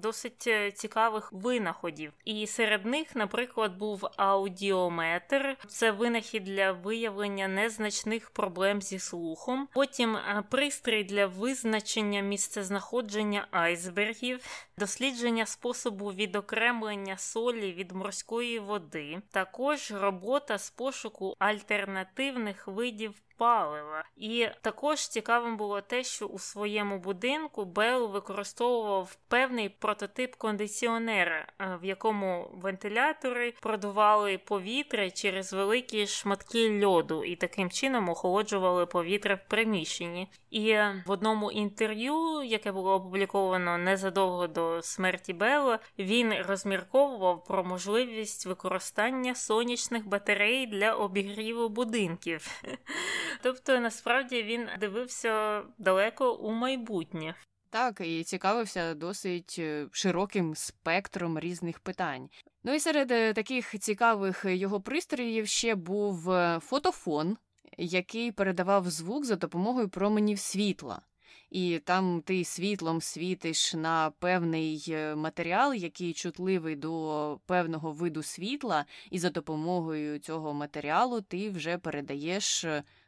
досить 0.00 0.44
е, 0.46 0.70
цікавих 0.70 1.32
винаходів. 1.32 2.12
І 2.24 2.46
серед 2.46 2.86
них, 2.86 3.16
наприклад, 3.16 3.78
був 3.78 4.06
аудіометр, 4.16 5.56
це 5.68 5.90
винахід 5.90 6.44
для 6.44 6.72
виявлення 6.72 7.48
незначних 7.48 8.30
проблем 8.30 8.82
зі 8.82 8.98
слухом. 8.98 9.68
Потім 9.72 10.16
е, 10.16 10.44
пристрій 10.50 11.04
для 11.04 11.26
визначення 11.26 12.20
місцезнаходження 12.20 13.46
айсбергів, 13.50 14.44
дослідження 14.78 15.46
способу 15.46 16.12
відокремлення 16.12 17.18
солі 17.18 17.72
від 17.72 17.92
морської 17.92 18.58
води, 18.58 19.22
також 19.30 19.90
робота 19.90 20.58
з 20.58 20.70
пошуку 20.70 21.36
альтернативних 21.38 22.68
видів 22.68 23.14
палива. 23.42 24.04
І 24.16 24.48
також 24.60 25.08
цікавим 25.08 25.56
було 25.56 25.80
те, 25.80 26.04
що 26.04 26.26
у 26.26 26.38
своєму 26.38 26.98
будинку 26.98 27.64
Бел 27.64 28.10
використовував 28.10 29.16
певний 29.28 29.68
прототип 29.68 30.34
кондиціонера, 30.34 31.46
е, 31.60 31.78
в 31.82 31.84
якому 31.84 32.50
вентилятори 32.54 33.54
продували 33.60 34.38
повітря 34.38 35.10
через 35.10 35.52
великі 35.52 36.06
шматки 36.06 36.84
льоду 36.84 37.24
і 37.24 37.36
таким 37.36 37.70
чином 37.70 38.08
охолоджували 38.08 38.86
повітря 38.86 39.34
в 39.34 39.48
приміщенні. 39.48 40.28
І 40.50 40.74
в 41.06 41.10
одному 41.10 41.50
інтерв'ю, 41.50 42.42
яке 42.42 42.72
було 42.72 42.94
опубліковано 42.94 43.78
незадовго 43.78 44.46
до 44.46 44.82
смерті 44.82 45.32
Белла, 45.32 45.78
він 45.98 46.34
розмірковував 46.48 47.44
про 47.44 47.64
можливість 47.64 48.46
використання 48.46 49.34
сонячних 49.34 50.06
батарей 50.06 50.66
для 50.66 50.94
обігріву 50.94 51.68
будинків. 51.68 52.62
Тобто, 53.42 53.80
насправді 53.80 54.42
він 54.42 54.68
дивився 54.80 55.62
далеко 55.78 56.34
у 56.34 56.50
майбутнє. 56.50 57.34
Так, 57.72 58.00
і 58.00 58.24
цікавився 58.24 58.94
досить 58.94 59.56
е, 59.58 59.86
широким 59.92 60.54
спектром 60.54 61.38
різних 61.38 61.80
питань. 61.80 62.28
Ну 62.64 62.74
і 62.74 62.80
серед 62.80 63.10
е, 63.10 63.32
таких 63.32 63.78
цікавих 63.78 64.44
його 64.48 64.80
пристроїв 64.80 65.46
ще 65.46 65.74
був 65.74 66.30
е, 66.30 66.60
фотофон, 66.62 67.36
який 67.78 68.32
передавав 68.32 68.90
звук 68.90 69.24
за 69.24 69.36
допомогою 69.36 69.88
променів 69.88 70.38
світла. 70.38 71.02
І 71.50 71.78
там 71.84 72.22
ти 72.26 72.44
світлом 72.44 73.00
світиш 73.00 73.74
на 73.74 74.10
певний 74.18 74.96
матеріал, 75.16 75.74
який 75.74 76.12
чутливий 76.12 76.76
до 76.76 77.38
певного 77.46 77.92
виду 77.92 78.22
світла, 78.22 78.84
і 79.10 79.18
за 79.18 79.30
допомогою 79.30 80.18
цього 80.18 80.54
матеріалу 80.54 81.20
ти 81.20 81.50
вже 81.50 81.78
передаєш 81.78 82.64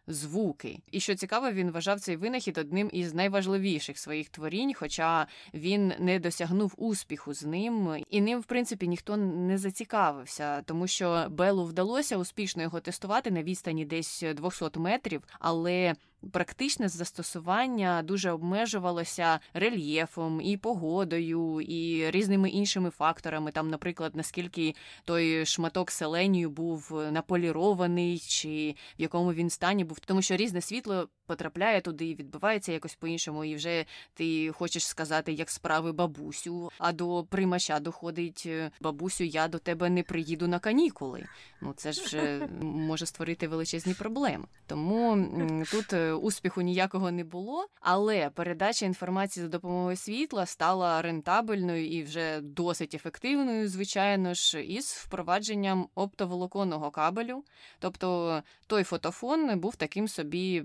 звуки. 0.06 0.78
І 0.90 1.00
що 1.00 1.14
цікаво, 1.14 1.50
він 1.50 1.70
вважав 1.70 2.00
цей 2.00 2.16
винахід 2.16 2.58
одним 2.58 2.90
із 2.92 3.14
найважливіших 3.14 3.98
своїх 3.98 4.28
творінь, 4.28 4.74
хоча 4.74 5.26
він 5.54 5.92
не 5.98 6.18
досягнув 6.18 6.74
успіху 6.76 7.34
з 7.34 7.44
ним, 7.44 8.04
і 8.10 8.20
ним, 8.20 8.40
в 8.40 8.44
принципі, 8.44 8.88
ніхто 8.88 9.16
не 9.16 9.58
зацікавився, 9.58 10.62
тому 10.62 10.86
що 10.86 11.26
Белу 11.30 11.64
вдалося 11.64 12.16
успішно 12.16 12.62
його 12.62 12.80
тестувати 12.80 13.30
на 13.30 13.42
відстані 13.42 13.84
десь 13.84 14.24
200 14.36 14.78
метрів, 14.78 15.22
але 15.38 15.94
практичне 16.32 16.88
застосування 16.88 18.02
дуже 18.02 18.30
обмежувалося 18.30 19.40
рельєфом 19.54 20.40
і 20.40 20.56
погодою, 20.56 21.60
і 21.60 22.10
різними 22.10 22.50
іншими 22.50 22.90
факторами. 22.90 23.52
Там, 23.52 23.70
наприклад, 23.70 24.12
наскільки 24.16 24.74
той 25.04 25.46
шматок 25.46 25.90
селенію 25.90 26.50
був 26.50 27.02
наполірований, 27.10 28.18
чи 28.18 28.74
в 28.98 29.02
якому 29.02 29.32
він 29.32 29.50
стані 29.50 29.84
був, 29.84 29.98
тому 30.00 30.22
що 30.22 30.36
різне 30.36 30.60
світло 30.60 31.08
потрапляє 31.26 31.80
туди 31.80 32.06
і 32.06 32.14
відбувається 32.14 32.72
якось 32.72 32.94
по-іншому, 32.94 33.44
і 33.44 33.56
вже 33.56 33.84
ти 34.14 34.52
хочеш 34.52 34.86
сказати, 34.86 35.32
як 35.32 35.50
справи 35.50 35.92
бабусю, 35.92 36.70
а 36.78 36.92
до 36.92 37.24
приймача 37.30 37.80
доходить 37.80 38.42
е, 38.46 38.70
бабусю, 38.80 39.24
я 39.24 39.48
до 39.48 39.58
тебе 39.58 39.90
не 39.90 40.02
приїду 40.02 40.48
на 40.48 40.58
канікули. 40.58 41.26
Ну 41.60 41.72
це 41.76 41.92
ж 41.92 42.04
вже 42.04 42.48
може 42.60 43.06
створити 43.06 43.48
величезні 43.48 43.94
проблеми. 43.94 44.44
Тому 44.66 45.28
тут 45.70 45.92
е, 45.92 46.12
успіху 46.12 46.60
ніякого 46.60 47.10
не 47.10 47.24
було, 47.24 47.66
але 47.80 48.30
передача 48.30 48.86
інформації 48.86 49.42
за 49.42 49.48
допомогою 49.48 49.96
світла 49.96 50.46
стала 50.46 51.02
рентабельною 51.02 51.86
і 51.86 52.02
вже 52.02 52.40
досить 52.40 52.94
ефективною, 52.94 53.68
звичайно 53.68 54.34
ж, 54.34 54.64
із 54.64 54.84
впровадженням 54.84 55.88
оптоволоконного 55.94 56.90
кабелю. 56.90 57.44
Тобто 57.78 58.42
той 58.66 58.84
фотофон 58.84 59.60
був 59.60 59.76
таким 59.76 60.08
собі 60.08 60.64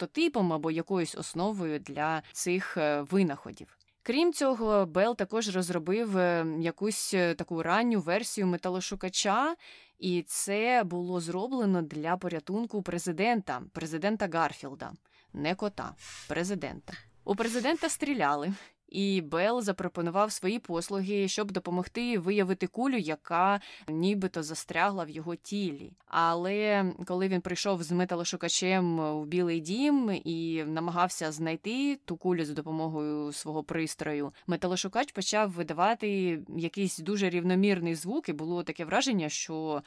прототипом 0.00 0.52
або 0.52 0.70
якоюсь 0.70 1.14
основою 1.14 1.78
для 1.78 2.22
цих 2.32 2.76
е, 2.76 3.00
винаходів. 3.00 3.78
Крім 4.02 4.32
цього, 4.32 4.86
Бел 4.86 5.16
також 5.16 5.56
розробив 5.56 6.18
е, 6.18 6.46
якусь 6.60 7.14
е, 7.14 7.34
таку 7.34 7.62
ранню 7.62 8.00
версію 8.00 8.46
металошукача, 8.46 9.56
і 9.98 10.22
це 10.22 10.82
було 10.84 11.20
зроблено 11.20 11.82
для 11.82 12.16
порятунку 12.16 12.82
президента, 12.82 13.62
президента 13.72 14.28
Гарфілда, 14.32 14.92
не 15.32 15.54
кота, 15.54 15.94
президента. 16.28 16.92
У 17.24 17.34
президента 17.34 17.88
стріляли, 17.88 18.52
і 18.90 19.20
Бел 19.20 19.62
запропонував 19.62 20.32
свої 20.32 20.58
послуги, 20.58 21.28
щоб 21.28 21.50
допомогти 21.50 22.18
виявити 22.18 22.66
кулю, 22.66 22.96
яка 22.96 23.60
нібито 23.88 24.42
застрягла 24.42 25.04
в 25.04 25.10
його 25.10 25.36
тілі. 25.36 25.92
Але 26.06 26.92
коли 27.06 27.28
він 27.28 27.40
прийшов 27.40 27.82
з 27.82 27.92
металошукачем 27.92 28.96
в 29.20 29.26
Білий 29.26 29.60
Дім 29.60 30.20
і 30.24 30.64
намагався 30.66 31.32
знайти 31.32 31.98
ту 32.04 32.16
кулю 32.16 32.44
за 32.44 32.54
допомогою 32.54 33.32
свого 33.32 33.64
пристрою, 33.64 34.32
металошукач 34.46 35.12
почав 35.12 35.50
видавати 35.50 36.40
якийсь 36.56 36.98
дуже 36.98 37.30
рівномірний 37.30 37.94
звук, 37.94 38.28
і 38.28 38.32
було 38.32 38.62
таке 38.62 38.84
враження, 38.84 39.28
що 39.28 39.82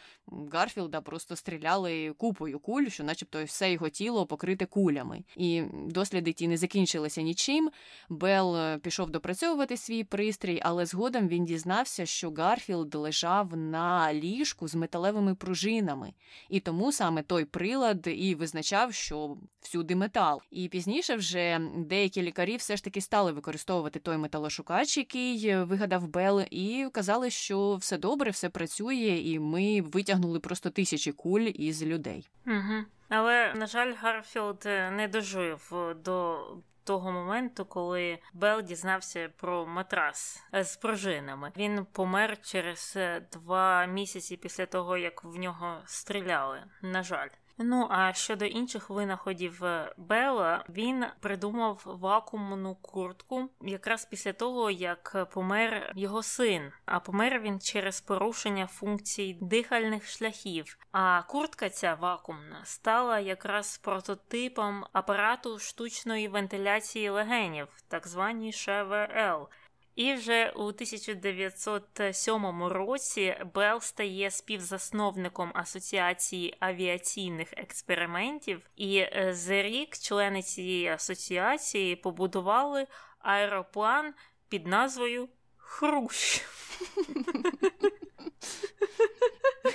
Гарфілда 0.52 1.02
просто 1.02 1.36
стріляли 1.36 2.14
купою 2.18 2.60
куль, 2.60 2.86
що, 2.88 3.04
начебто, 3.04 3.44
все 3.44 3.72
його 3.72 3.90
тіло 3.90 4.26
покрите 4.26 4.66
кулями. 4.66 5.24
І 5.38 5.64
досліди 5.88 6.34
ті 6.34 6.48
не 6.48 6.58
закінчилися 6.58 7.22
нічим. 7.22 7.72
Бел 8.10 8.78
пішов 8.78 8.93
пішов 8.94 9.10
допрацьовувати 9.10 9.78
свій 9.78 10.04
пристрій, 10.04 10.60
але 10.64 10.86
згодом 10.86 11.28
він 11.28 11.46
дізнався, 11.46 12.06
що 12.06 12.32
Гарфілд 12.32 12.96
лежав 12.96 13.58
на 13.58 14.14
ліжку 14.14 14.68
з 14.68 14.76
металевими 14.76 15.36
пружинами, 15.36 16.14
і 16.50 16.60
тому 16.60 16.92
саме 16.92 17.24
той 17.24 17.46
прилад 17.46 18.08
і 18.08 18.36
визначав, 18.36 18.94
що 18.94 19.38
всюди 19.62 19.96
метал. 19.96 20.42
І 20.52 20.68
пізніше 20.68 21.16
вже 21.16 21.62
деякі 21.78 22.22
лікарі 22.22 22.56
все 22.56 22.78
ж 22.78 22.84
таки 22.84 23.02
стали 23.02 23.32
використовувати 23.32 24.00
той 24.00 24.18
металошукач, 24.18 24.98
який 24.98 25.56
вигадав 25.64 26.08
Бел, 26.08 26.42
і 26.52 26.88
казали, 26.94 27.30
що 27.30 27.76
все 27.76 27.98
добре, 27.98 28.32
все 28.32 28.50
працює, 28.50 29.22
і 29.26 29.40
ми 29.40 29.82
витягнули 29.82 30.40
просто 30.40 30.70
тисячі 30.70 31.12
куль 31.12 31.52
із 31.56 31.84
людей. 31.84 32.30
Угу. 32.48 32.84
Але 33.10 33.54
на 33.54 33.68
жаль, 33.68 33.94
Гарфілд 34.02 34.66
не 34.92 35.10
дожив 35.12 35.74
до 36.06 36.40
того 36.84 37.12
моменту, 37.12 37.66
коли 37.66 38.20
Бел 38.34 38.62
дізнався 38.62 39.30
про 39.38 39.66
матрас 39.66 40.44
з 40.54 40.78
пружинами. 40.78 41.52
Він 41.58 41.86
помер 41.86 42.42
через 42.42 42.94
е, 42.96 43.28
два 43.32 43.86
місяці 43.86 44.38
після 44.38 44.66
того, 44.66 44.98
як 44.98 45.24
в 45.24 45.36
нього 45.36 45.82
стріляли. 45.86 46.64
На 46.82 47.04
жаль. 47.04 47.30
Ну 47.66 47.88
а 47.90 48.14
щодо 48.14 48.46
інших 48.46 48.90
винаходів 48.90 49.66
е, 49.66 49.94
Бела, 49.98 50.66
він 50.70 51.06
придумав 51.20 51.82
вакуумну 51.86 52.76
куртку 52.76 53.50
якраз 53.62 54.06
після 54.06 54.34
того, 54.34 54.72
як 54.72 55.30
помер 55.34 55.92
його 55.96 56.24
син. 56.24 56.72
А 56.86 57.00
помер 57.00 57.40
він 57.40 57.60
через 57.60 58.02
порушення 58.02 58.68
функцій 58.68 59.38
дихальних 59.42 60.08
шляхів. 60.08 60.78
А 60.92 61.22
куртка 61.22 61.70
ця 61.70 61.94
вакуумна 61.94 62.62
стала 62.64 63.20
якраз 63.20 63.78
прототипом 63.78 64.86
апарату 64.94 65.60
штучної 65.60 66.28
вентиляції 66.28 67.10
легенів, 67.10 67.68
так 67.88 68.08
звані 68.08 68.52
ШВЛ. 68.54 69.48
І 69.96 70.14
вже 70.14 70.50
у 70.50 70.64
1907 70.64 72.64
році 72.64 73.36
Белл 73.54 73.80
стає 73.80 74.32
співзасновником 74.32 75.52
Асоціації 75.54 76.58
авіаційних 76.60 77.54
експериментів, 77.58 78.70
і 78.76 78.98
е, 78.98 79.30
за 79.34 79.62
рік 79.62 79.98
члени 79.98 80.42
цієї 80.42 80.88
асоціації 80.88 81.96
побудували 81.96 82.88
аероплан 83.20 84.14
під 84.50 84.68
назвою 84.68 85.30
Хрущ. 85.58 86.42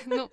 Ну, 0.06 0.28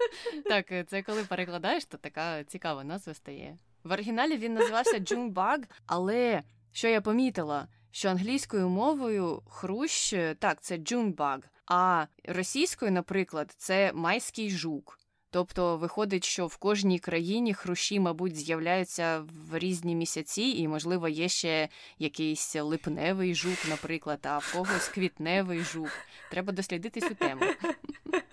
так, 0.45 0.87
це 0.87 1.03
коли 1.03 1.23
перекладаєш, 1.23 1.85
то 1.85 1.97
така 1.97 2.43
цікава 2.43 2.83
назва 2.83 3.13
стає. 3.13 3.57
В 3.83 3.91
оригіналі 3.91 4.37
він 4.37 4.53
називався 4.53 4.99
Джунбаг, 4.99 5.59
але 5.85 6.43
що 6.71 6.87
я 6.87 7.01
помітила, 7.01 7.67
що 7.95 8.09
англійською 8.09 8.69
мовою 8.69 9.41
хрущ 9.49 10.13
так, 10.39 10.61
це 10.61 10.77
джунбаг, 10.77 11.39
а 11.65 12.05
російською, 12.23 12.91
наприклад, 12.91 13.55
це 13.57 13.91
майський 13.93 14.49
жук. 14.49 14.99
Тобто 15.29 15.77
виходить, 15.77 16.23
що 16.23 16.47
в 16.47 16.57
кожній 16.57 16.99
країні 16.99 17.53
хрущі, 17.53 17.99
мабуть, 17.99 18.35
з'являються 18.35 19.25
в 19.49 19.59
різні 19.59 19.95
місяці, 19.95 20.41
і, 20.41 20.67
можливо, 20.67 21.07
є 21.07 21.29
ще 21.29 21.69
якийсь 21.99 22.55
липневий 22.55 23.35
жук, 23.35 23.57
наприклад, 23.69 24.19
а 24.23 24.37
в 24.37 24.53
когось 24.53 24.87
квітневий 24.87 25.59
жук. 25.59 25.91
Треба 26.31 26.53
дослідити 26.53 27.01
цю 27.01 27.15
тему. 27.15 27.41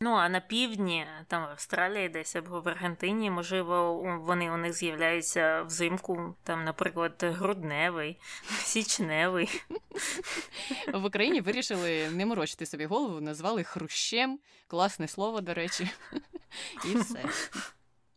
Ну, 0.00 0.10
а 0.10 0.28
на 0.28 0.40
півдні, 0.40 1.06
там 1.26 1.42
в 1.42 1.48
Австралії, 1.50 2.08
десь 2.08 2.36
або 2.36 2.60
в 2.60 2.68
Аргентині, 2.68 3.30
можливо, 3.30 3.94
вони 4.20 4.50
у 4.50 4.56
них 4.56 4.72
з'являються 4.72 5.62
взимку, 5.62 6.34
там, 6.42 6.64
наприклад, 6.64 7.14
грудневий, 7.22 8.18
січневий. 8.62 9.62
В 10.92 11.04
Україні 11.04 11.40
вирішили 11.40 12.10
не 12.10 12.26
морочити 12.26 12.66
собі 12.66 12.86
голову, 12.86 13.20
назвали 13.20 13.64
хрущем. 13.64 14.38
Класне 14.68 15.08
слово, 15.08 15.40
до 15.40 15.54
речі. 15.54 15.90
І 16.84 16.96
все. 16.96 17.24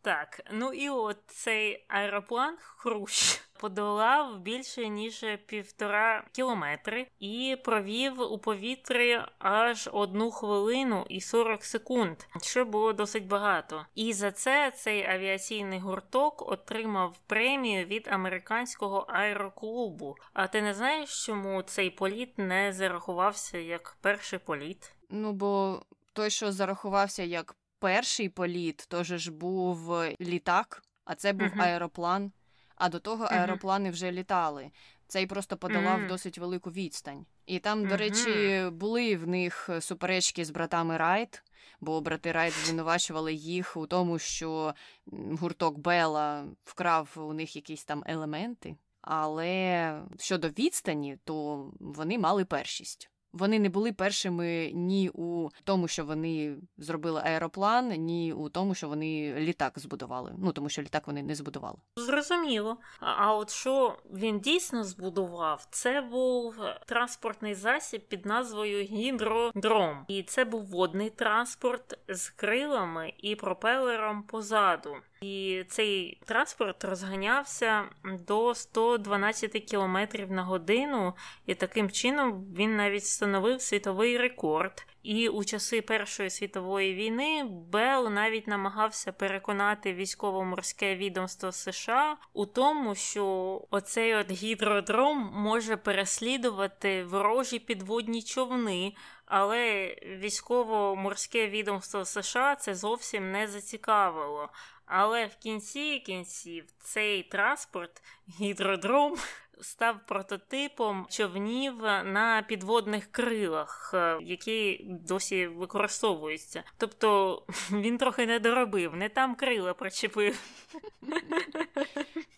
Так, 0.01 0.41
ну 0.51 0.73
і 0.73 0.89
от 0.89 1.17
цей 1.27 1.85
аероплан 1.87 2.57
Хрущ 2.61 3.41
подолав 3.59 4.39
більше 4.39 4.89
ніж 4.89 5.25
півтора 5.45 6.23
кілометри 6.31 7.07
і 7.19 7.57
провів 7.63 8.21
у 8.21 8.37
повітрі 8.37 9.19
аж 9.39 9.89
одну 9.93 10.31
хвилину 10.31 11.05
і 11.09 11.21
40 11.21 11.63
секунд, 11.63 12.17
що 12.41 12.65
було 12.65 12.93
досить 12.93 13.27
багато. 13.27 13.85
І 13.95 14.13
за 14.13 14.31
це 14.31 14.71
цей 14.71 15.05
авіаційний 15.05 15.79
гурток 15.79 16.51
отримав 16.51 17.17
премію 17.27 17.85
від 17.85 18.07
американського 18.07 18.97
аероклубу. 18.97 20.15
А 20.33 20.47
ти 20.47 20.61
не 20.61 20.73
знаєш, 20.73 21.25
чому 21.25 21.61
цей 21.61 21.89
політ 21.89 22.37
не 22.37 22.73
зарахувався 22.73 23.57
як 23.57 23.97
перший 24.01 24.39
політ? 24.39 24.93
Ну 25.09 25.33
бо 25.33 25.81
той, 26.13 26.29
що 26.29 26.51
зарахувався 26.51 27.23
як 27.23 27.55
перший 27.79 28.29
політ, 28.29 28.85
то 28.89 29.03
ж 29.03 29.31
був 29.31 30.03
літак, 30.21 30.83
а 31.05 31.15
це 31.15 31.33
був 31.33 31.47
uh-huh. 31.47 31.61
аероплан. 31.61 32.31
А 32.79 32.89
до 32.89 32.99
того 32.99 33.23
аероплани 33.25 33.89
вже 33.89 34.11
літали. 34.11 34.71
Цей 35.07 35.27
просто 35.27 35.57
подолав 35.57 35.99
uh-huh. 35.99 36.07
досить 36.07 36.37
велику 36.37 36.71
відстань. 36.71 37.25
І 37.45 37.59
там, 37.59 37.87
до 37.87 37.97
речі, 37.97 38.63
були 38.71 39.15
в 39.15 39.27
них 39.27 39.69
суперечки 39.79 40.45
з 40.45 40.49
братами 40.49 40.97
Райт, 40.97 41.43
бо 41.81 42.01
брати 42.01 42.31
Райт 42.31 42.53
звинувачували 42.53 43.33
їх 43.33 43.77
у 43.77 43.87
тому, 43.87 44.19
що 44.19 44.73
гурток 45.11 45.77
Бела 45.77 46.45
вкрав 46.63 47.09
у 47.15 47.33
них 47.33 47.55
якісь 47.55 47.85
там 47.85 48.03
елементи. 48.05 48.75
Але 49.01 50.01
щодо 50.19 50.49
відстані, 50.49 51.17
то 51.23 51.65
вони 51.79 52.19
мали 52.19 52.45
першість. 52.45 53.11
Вони 53.33 53.59
не 53.59 53.69
були 53.69 53.93
першими 53.93 54.71
ні 54.73 55.09
у 55.13 55.49
тому, 55.63 55.87
що 55.87 56.05
вони 56.05 56.57
зробили 56.77 57.21
аероплан, 57.25 57.87
ні 57.89 58.33
у 58.33 58.49
тому, 58.49 58.75
що 58.75 58.87
вони 58.87 59.33
літак 59.39 59.79
збудували. 59.79 60.35
Ну 60.37 60.51
тому 60.51 60.69
що 60.69 60.81
літак 60.81 61.07
вони 61.07 61.23
не 61.23 61.35
збудували. 61.35 61.77
Зрозуміло. 61.95 62.77
А 62.99 63.35
от 63.35 63.49
що 63.49 63.97
він 64.13 64.39
дійсно 64.39 64.83
збудував, 64.83 65.67
це 65.71 66.01
був 66.01 66.55
транспортний 66.87 67.55
засіб 67.55 68.07
під 68.07 68.25
назвою 68.25 68.83
гідродром, 68.83 70.05
і 70.07 70.23
це 70.23 70.45
був 70.45 70.65
водний 70.65 71.09
транспорт 71.09 71.99
з 72.07 72.29
крилами 72.29 73.13
і 73.17 73.35
пропелером 73.35 74.23
позаду. 74.23 74.95
І 75.21 75.63
цей 75.67 76.17
транспорт 76.25 76.83
розганявся 76.83 77.83
до 78.03 78.55
112 78.55 79.51
км 79.71 79.97
на 80.29 80.43
годину, 80.43 81.13
і 81.45 81.55
таким 81.55 81.89
чином 81.91 82.45
він 82.57 82.77
навіть 82.77 83.03
встановив 83.03 83.61
світовий 83.61 84.17
рекорд. 84.17 84.85
І 85.03 85.29
у 85.29 85.43
часи 85.43 85.81
Першої 85.81 86.29
світової 86.29 86.93
війни 86.93 87.43
Белл 87.71 88.09
навіть 88.09 88.47
намагався 88.47 89.11
переконати 89.11 89.93
військово-морське 89.93 90.95
відомство 90.95 91.51
США 91.51 92.17
у 92.33 92.45
тому, 92.45 92.95
що 92.95 93.61
оцей 93.69 94.15
от 94.15 94.31
гідродром 94.31 95.31
може 95.33 95.77
переслідувати 95.77 97.03
ворожі 97.03 97.59
підводні 97.59 98.23
човни. 98.23 98.93
Але 99.25 99.95
військово-морське 100.03 101.47
відомство 101.47 102.05
США 102.05 102.55
це 102.55 102.75
зовсім 102.75 103.31
не 103.31 103.47
зацікавило. 103.47 104.49
Але 104.91 105.25
в 105.25 105.35
кінці 105.35 105.99
кінців 105.99 106.65
цей 106.79 107.23
транспорт, 107.23 108.03
гідродром, 108.39 109.17
став 109.61 109.99
прототипом 110.07 111.07
човнів 111.09 111.77
на 112.03 112.45
підводних 112.47 113.11
крилах, 113.11 113.91
е, 113.93 114.17
які 114.21 114.85
досі 114.89 115.47
використовуються. 115.47 116.63
Тобто 116.77 117.43
він 117.71 117.97
трохи 117.97 118.25
не 118.25 118.39
доробив, 118.39 118.95
не 118.95 119.09
там 119.09 119.35
крила 119.35 119.73
причепив. 119.73 120.39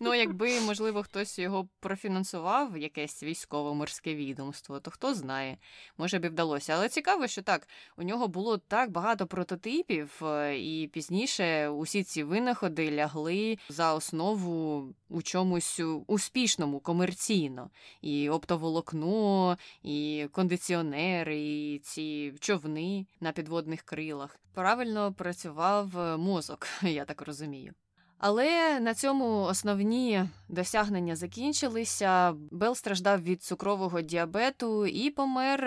Ну, 0.04 0.14
якби, 0.14 0.60
можливо, 0.60 1.04
хтось 1.04 1.40
його 1.40 1.68
профінансував, 1.80 2.78
якесь 2.78 3.24
військово-морське 3.24 4.16
відомство, 4.16 4.80
то 4.80 4.92
хто 4.92 5.14
знає, 5.14 5.58
може 5.98 6.20
б 6.20 6.26
і 6.26 6.30
вдалося. 6.30 6.74
Але 6.74 6.90
цікаво, 6.90 7.28
що 7.28 7.42
так, 7.42 7.68
у 7.98 8.04
нього 8.04 8.28
було 8.28 8.58
так 8.58 8.92
багато 8.92 9.28
прототипів, 9.28 10.22
е, 10.24 10.58
і 10.60 10.88
пізніше 10.88 11.70
усі 11.70 12.04
ці 12.04 12.24
винаходи 12.24 12.92
лягли 12.92 13.58
за 13.70 13.94
основу 13.94 14.88
у 15.12 15.22
чомусь 15.22 15.82
успішному, 16.08 16.80
комерційно. 16.80 17.70
І 18.02 18.30
оптоволокно, 18.30 19.58
і 19.84 20.28
кондиціонери, 20.32 21.40
і 21.40 21.80
ці 21.80 22.34
човни 22.40 23.06
на 23.20 23.32
підводних 23.32 23.82
крилах. 23.82 24.40
Правильно 24.54 25.14
працював 25.14 26.18
мозок, 26.20 26.68
я 26.82 27.06
так 27.06 27.22
розумію. 27.22 27.74
Але 28.24 28.80
на 28.80 28.94
цьому 28.94 29.42
основні 29.42 30.24
досягнення 30.50 31.16
закінчилися. 31.16 32.36
Бел 32.52 32.76
страждав 32.76 33.24
від 33.24 33.44
цукрового 33.44 34.02
діабету 34.02 34.86
і 34.86 35.10
помер 35.10 35.60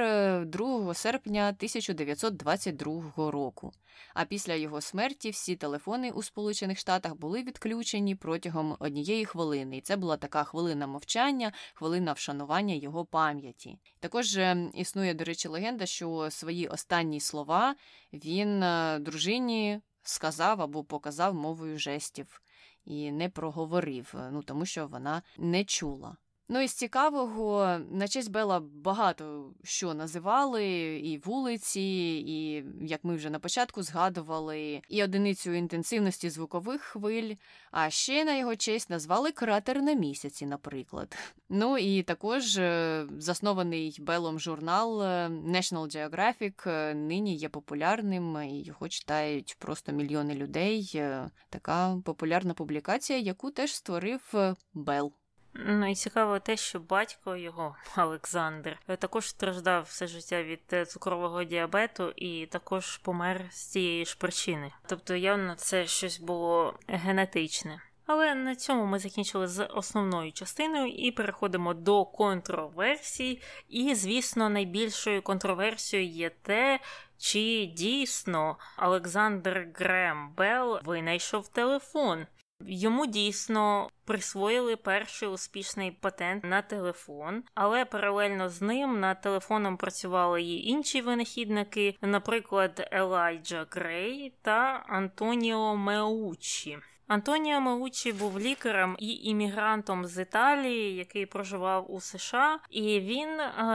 2 0.46 0.90
е, 0.90 0.94
серпня 0.94 1.48
1922 1.48 3.30
року. 3.30 3.72
А 4.14 4.24
після 4.24 4.54
його 4.54 4.80
смерті 4.80 5.30
всі 5.30 5.56
телефони 5.56 6.10
у 6.10 6.22
Сполучених 6.22 6.78
Штатах 6.78 7.14
були 7.14 7.42
відключені 7.42 8.14
протягом 8.14 8.76
однієї 8.78 9.24
хвилини. 9.24 9.76
І 9.76 9.80
це 9.80 9.96
була 9.96 10.16
така 10.16 10.44
хвилина 10.44 10.86
мовчання, 10.86 11.52
хвилина 11.74 12.12
вшанування 12.12 12.74
його 12.74 13.04
пам'яті. 13.04 13.78
Також 14.00 14.36
е, 14.36 14.70
існує, 14.74 15.14
до 15.14 15.24
речі, 15.24 15.48
легенда, 15.48 15.86
що 15.86 16.30
свої 16.30 16.68
останні 16.68 17.20
слова 17.20 17.74
він 18.12 18.62
е, 18.62 18.98
дружині 18.98 19.80
сказав 20.02 20.62
або 20.62 20.84
показав 20.84 21.34
мовою 21.34 21.78
жестів 21.78 22.40
і 22.84 23.12
не 23.12 23.28
проговорив, 23.28 24.14
е, 24.14 24.30
ну 24.32 24.42
тому 24.42 24.66
що 24.66 24.86
вона 24.86 25.22
не 25.38 25.64
чула. 25.64 26.16
Ну 26.48 26.60
і 26.60 26.68
з 26.68 26.74
цікавого, 26.74 27.78
на 27.90 28.08
честь 28.08 28.30
Бела 28.30 28.60
багато 28.60 29.52
що 29.62 29.94
називали, 29.94 30.66
і 30.98 31.18
вулиці, 31.18 31.80
і 32.26 32.64
як 32.80 33.04
ми 33.04 33.16
вже 33.16 33.30
на 33.30 33.38
початку 33.38 33.82
згадували, 33.82 34.82
і 34.88 35.04
одиницю 35.04 35.52
інтенсивності 35.52 36.30
звукових 36.30 36.80
хвиль. 36.80 37.34
А 37.70 37.90
ще 37.90 38.24
на 38.24 38.36
його 38.36 38.56
честь 38.56 38.90
назвали 38.90 39.32
кратер 39.32 39.82
на 39.82 39.92
місяці, 39.92 40.46
наприклад. 40.46 41.16
Ну 41.48 41.78
і 41.78 42.02
також 42.02 42.58
е, 42.58 43.06
заснований 43.18 43.96
Белом 44.00 44.40
журнал 44.40 45.02
е, 45.02 45.28
National 45.28 45.96
Geographic 45.96 46.70
е, 46.70 46.94
нині 46.94 47.36
є 47.36 47.48
популярним 47.48 48.42
і 48.42 48.62
його 48.62 48.88
читають 48.88 49.56
просто 49.58 49.92
мільйони 49.92 50.34
людей. 50.34 51.02
Така 51.50 51.96
популярна 52.04 52.54
публікація, 52.54 53.18
яку 53.18 53.50
теж 53.50 53.74
створив 53.74 54.34
Бел. 54.74 55.12
Ну 55.54 55.90
і 55.90 55.94
цікаво 55.94 56.38
те, 56.38 56.56
що 56.56 56.80
батько 56.80 57.36
його, 57.36 57.76
Олександр, 57.96 58.78
також 58.98 59.28
страждав 59.28 59.82
все 59.82 60.06
життя 60.06 60.42
від 60.42 60.60
е, 60.72 60.86
цукрового 60.86 61.44
діабету 61.44 62.12
і 62.16 62.46
також 62.46 62.96
помер 62.96 63.44
з 63.50 63.64
цієї 63.64 64.04
ж 64.04 64.16
причини. 64.18 64.72
Тобто, 64.86 65.14
явно 65.14 65.54
це 65.54 65.86
щось 65.86 66.20
було 66.20 66.78
генетичне. 66.88 67.80
Але 68.06 68.34
на 68.34 68.56
цьому 68.56 68.86
ми 68.86 68.98
закінчили 68.98 69.48
з 69.48 69.64
основною 69.64 70.32
частиною 70.32 70.86
і 70.86 71.10
переходимо 71.10 71.74
до 71.74 72.04
контроверсій. 72.04 73.42
І, 73.68 73.94
звісно, 73.94 74.48
найбільшою 74.48 75.22
контроверсією 75.22 76.08
є 76.08 76.30
те, 76.30 76.80
чи 77.18 77.72
дійсно 77.76 78.56
Олександр 78.78 79.68
Грем 79.74 80.32
Белл 80.36 80.80
винайшов 80.84 81.48
телефон. 81.48 82.26
Йому 82.68 83.06
дійсно 83.06 83.88
присвоїли 84.04 84.76
перший 84.76 85.28
успішний 85.28 85.90
патент 85.90 86.44
на 86.44 86.62
телефон, 86.62 87.42
але 87.54 87.84
паралельно 87.84 88.48
з 88.48 88.62
ним 88.62 89.00
над 89.00 89.20
телефоном 89.20 89.76
працювали 89.76 90.42
і 90.42 90.66
інші 90.66 91.00
винахідники, 91.00 91.96
наприклад, 92.00 92.88
Елайджа 92.92 93.66
Грей 93.70 94.34
та 94.42 94.84
Антоніо 94.88 95.76
Меучі. 95.76 96.78
Антоніо 97.06 97.60
Маучі 97.60 98.12
був 98.12 98.40
лікарем 98.40 98.96
і 98.98 99.14
іммігрантом 99.14 100.06
з 100.06 100.22
Італії, 100.22 100.96
який 100.96 101.26
проживав 101.26 101.92
у 101.92 102.00
США, 102.00 102.58
і 102.70 103.00
він 103.00 103.28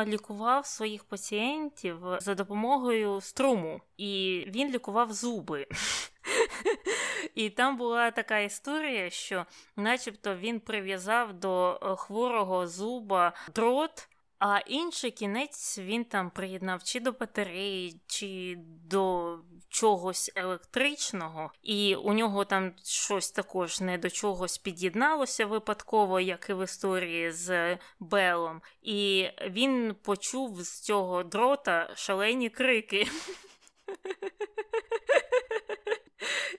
лікував 0.06 0.66
своїх 0.66 1.04
пацієнтів 1.04 1.98
за 2.20 2.36
допомогою 2.36 3.22
струму, 3.22 3.82
і 3.98 4.44
він 4.48 4.72
лікував 4.72 5.14
зуби. 5.14 5.68
І 7.36 7.49
там 7.49 7.78
була 7.78 8.12
така 8.12 8.39
історія, 8.39 9.10
що, 9.10 9.45
начебто, 9.76 10.36
він 10.36 10.60
прив'язав 10.60 11.34
до 11.34 11.80
е, 11.84 11.95
хворого 11.95 12.68
зуба 12.68 13.34
дрот. 13.55 14.10
А 14.39 14.60
інший 14.60 15.12
кінець 15.12 15.80
він 15.80 16.05
там 16.05 16.30
приєднав 16.30 16.84
чи 16.84 16.99
до 16.99 17.12
батареї, 17.12 18.01
чи 18.07 18.57
до 18.84 19.36
чогось 19.70 20.32
електричного, 20.36 21.51
і 21.64 21.95
у 21.95 22.14
нього 22.14 22.45
там 22.45 22.74
щось 22.84 23.32
також 23.32 23.82
не 23.82 23.97
до 23.97 24.10
чогось 24.10 24.57
під'єдналося 24.57 25.45
випадково, 25.45 26.20
як 26.20 26.49
і 26.49 26.53
в 26.53 26.64
історії 26.64 27.32
з 27.32 27.78
Белом. 27.99 28.62
І 28.82 29.30
він 29.49 29.95
почув 30.01 30.62
з 30.62 30.80
цього 30.80 31.24
дрота 31.24 31.91
шалені 31.95 32.49
крики. 32.49 33.07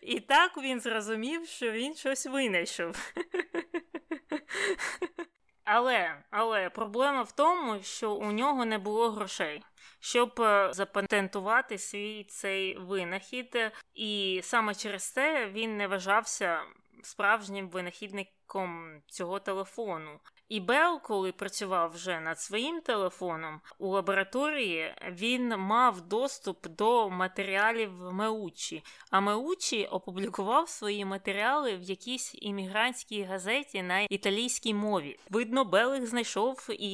І 0.00 0.20
так 0.20 0.56
він 0.58 0.80
зрозумів, 0.80 1.46
що 1.46 1.70
він 1.70 1.94
щось 1.94 2.26
винайшов. 2.26 3.12
Але 5.64 6.22
але 6.30 6.70
проблема 6.70 7.22
в 7.22 7.32
тому, 7.32 7.82
що 7.82 8.12
у 8.12 8.32
нього 8.32 8.64
не 8.64 8.78
було 8.78 9.10
грошей, 9.10 9.62
щоб 10.00 10.40
е, 10.40 10.72
запатентувати 10.72 11.78
свій 11.78 12.24
цей 12.24 12.78
винахід, 12.78 13.72
і 13.94 14.40
саме 14.44 14.74
через 14.74 15.12
це 15.12 15.46
він 15.46 15.76
не 15.76 15.86
вважався 15.86 16.62
справжнім 17.02 17.68
винахідником 17.68 19.02
цього 19.06 19.40
телефону. 19.40 20.20
І 20.50 20.60
Бел, 20.60 21.00
коли 21.02 21.32
працював 21.32 21.90
вже 21.90 22.20
над 22.20 22.40
своїм 22.40 22.80
телефоном 22.80 23.60
у 23.78 23.88
лабораторії, 23.88 24.94
він 25.10 25.48
мав 25.48 26.00
доступ 26.00 26.68
до 26.68 27.10
матеріалів 27.10 27.90
Меучі. 28.12 28.82
А 29.10 29.20
Меучі 29.20 29.86
опублікував 29.86 30.68
свої 30.68 31.04
матеріали 31.04 31.76
в 31.76 31.82
якійсь 31.82 32.34
іммігрантській 32.34 33.22
газеті 33.22 33.82
на 33.82 34.00
італійській 34.00 34.74
мові. 34.74 35.18
Видно, 35.28 35.64
Бел 35.64 35.94
їх 35.94 36.06
знайшов 36.06 36.66
і 36.78 36.90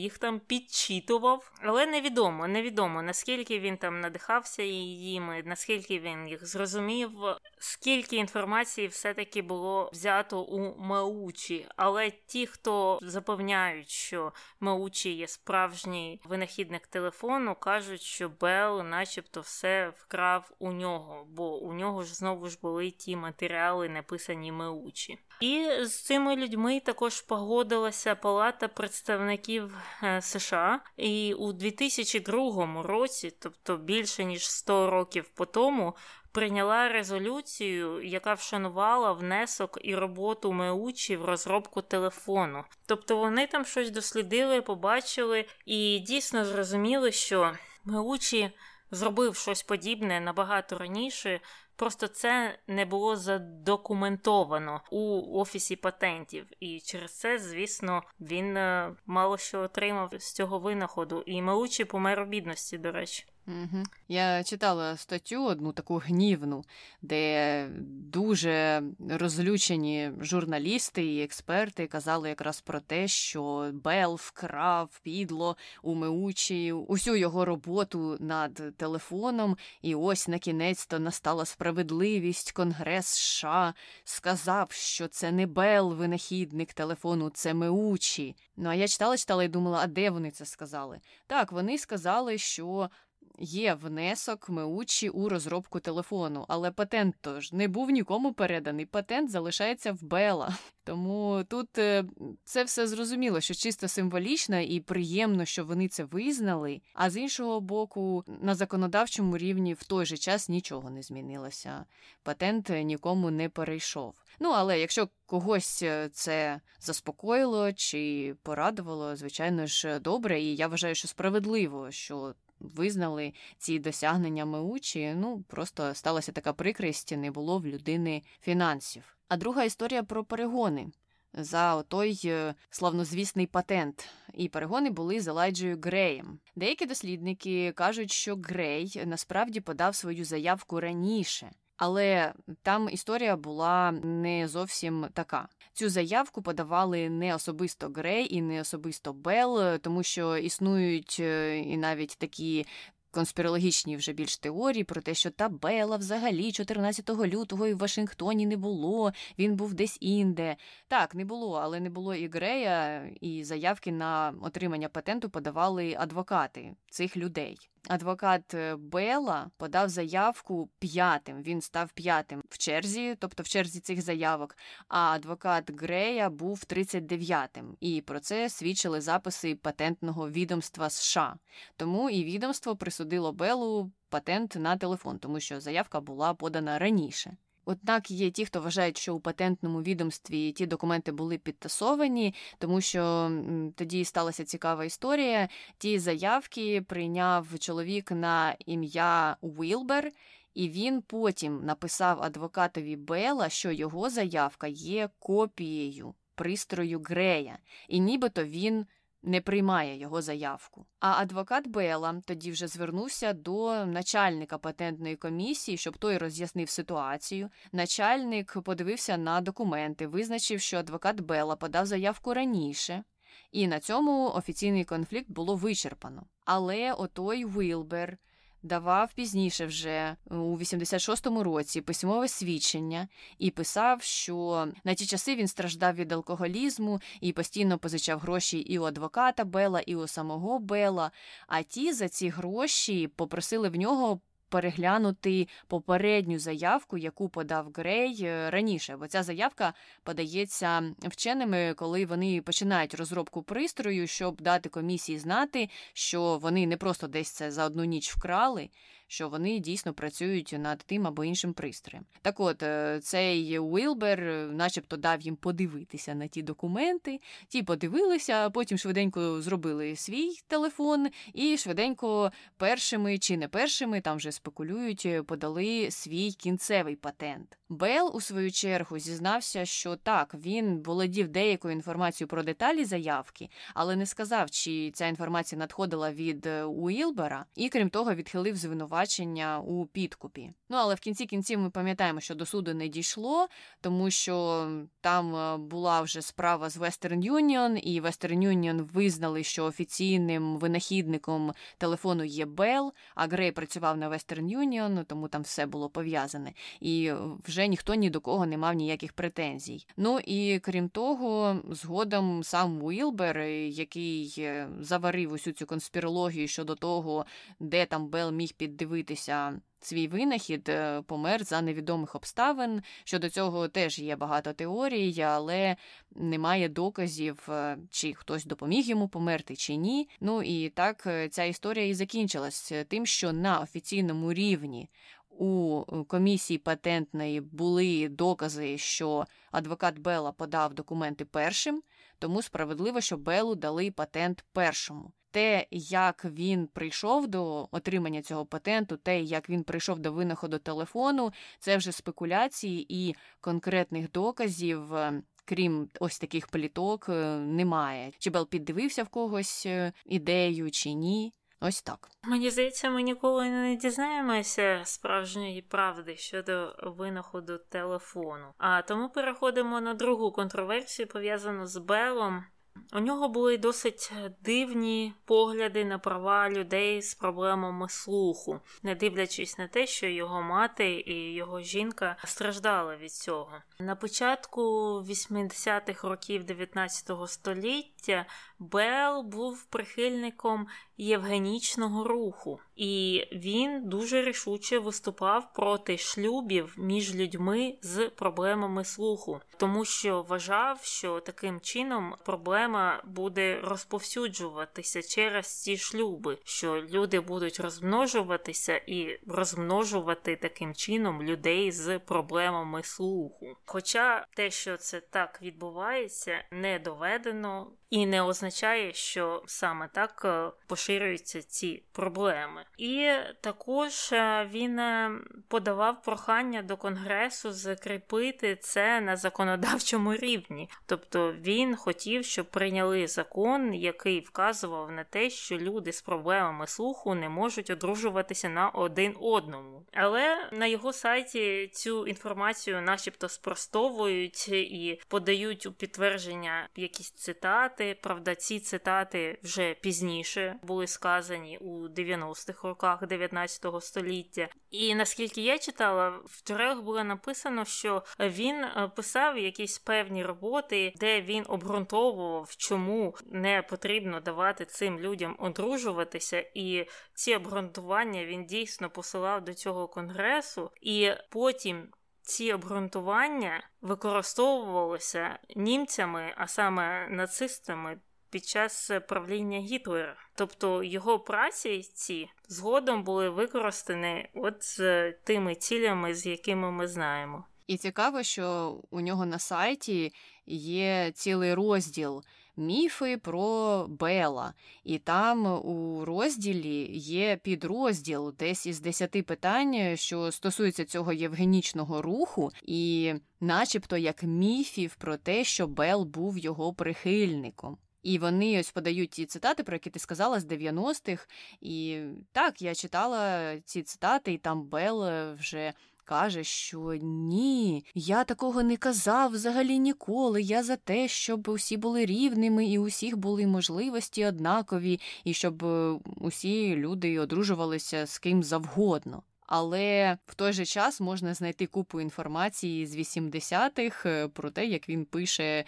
їх 0.00 0.18
там 0.18 0.40
підчитував. 0.40 1.52
Але 1.62 1.86
невідомо, 1.86 2.48
невідомо 2.48 3.02
наскільки 3.02 3.60
він 3.60 3.76
там 3.76 4.00
надихався 4.00 4.62
їм, 4.62 5.42
наскільки 5.44 5.98
він 5.98 6.28
їх 6.28 6.46
зрозумів, 6.46 7.10
скільки 7.58 8.16
інформації 8.16 8.86
все-таки 8.86 9.42
було 9.42 9.90
взято 9.92 10.42
у 10.42 10.82
Меучі. 10.82 11.66
Але 11.76 12.10
ті, 12.10 12.46
хто 12.46 12.91
запевняють, 13.02 13.88
що 13.88 14.32
Маучі 14.60 15.10
є 15.12 15.28
справжній 15.28 16.20
винахідник 16.24 16.86
телефону, 16.86 17.54
кажуть, 17.54 18.02
що 18.02 18.28
Бел, 18.28 18.82
начебто, 18.82 19.40
все 19.40 19.92
вкрав 19.96 20.50
у 20.58 20.72
нього, 20.72 21.26
бо 21.28 21.58
у 21.58 21.72
нього 21.72 22.02
ж 22.02 22.14
знову 22.14 22.48
ж 22.48 22.58
були 22.62 22.90
ті 22.90 23.16
матеріали, 23.16 23.88
написані 23.88 24.52
Меучі. 24.52 25.18
І 25.40 25.68
з 25.80 26.02
цими 26.02 26.36
людьми 26.36 26.80
також 26.80 27.20
погодилася 27.20 28.14
Палата 28.14 28.68
представників 28.68 29.76
е, 30.02 30.22
США. 30.22 30.80
І 30.96 31.34
у 31.34 31.52
2002 31.52 32.82
році, 32.82 33.32
тобто 33.38 33.76
більше 33.76 34.24
ніж 34.24 34.50
100 34.50 34.90
років 34.90 35.28
по 35.28 35.46
тому, 35.46 35.94
прийняла 36.32 36.88
резолюцію, 36.88 38.02
яка 38.02 38.34
вшанувала 38.34 39.12
внесок 39.12 39.78
і 39.82 39.94
роботу 39.94 40.52
Меучі 40.52 41.16
в 41.16 41.24
розробку 41.24 41.82
телефону. 41.82 42.64
Тобто 42.86 43.16
вони 43.16 43.46
там 43.46 43.64
щось 43.64 43.90
дослідили, 43.90 44.62
побачили 44.62 45.44
і 45.66 45.98
дійсно 45.98 46.44
зрозуміли, 46.44 47.12
що 47.12 47.52
Меучі 47.84 48.50
зробив 48.90 49.36
щось 49.36 49.62
подібне 49.62 50.20
набагато 50.20 50.78
раніше. 50.78 51.40
Просто 51.76 52.08
це 52.08 52.58
не 52.66 52.84
було 52.84 53.16
задокументовано 53.16 54.80
у 54.90 55.22
офісі 55.40 55.76
патентів, 55.76 56.46
і 56.60 56.80
через 56.80 57.18
це, 57.18 57.38
звісно, 57.38 58.02
він 58.20 58.56
е, 58.56 58.94
мало 59.06 59.38
що 59.38 59.60
отримав 59.60 60.10
з 60.18 60.32
цього 60.32 60.58
винаходу. 60.58 61.22
І 61.26 61.42
Меучі 61.42 61.84
помер 61.84 62.20
у 62.20 62.24
бідності, 62.24 62.78
до 62.78 62.92
речі. 62.92 63.24
Угу. 63.46 63.82
Я 64.08 64.44
читала 64.44 64.96
статтю 64.96 65.44
одну 65.44 65.72
таку 65.72 65.96
гнівну, 65.96 66.64
де 67.02 67.68
дуже 67.88 68.82
розлючені 69.08 70.12
журналісти 70.20 71.06
і 71.06 71.22
експерти 71.22 71.86
казали 71.86 72.28
якраз 72.28 72.60
про 72.60 72.80
те, 72.80 73.08
що 73.08 73.70
Бел 73.72 74.14
вкрав 74.14 75.00
підло 75.02 75.56
у 75.82 75.94
Меучі 75.94 76.72
усю 76.72 77.16
його 77.16 77.44
роботу 77.44 78.16
над 78.20 78.76
телефоном, 78.76 79.56
і 79.82 79.94
ось 79.94 80.28
на 80.28 80.38
кінець 80.38 80.86
то 80.86 80.98
настала 80.98 81.44
справедливість. 81.44 82.52
Конгрес 82.52 83.06
США 83.06 83.74
сказав, 84.04 84.72
що 84.72 85.08
це 85.08 85.32
не 85.32 85.46
Бел, 85.46 85.94
винахідник 85.94 86.72
телефону, 86.72 87.30
це 87.30 87.54
Меучі. 87.54 88.36
Ну 88.56 88.68
а 88.70 88.74
я 88.74 88.88
читала, 88.88 89.16
читала 89.16 89.44
і 89.44 89.48
думала, 89.48 89.78
а 89.82 89.86
де 89.86 90.10
вони 90.10 90.30
це 90.30 90.46
сказали? 90.46 91.00
Так, 91.26 91.52
вони 91.52 91.78
сказали, 91.78 92.38
що 92.38 92.90
є 93.38 93.74
внесок 93.74 94.48
Меучі 94.48 95.08
у 95.08 95.28
розробку 95.28 95.80
телефону, 95.80 96.44
але 96.48 96.70
патент 96.70 97.14
тож 97.20 97.52
не 97.52 97.68
був 97.68 97.90
нікому 97.90 98.32
переданий. 98.32 98.86
Патент 98.86 99.30
залишається 99.30 99.92
в 99.92 100.02
Бела. 100.02 100.56
Тому 100.84 101.44
тут 101.48 101.78
е, 101.78 102.04
це 102.44 102.64
все 102.64 102.86
зрозуміло, 102.86 103.40
що 103.40 103.54
чисто 103.54 103.88
символічно 103.88 104.60
і 104.60 104.80
приємно, 104.80 105.44
що 105.44 105.64
вони 105.64 105.88
це 105.88 106.04
визнали. 106.04 106.80
А 106.94 107.10
з 107.10 107.16
іншого 107.16 107.60
боку, 107.60 108.24
на 108.42 108.54
законодавчому 108.54 109.38
рівні 109.38 109.74
в 109.74 109.84
той 109.84 110.06
же 110.06 110.16
час 110.16 110.48
нічого 110.48 110.90
не 110.90 111.02
змінилося. 111.02 111.84
Патент 112.22 112.68
нікому 112.68 113.30
не 113.30 113.48
перейшов. 113.48 114.14
Ну 114.40 114.50
але 114.50 114.80
якщо 114.80 115.08
когось 115.26 115.82
е, 115.82 116.08
це 116.12 116.60
заспокоїло 116.80 117.72
чи 117.72 118.34
порадувало, 118.42 119.16
звичайно 119.16 119.66
ж 119.66 119.98
добре, 119.98 120.40
і 120.40 120.56
я 120.56 120.68
вважаю, 120.68 120.94
що 120.94 121.08
справедливо, 121.08 121.90
що 121.90 122.34
визнали 122.62 123.32
ці 123.58 123.78
досягнення 123.78 124.44
Меучі, 124.44 125.14
ну 125.16 125.44
просто 125.48 125.94
сталася 125.94 126.32
така 126.32 126.52
прикрість, 126.52 127.16
не 127.16 127.30
було 127.30 127.58
в 127.58 127.66
людини 127.66 128.22
фінансів. 128.40 129.16
А 129.28 129.36
друга 129.36 129.64
історія 129.64 130.02
про 130.02 130.24
перегони. 130.24 130.86
За 131.34 131.82
той 131.82 132.20
е, 132.24 132.54
славнозвісний 132.70 133.46
патент, 133.46 134.08
і 134.34 134.48
перегони 134.48 134.90
були 134.90 135.20
з 135.20 135.28
Елайджею 135.28 135.78
Греєм. 135.82 136.38
Деякі 136.56 136.86
дослідники 136.86 137.72
кажуть, 137.72 138.10
що 138.10 138.36
Грей 138.36 139.02
насправді 139.06 139.60
подав 139.60 139.94
свою 139.94 140.24
заявку 140.24 140.80
раніше, 140.80 141.50
але 141.76 142.32
там 142.62 142.88
історія 142.92 143.36
була 143.36 143.90
не 143.92 144.48
зовсім 144.48 145.06
така. 145.12 145.48
Цю 145.72 145.88
заявку 145.88 146.42
подавали 146.42 147.08
не 147.08 147.34
особисто 147.34 147.88
Грей 147.88 148.34
і 148.34 148.42
не 148.42 148.60
особисто 148.60 149.12
Белл, 149.12 149.78
тому 149.78 150.02
що 150.02 150.36
існують 150.36 151.16
е, 151.20 151.58
і 151.58 151.76
навіть 151.76 152.16
такі 152.18 152.66
конспірологічні 153.12 153.96
вже 153.96 154.12
більш 154.12 154.38
теорії 154.38 154.84
про 154.84 155.00
те, 155.02 155.14
що 155.14 155.30
табела 155.30 155.96
взагалі 155.96 156.52
14 156.52 157.10
лютого 157.10 157.66
і 157.66 157.74
в 157.74 157.78
Вашингтоні 157.78 158.46
не 158.46 158.56
було, 158.56 159.12
він 159.38 159.56
був 159.56 159.74
десь 159.74 159.98
інде. 160.00 160.56
Так, 160.88 161.14
не 161.14 161.24
було, 161.24 161.52
але 161.54 161.80
не 161.80 161.90
було 161.90 162.14
і 162.14 162.28
Грея, 162.28 163.04
і 163.20 163.44
заявки 163.44 163.92
на 163.92 164.34
отримання 164.42 164.88
патенту 164.88 165.30
подавали 165.30 165.96
адвокати 165.98 166.74
цих 166.90 167.16
людей. 167.16 167.58
Адвокат 167.88 168.54
е, 168.54 168.76
Бела 168.76 169.50
подав 169.56 169.88
заявку 169.88 170.70
п'ятим. 170.78 171.42
Він 171.42 171.60
став 171.60 171.92
п'ятим 171.92 172.42
в 172.48 172.58
черзі, 172.58 173.16
тобто 173.18 173.42
в 173.42 173.48
черзі 173.48 173.80
цих 173.80 174.02
заявок. 174.02 174.56
А 174.88 174.98
адвокат 174.98 175.80
Грея 175.80 176.30
був 176.30 176.64
39-м. 176.68 177.76
І 177.80 178.00
про 178.00 178.20
це 178.20 178.48
свідчили 178.48 179.00
записи 179.00 179.54
патентного 179.54 180.30
відомства 180.30 180.90
США. 180.90 181.36
Тому 181.76 182.10
і 182.10 182.24
відомство 182.24 182.76
присудило 182.76 183.32
Белу 183.32 183.92
патент 184.08 184.56
на 184.56 184.76
телефон, 184.76 185.18
тому 185.18 185.40
що 185.40 185.60
заявка 185.60 186.00
була 186.00 186.34
подана 186.34 186.78
раніше. 186.78 187.36
Однак 187.64 188.10
є 188.10 188.30
ті, 188.30 188.44
хто 188.44 188.60
вважають, 188.60 188.98
що 188.98 189.14
у 189.14 189.20
патентному 189.20 189.82
відомстві 189.82 190.52
ті 190.52 190.66
документи 190.66 191.12
були 191.12 191.38
підтасовані, 191.38 192.34
тому 192.58 192.80
що 192.80 193.32
тоді 193.76 194.04
сталася 194.04 194.44
цікава 194.44 194.84
історія. 194.84 195.48
Ті 195.78 195.98
заявки 195.98 196.82
прийняв 196.82 197.58
чоловік 197.58 198.10
на 198.10 198.56
ім'я 198.66 199.36
Уілбер, 199.40 200.12
і 200.54 200.68
він 200.68 201.02
потім 201.02 201.64
написав 201.64 202.22
адвокатові 202.22 202.96
Бела, 202.96 203.48
що 203.48 203.70
його 203.70 204.10
заявка 204.10 204.66
є 204.66 205.08
копією 205.18 206.14
пристрою 206.34 207.00
Грея, 207.00 207.58
і 207.88 208.00
нібито 208.00 208.44
він 208.44 208.86
не 209.22 209.40
приймає 209.40 209.98
його 209.98 210.22
заявку. 210.22 210.86
А 211.00 211.22
адвокат 211.22 211.68
Бела 211.68 212.22
тоді 212.24 212.50
вже 212.50 212.66
звернувся 212.68 213.32
до 213.32 213.86
начальника 213.86 214.58
патентної 214.58 215.16
комісії, 215.16 215.76
щоб 215.76 215.96
той 215.96 216.18
роз'яснив 216.18 216.68
ситуацію. 216.68 217.50
Начальник 217.72 218.62
подивився 218.64 219.16
на 219.16 219.40
документи, 219.40 220.06
визначив, 220.06 220.60
що 220.60 220.76
адвокат 220.76 221.20
Бела 221.20 221.56
подав 221.56 221.86
заявку 221.86 222.34
раніше. 222.34 223.04
І 223.52 223.66
на 223.66 223.80
цьому 223.80 224.30
офіційний 224.30 224.84
конфлікт 224.84 225.30
було 225.30 225.56
вичерпано. 225.56 226.26
Але 226.44 226.92
отой 226.92 227.44
Вілбер 227.46 228.18
давав 228.62 229.12
пізніше, 229.14 229.66
вже 229.66 230.16
у 230.30 230.34
86-му 230.34 231.42
році, 231.42 231.80
письмове 231.80 232.28
свідчення 232.28 233.08
і 233.38 233.50
писав, 233.50 234.02
що 234.02 234.68
на 234.84 234.94
ті 234.94 235.06
часи 235.06 235.36
він 235.36 235.48
страждав 235.48 235.94
від 235.94 236.12
алкоголізму 236.12 237.00
і 237.20 237.32
постійно 237.32 237.78
позичав 237.78 238.18
гроші 238.18 238.58
і 238.58 238.78
у 238.78 238.84
адвоката 238.84 239.44
Бела, 239.44 239.80
і 239.80 239.96
у 239.96 240.06
самого 240.06 240.58
Бела. 240.58 241.10
А 241.46 241.62
ті 241.62 241.92
за 241.92 242.08
ці 242.08 242.28
гроші 242.28 243.08
попросили 243.08 243.68
в 243.68 243.76
нього 243.76 244.20
переглянути 244.52 245.48
попередню 245.66 246.38
заявку, 246.38 246.98
яку 246.98 247.28
подав 247.28 247.72
Грей 247.74 248.18
е, 248.22 248.50
раніше, 248.50 248.96
бо 248.96 249.06
ця 249.06 249.22
заявка 249.22 249.74
подається 250.02 250.94
вченими, 251.02 251.74
коли 251.74 252.06
вони 252.06 252.42
починають 252.42 252.94
розробку 252.94 253.42
пристрою, 253.42 254.06
щоб 254.06 254.40
дати 254.40 254.68
комісії 254.68 255.18
знати, 255.18 255.68
що 255.92 256.38
вони 256.38 256.66
не 256.66 256.76
просто 256.76 257.08
десь 257.08 257.30
це 257.30 257.50
за 257.50 257.64
одну 257.64 257.84
ніч 257.84 258.12
вкрали 258.12 258.68
що 259.12 259.28
вони 259.28 259.58
дійсно 259.58 259.94
працюють 259.94 260.54
над 260.58 260.78
тим 260.78 261.06
або 261.06 261.24
іншим 261.24 261.52
пристроєм. 261.52 262.04
Так 262.22 262.40
от, 262.40 262.62
е, 262.62 263.00
цей 263.02 263.58
Уілбер, 263.58 264.20
е, 264.20 264.46
начебто, 264.46 264.96
дав 264.96 265.20
їм 265.20 265.36
подивитися 265.36 266.14
на 266.14 266.26
ті 266.26 266.42
документи, 266.42 267.20
ті 267.48 267.62
подивилися, 267.62 268.46
а 268.46 268.50
потім 268.50 268.78
швиденько 268.78 269.42
зробили 269.42 269.96
свій 269.96 270.30
телефон 270.46 271.08
і 271.34 271.56
швиденько 271.56 272.32
першими 272.56 273.18
чи 273.18 273.36
не 273.36 273.48
першими, 273.48 274.00
там 274.00 274.16
вже 274.16 274.32
спекулюють, 274.32 275.06
е, 275.06 275.22
подали 275.22 275.90
свій 275.90 276.32
кінцевий 276.32 276.96
патент. 276.96 277.58
Бел, 277.68 278.10
у 278.14 278.20
свою 278.20 278.50
чергу, 278.50 278.98
зізнався, 278.98 279.64
що 279.64 279.96
так, 279.96 280.34
він 280.34 280.82
володів 280.82 281.28
деякою 281.28 281.74
інформацією 281.74 282.28
про 282.28 282.42
деталі 282.42 282.84
заявки, 282.84 283.48
але 283.74 283.96
не 283.96 284.06
сказав, 284.06 284.50
чи 284.50 284.90
ця 284.90 285.06
інформація 285.06 285.58
надходила 285.58 286.12
від 286.12 286.48
Уілбера, 286.66 287.44
і 287.56 287.68
крім 287.68 287.90
того, 287.90 288.14
відхилив 288.14 288.56
звинувачення 288.56 289.01
звинувачення 289.02 289.60
у 289.60 289.86
підкупі. 289.86 290.50
Ну 290.68 290.76
але 290.76 290.94
в 290.94 291.00
кінці 291.00 291.26
кінців 291.26 291.58
ми 291.58 291.70
пам'ятаємо, 291.70 292.20
що 292.20 292.34
до 292.34 292.46
суду 292.46 292.74
не 292.74 292.88
дійшло, 292.88 293.48
тому 293.80 294.10
що 294.10 294.68
там 295.00 295.36
е, 295.36 295.56
була 295.56 296.00
вже 296.00 296.22
справа 296.22 296.70
з 296.70 296.78
Western 296.78 297.32
Union, 297.32 297.78
і 297.78 298.00
Western 298.00 298.38
Union 298.38 298.92
визнали, 298.92 299.42
що 299.42 299.64
офіційним 299.64 300.56
винахідником 300.56 301.52
телефону 301.78 302.24
є 302.24 302.44
Bell, 302.44 302.90
а 303.14 303.26
Грей 303.26 303.52
працював 303.52 303.96
на 303.96 304.10
Western 304.10 304.58
Union, 304.58 305.04
тому 305.04 305.28
там 305.28 305.42
все 305.42 305.66
було 305.66 305.88
пов'язане. 305.88 306.52
І 306.80 307.12
вже 307.46 307.68
ніхто 307.68 307.94
ні 307.94 308.10
до 308.10 308.20
кого 308.20 308.46
не 308.46 308.58
мав 308.58 308.74
ніяких 308.74 309.12
претензій. 309.12 309.86
Ну 309.96 310.18
і 310.18 310.58
крім 310.58 310.88
того, 310.88 311.56
згодом 311.70 312.44
сам 312.44 312.82
Уілбер, 312.82 313.40
який 313.68 314.34
е, 314.38 314.68
заварив 314.80 315.32
усю 315.32 315.52
цю 315.52 315.66
конспірологію 315.66 316.48
щодо 316.48 316.74
того, 316.74 317.26
де 317.60 317.86
там 317.86 318.08
Бел 318.08 318.32
міг 318.32 318.52
піддивитися 318.52 318.91
дивитися 318.92 319.60
свій 319.80 320.08
винахід, 320.08 320.68
е, 320.68 321.02
помер 321.02 321.44
за 321.44 321.62
невідомих 321.62 322.14
обставин. 322.14 322.82
Щодо 323.04 323.30
цього 323.30 323.68
теж 323.68 323.98
є 323.98 324.16
багато 324.16 324.52
теорій, 324.52 325.20
але 325.22 325.76
немає 326.14 326.68
доказів, 326.68 327.48
е, 327.48 327.78
чи 327.90 328.14
хтось 328.14 328.44
допоміг 328.44 328.84
йому 328.84 329.08
померти, 329.08 329.56
чи 329.56 329.74
ні. 329.74 330.08
Ну 330.20 330.42
і 330.42 330.68
так 330.68 331.06
е, 331.06 331.28
ця 331.28 331.44
історія 331.44 331.86
і 331.86 331.94
закінчилась 331.94 332.72
тим, 332.88 333.06
що 333.06 333.32
на 333.32 333.60
офіційному 333.60 334.32
рівні. 334.32 334.90
У 335.38 335.84
комісії 336.08 336.58
патентної 336.58 337.40
були 337.40 338.08
докази, 338.08 338.78
що 338.78 339.24
адвокат 339.50 339.98
Бела 339.98 340.32
подав 340.32 340.74
документи 340.74 341.24
першим, 341.24 341.82
тому 342.18 342.42
справедливо, 342.42 343.00
що 343.00 343.16
Белу 343.16 343.54
дали 343.54 343.90
патент 343.90 344.44
першому 344.52 345.12
те, 345.32 345.66
як 345.70 346.24
він 346.24 346.66
прийшов 346.66 347.28
до 347.28 347.68
отримання 347.70 348.22
цього 348.22 348.46
патенту, 348.46 348.96
те, 348.96 349.20
як 349.20 349.50
він 349.50 349.64
прийшов 349.64 349.98
до 349.98 350.12
винаходу 350.12 350.58
телефону, 350.58 351.32
це 351.58 351.76
вже 351.76 351.92
спекуляції 351.92 352.86
і 352.88 353.14
конкретних 353.40 354.10
доказів. 354.10 354.94
Е, 354.94 355.22
крім 355.44 355.88
ось 356.00 356.18
таких 356.18 356.46
пліток, 356.46 357.06
е, 357.08 357.38
немає. 357.38 358.12
Чи 358.18 358.30
Бел 358.30 358.48
піддивився 358.48 359.02
в 359.02 359.08
когось 359.08 359.66
е, 359.66 359.92
ідею, 360.06 360.70
чи 360.70 360.92
ні? 360.92 361.32
Ось 361.60 361.82
так. 361.82 362.08
Мені 362.22 362.50
здається, 362.50 362.90
ми 362.90 363.02
ніколи 363.02 363.50
не 363.50 363.76
дізнаємося 363.76 364.80
справжньої 364.84 365.62
правди 365.62 366.16
щодо 366.16 366.76
винаходу 366.82 367.58
телефону. 367.68 368.54
А 368.58 368.82
тому 368.82 369.08
переходимо 369.08 369.80
на 369.80 369.94
другу 369.94 370.32
контроверсію, 370.32 371.08
пов'язану 371.08 371.66
з 371.66 371.76
Белом. 371.76 372.44
У 372.92 373.00
нього 373.00 373.28
були 373.28 373.58
досить 373.58 374.12
дивні 374.40 375.12
погляди 375.24 375.84
на 375.84 375.98
права 375.98 376.50
людей 376.50 377.02
з 377.02 377.14
проблемами 377.14 377.88
слуху, 377.88 378.60
не 378.82 378.94
дивлячись 378.94 379.58
на 379.58 379.68
те, 379.68 379.86
що 379.86 380.06
його 380.06 380.42
мати 380.42 381.00
і 381.00 381.32
його 381.34 381.60
жінка 381.60 382.16
страждали 382.24 382.96
від 382.96 383.12
цього. 383.12 383.52
На 383.82 383.96
початку 383.96 384.62
80-х 385.00 386.08
років 386.08 386.44
19 386.44 387.10
століття 387.26 388.26
Бел 388.58 389.22
був 389.22 389.64
прихильником 389.64 390.66
євгенічного 390.96 392.04
руху, 392.04 392.60
і 392.76 393.24
він 393.32 393.88
дуже 393.88 394.22
рішуче 394.22 394.78
виступав 394.78 395.52
проти 395.52 395.98
шлюбів 395.98 396.74
між 396.78 397.14
людьми 397.14 397.78
з 397.82 398.08
проблемами 398.08 398.84
слуху, 398.84 399.40
тому 399.56 399.84
що 399.84 400.22
вважав, 400.22 400.80
що 400.82 401.20
таким 401.20 401.60
чином 401.60 402.14
проблема 402.24 403.02
буде 403.04 403.60
розповсюджуватися 403.64 405.02
через 405.02 405.62
ці 405.62 405.76
шлюби, 405.76 406.38
що 406.44 406.82
люди 406.82 407.20
будуть 407.20 407.60
розмножуватися 407.60 408.76
і 408.76 409.20
розмножувати 409.26 410.36
таким 410.36 410.74
чином 410.74 411.22
людей 411.22 411.72
з 411.72 411.98
проблемами 411.98 412.82
слуху. 412.82 413.46
Хоча 413.72 414.26
те, 414.34 414.50
що 414.50 414.76
це 414.76 415.00
так 415.00 415.42
відбувається, 415.42 416.44
не 416.50 416.78
доведено 416.78 417.72
і 417.92 418.06
не 418.06 418.22
означає, 418.22 418.92
що 418.92 419.42
саме 419.46 419.88
так 419.88 420.22
е, 420.24 420.50
поширюються 420.66 421.42
ці 421.42 421.82
проблеми. 421.92 422.64
І 422.78 423.10
також 423.40 424.12
е, 424.12 424.48
він 424.52 424.78
е, 424.78 425.10
подавав 425.48 426.02
прохання 426.02 426.62
до 426.62 426.76
конгресу 426.76 427.52
закріпити 427.52 428.56
це 428.56 429.00
на 429.00 429.16
законодавчому 429.16 430.14
рівні, 430.14 430.68
тобто 430.86 431.32
він 431.32 431.76
хотів, 431.76 432.24
щоб 432.24 432.50
прийняли 432.50 433.06
закон, 433.06 433.74
який 433.74 434.20
вказував 434.20 434.90
на 434.90 435.04
те, 435.04 435.30
що 435.30 435.58
люди 435.58 435.92
з 435.92 436.02
проблемами 436.02 436.66
слуху 436.66 437.14
не 437.14 437.28
можуть 437.28 437.70
одружуватися 437.70 438.48
на 438.48 438.68
один 438.68 439.16
одному. 439.20 439.86
Але 439.92 440.48
на 440.52 440.66
його 440.66 440.92
сайті 440.92 441.70
цю 441.72 442.06
інформацію, 442.06 442.82
начебто, 442.82 443.28
спростовують 443.28 444.48
і 444.48 445.00
подають 445.08 445.66
у 445.66 445.72
підтвердження 445.72 446.68
якісь 446.76 447.10
цитати. 447.10 447.81
Правда, 448.02 448.34
ці 448.34 448.60
цитати 448.60 449.38
вже 449.42 449.74
пізніше 449.74 450.56
були 450.62 450.86
сказані 450.86 451.58
у 451.58 451.88
90-х 451.88 452.68
роках 452.68 453.06
19 453.06 453.66
століття. 453.80 454.48
І 454.70 454.94
наскільки 454.94 455.40
я 455.40 455.58
читала, 455.58 456.08
в 456.08 456.42
джерелах 456.46 456.82
було 456.82 457.04
написано, 457.04 457.64
що 457.64 458.02
він 458.20 458.64
е, 458.64 458.90
писав 458.96 459.38
якісь 459.38 459.78
певні 459.78 460.24
роботи, 460.24 460.92
де 460.96 461.20
він 461.20 461.44
обґрунтовував, 461.48 462.56
чому 462.56 463.14
не 463.26 463.62
потрібно 463.62 464.20
давати 464.20 464.64
цим 464.64 465.00
людям 465.00 465.36
одружуватися, 465.38 466.44
і 466.54 466.86
ці 467.14 467.34
обґрунтування 467.34 468.24
він 468.24 468.46
дійсно 468.46 468.90
посилав 468.90 469.44
до 469.44 469.54
цього 469.54 469.88
конгресу, 469.88 470.70
і 470.80 471.10
потім. 471.30 471.88
Ці 472.22 472.52
обґрунтування 472.52 473.64
використовувалися 473.80 475.38
німцями, 475.56 476.34
а 476.36 476.46
саме 476.46 477.08
нацистами, 477.08 477.98
під 478.30 478.44
час 478.44 478.90
правління 479.08 479.58
Гітлера. 479.58 480.16
Тобто 480.34 480.82
його 480.82 481.18
праці 481.18 481.82
ці 481.94 482.28
згодом 482.48 483.04
були 483.04 483.28
використані 483.28 484.28
от 484.34 484.64
з 484.64 485.12
тими 485.12 485.54
цілями, 485.54 486.14
з 486.14 486.26
якими 486.26 486.70
ми 486.70 486.88
знаємо. 486.88 487.44
І 487.66 487.76
цікаво, 487.76 488.22
що 488.22 488.76
у 488.90 489.00
нього 489.00 489.26
на 489.26 489.38
сайті 489.38 490.12
є 490.46 491.12
цілий 491.14 491.54
розділ 491.54 492.22
міфи 492.56 493.16
про 493.16 493.86
Бела, 493.88 494.54
і 494.84 494.98
там 494.98 495.46
у 495.46 496.04
розділі 496.04 496.90
є 496.98 497.36
підрозділ 497.36 498.34
десь 498.38 498.66
із 498.66 498.80
десяти 498.80 499.22
питань, 499.22 499.96
що 499.96 500.32
стосуються 500.32 500.84
цього 500.84 501.12
євгенічного 501.12 502.02
руху, 502.02 502.50
і, 502.62 503.14
начебто, 503.40 503.96
як 503.96 504.22
міфів 504.22 504.94
про 504.94 505.16
те, 505.16 505.44
що 505.44 505.66
Бел 505.66 506.04
був 506.04 506.38
його 506.38 506.74
прихильником. 506.74 507.76
І 508.02 508.18
вони 508.18 508.60
ось 508.60 508.70
подають 508.70 509.10
ті 509.10 509.26
цитати, 509.26 509.62
про 509.62 509.74
які 509.74 509.90
ти 509.90 509.98
сказала 509.98 510.40
з 510.40 510.44
90-х. 510.44 511.28
І 511.60 512.00
так, 512.32 512.62
я 512.62 512.74
читала 512.74 513.52
ці 513.60 513.82
цитати, 513.82 514.32
і 514.32 514.38
там 514.38 514.62
Бел 514.62 515.32
вже 515.34 515.72
каже, 516.12 516.44
що 516.44 516.94
ні, 517.02 517.84
я 517.94 518.24
такого 518.24 518.62
не 518.62 518.76
казав 518.76 519.30
взагалі 519.30 519.78
ніколи. 519.78 520.42
Я 520.42 520.62
за 520.62 520.76
те, 520.76 521.08
щоб 521.08 521.48
усі 521.48 521.76
були 521.76 522.06
рівними 522.06 522.66
і 522.66 522.78
усіх 522.78 523.16
були 523.16 523.46
можливості 523.46 524.26
однакові, 524.26 525.00
і 525.24 525.34
щоб 525.34 525.64
е, 525.64 525.98
усі 526.16 526.76
люди 526.76 527.18
одружувалися 527.18 528.06
з 528.06 528.18
ким 528.18 528.42
завгодно. 528.42 529.22
Але 529.54 530.18
в 530.26 530.34
той 530.34 530.52
же 530.52 530.64
час 530.64 531.00
можна 531.00 531.34
знайти 531.34 531.66
купу 531.66 532.00
інформації 532.00 532.86
з 532.86 532.96
80-х 532.96 534.08
е, 534.08 534.28
про 534.28 534.50
те, 534.50 534.66
як 534.66 534.88
він 534.88 535.04
пише 535.04 535.44
е, 535.44 535.64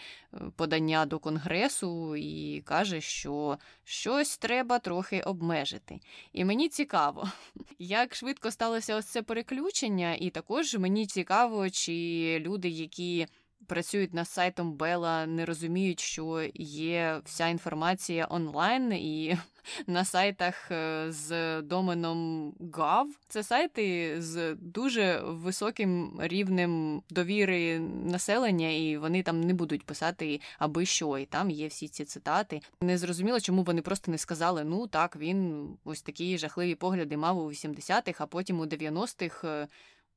подання 0.56 1.06
до 1.06 1.18
конгресу 1.18 2.16
і 2.16 2.62
каже, 2.66 3.00
що 3.00 3.58
щось 3.84 4.36
треба 4.36 4.78
трохи 4.78 5.20
обмежити. 5.20 6.00
І 6.32 6.44
мені 6.44 6.68
цікаво, 6.68 7.28
як 7.78 8.14
швидко 8.14 8.50
сталося 8.50 8.96
ось 8.96 9.06
це 9.06 9.22
переключення, 9.22 10.14
і 10.14 10.30
також 10.30 10.74
мені 10.74 11.06
цікаво, 11.06 11.70
чи 11.70 11.92
люди, 12.40 12.68
які 12.68 13.26
працюють 13.66 14.14
над 14.14 14.28
сайтом 14.28 14.72
Бела, 14.72 15.26
не 15.26 15.44
розуміють, 15.44 16.00
що 16.00 16.50
є 16.54 17.20
вся 17.24 17.48
інформація 17.48 18.26
онлайн 18.30 18.92
і 18.92 19.38
на 19.86 20.04
сайтах 20.04 20.70
е, 20.70 21.06
з 21.08 21.62
доменом 21.62 22.50
Gov. 22.60 23.06
Це 23.28 23.42
сайти 23.42 24.16
з 24.22 24.54
дуже 24.54 25.20
високим 25.24 26.18
рівнем 26.20 27.02
довіри 27.10 27.78
населення, 28.04 28.70
і 28.70 28.96
вони 28.96 29.22
там 29.22 29.40
не 29.40 29.54
будуть 29.54 29.86
писати 29.86 30.40
аби 30.58 30.86
що, 30.86 31.18
і 31.18 31.26
там 31.26 31.50
є 31.50 31.68
всі 31.68 31.88
ці 31.88 32.04
цитати. 32.04 32.60
Не 32.80 32.98
зрозуміло, 32.98 33.40
чому 33.40 33.62
вони 33.62 33.82
просто 33.82 34.10
не 34.10 34.18
сказали: 34.18 34.64
ну 34.64 34.86
так, 34.86 35.16
він 35.16 35.68
ось 35.84 36.02
такі 36.02 36.38
жахливі 36.38 36.74
погляди 36.74 37.16
мав 37.16 37.38
у 37.38 37.50
80-х, 37.50 38.24
а 38.24 38.26
потім 38.26 38.60
у 38.60 38.64
90-х 38.64 39.68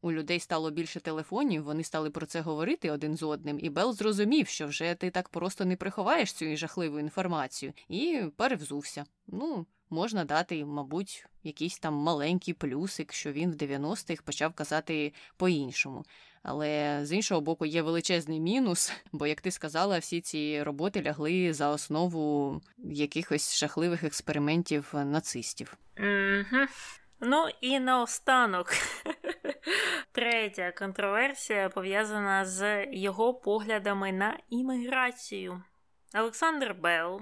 у 0.02 0.12
людей 0.12 0.40
стало 0.40 0.72
більше 0.72 1.00
телефонів, 1.00 1.64
вони 1.64 1.84
стали 1.84 2.10
про 2.10 2.26
це 2.26 2.42
говорити 2.42 2.92
один 2.92 3.18
з 3.18 3.24
одним, 3.24 3.60
і 3.62 3.70
Бел 3.70 3.94
зрозумів, 3.94 4.48
що 4.48 4.68
вже 4.68 4.96
ти 4.96 5.10
так 5.10 5.30
просто 5.30 5.66
не 5.66 5.76
приховаєш 5.76 6.34
цю 6.34 6.58
жахливу 6.58 7.00
інформацію, 7.00 7.74
і 7.90 8.22
перевзувся. 8.38 9.06
Ну, 9.28 9.66
можна 9.90 10.26
дати, 10.26 10.66
мабуть, 10.66 11.26
якийсь 11.44 11.80
там 11.80 11.94
маленький 11.94 12.54
плюсик, 12.54 13.14
що 13.14 13.32
він 13.32 13.52
в 13.52 13.56
90-х 13.56 14.22
почав 14.22 14.54
казати 14.54 15.14
по-іншому. 15.38 16.06
Але 16.44 17.00
з 17.04 17.12
іншого 17.12 17.42
боку, 17.42 17.66
є 17.66 17.82
величезний 17.82 18.40
мінус, 18.40 18.94
бо, 19.12 19.28
як 19.28 19.42
ти 19.42 19.52
сказала, 19.52 20.00
всі 20.00 20.22
ці 20.22 20.64
роботи 20.64 21.04
лягли 21.04 21.54
за 21.54 21.70
основу 21.70 22.62
якихось 22.78 23.60
жахливих 23.60 24.04
експериментів 24.04 24.94
нацистів. 24.94 25.78
Mm-hmm. 25.98 26.68
Ну 27.20 27.48
і 27.62 27.80
наостанок. 27.80 28.74
Третя 30.12 30.72
контроверсія 30.72 31.70
пов'язана 31.70 32.46
з 32.46 32.86
його 32.86 33.34
поглядами 33.34 34.12
на 34.12 34.40
імміграцію. 34.50 35.64
Олександр 36.16 36.74
Белл, 36.74 37.22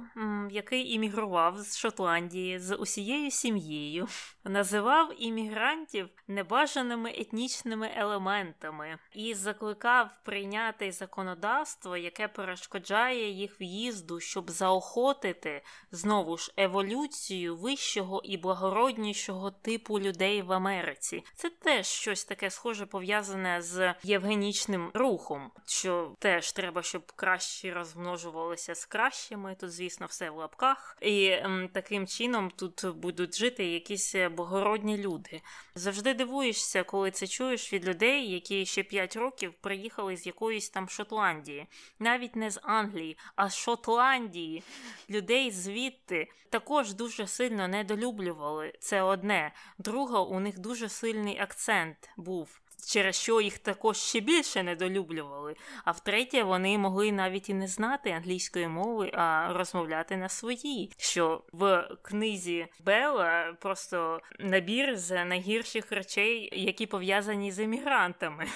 який 0.49 0.91
іммігрував 0.93 1.57
з 1.61 1.77
Шотландії 1.77 2.59
з 2.59 2.75
усією 2.75 3.31
сім'єю, 3.31 4.07
називав 4.45 5.13
іммігрантів 5.17 6.09
небажаними 6.27 7.11
етнічними 7.11 7.91
елементами 7.95 8.97
і 9.13 9.33
закликав 9.33 10.09
прийняти 10.23 10.91
законодавство, 10.91 11.97
яке 11.97 12.27
перешкоджає 12.27 13.29
їх 13.29 13.61
в'їзду, 13.61 14.19
щоб 14.19 14.51
заохотити 14.51 15.61
знову 15.91 16.37
ж 16.37 16.53
еволюцію 16.57 17.55
вищого 17.55 18.21
і 18.23 18.37
благороднішого 18.37 19.51
типу 19.51 19.99
людей 19.99 20.41
в 20.41 20.51
Америці. 20.51 21.23
Це 21.35 21.49
теж 21.49 21.87
щось 21.87 22.25
таке 22.25 22.49
схоже 22.49 22.85
пов'язане 22.85 23.61
з 23.61 23.93
євгенічним 24.03 24.91
рухом, 24.93 25.51
що 25.65 26.15
теж 26.19 26.51
треба, 26.51 26.81
щоб 26.81 27.11
краще 27.11 27.73
розмножувалися 27.73 28.75
з 28.75 28.85
кращими. 28.85 29.55
Тут, 29.59 29.71
звісно, 29.71 30.05
все 30.05 30.29
в 30.29 30.35
лапках, 30.37 30.97
і 31.01 31.25
м, 31.27 31.69
таким 31.73 32.07
чином 32.07 32.51
тут 32.55 32.85
будуть 32.95 33.35
жити 33.37 33.65
якісь 33.65 34.15
богородні 34.35 34.97
люди. 34.97 35.41
Завжди 35.75 36.13
дивуєшся, 36.13 36.83
коли 36.83 37.11
це 37.11 37.27
чуєш 37.27 37.73
від 37.73 37.87
людей, 37.87 38.31
які 38.31 38.65
ще 38.65 38.83
5 38.83 39.15
років 39.15 39.53
приїхали 39.61 40.17
з 40.17 40.25
якоїсь 40.25 40.69
там 40.69 40.89
Шотландії, 40.89 41.67
навіть 41.99 42.35
не 42.35 42.51
з 42.51 42.59
Англії, 42.63 43.17
а 43.35 43.49
з 43.49 43.55
Шотландії. 43.55 44.63
Людей 45.09 45.51
звідти 45.51 46.27
також 46.49 46.93
дуже 46.93 47.27
сильно 47.27 47.67
недолюблювали. 47.67 48.73
Це 48.79 49.01
одне. 49.01 49.51
Друге, 49.77 50.17
у 50.19 50.39
них 50.39 50.59
дуже 50.59 50.89
сильний 50.89 51.39
акцент 51.39 52.09
був 52.17 52.59
через 52.87 53.15
що 53.15 53.41
їх 53.41 53.57
також 53.57 53.97
ще 53.97 54.19
більше 54.19 54.63
недолюблювали. 54.63 55.55
А 55.85 55.91
втретє, 55.91 56.43
вони 56.43 56.77
могли 56.77 57.11
навіть 57.11 57.49
і 57.49 57.53
не 57.53 57.67
знати 57.67 58.09
англійської 58.09 58.67
мови, 58.67 59.11
а 59.13 59.53
розмовляти 59.53 60.17
на 60.17 60.29
своїй. 60.29 60.91
Що 60.97 61.43
в 61.51 61.89
книзі 62.01 62.67
Белла 62.85 63.53
просто 63.59 64.21
набір 64.39 64.97
з 64.97 65.25
найгірших 65.25 65.91
речей, 65.91 66.49
які 66.53 66.85
пов'язані 66.85 67.51
з 67.51 67.59
емігрантами. 67.59 68.47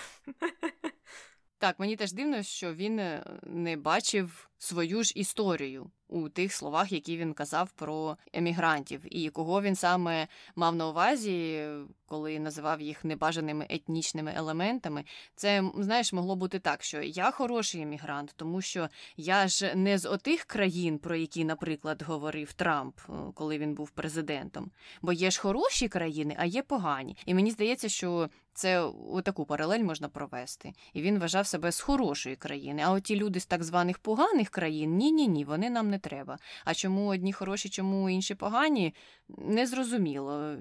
Так, 1.62 1.80
мені 1.80 1.96
теж 1.96 2.12
дивно, 2.14 2.44
що 2.44 2.74
він 2.74 3.00
е, 3.00 3.24
не 3.44 3.78
бачив 3.78 4.49
свою 4.60 5.04
ж 5.04 5.14
історію 5.16 5.92
у 6.10 6.30
тих 6.30 6.54
словах, 6.54 6.92
які 6.92 7.18
він 7.18 7.34
казав 7.34 7.72
про 7.72 8.18
емігрантів, 8.34 9.02
і 9.16 9.30
кого 9.30 9.62
він 9.62 9.76
саме 9.76 10.28
мав 10.56 10.76
на 10.76 10.88
увазі, 10.88 11.68
коли 12.06 12.40
називав 12.40 12.82
їх 12.82 13.06
небажаними 13.06 13.68
етнічними 13.70 14.34
елементами. 14.36 15.04
Це 15.36 15.64
знаєш, 15.78 16.14
могло 16.14 16.36
бути 16.36 16.60
так, 16.60 16.84
що 16.84 17.02
я 17.02 17.32
хороший 17.32 17.82
емігрант, 17.82 18.34
тому 18.36 18.62
що 18.62 18.90
я 19.18 19.48
ж 19.48 19.76
не 19.76 19.98
з 19.98 20.06
отих 20.10 20.44
країн, 20.44 21.00
про 21.00 21.16
які, 21.16 21.46
наприклад, 21.46 22.02
говорив 22.02 22.54
Трамп, 22.54 23.00
е, 23.10 23.14
коли 23.34 23.58
він 23.58 23.74
був 23.74 23.90
президентом. 23.90 24.72
Бо 25.02 25.14
є 25.14 25.32
ж 25.32 25.42
хороші 25.42 25.88
країни, 25.88 26.36
а 26.40 26.46
є 26.46 26.64
погані. 26.64 27.18
І 27.26 27.34
мені 27.34 27.52
здається, 27.52 27.90
що 27.90 28.30
це 28.54 28.90
таку 29.24 29.46
паралель 29.46 29.80
можна 29.80 30.10
провести. 30.10 30.74
І 30.94 31.02
він 31.02 31.20
вважав 31.20 31.48
себе 31.48 31.72
з 31.72 31.80
хорошої 31.80 32.36
країни. 32.36 32.84
А 32.86 32.92
от 32.92 33.04
ті 33.04 33.16
люди 33.16 33.40
з 33.40 33.46
так 33.46 33.64
званих 33.64 34.00
поганих 34.00 34.49
жодних 34.50 34.52
країн. 34.52 34.98
Ні, 34.98 35.12
ні, 35.12 35.28
ні, 35.28 35.46
вони 35.46 35.70
нам 35.70 35.90
не 35.90 36.00
треба. 36.00 36.38
А 36.66 36.74
чому 36.74 37.10
одні 37.10 37.34
хороші, 37.34 37.70
чому 37.70 38.10
інші 38.10 38.36
погані? 38.36 38.94
Незрозуміло. 39.28 40.58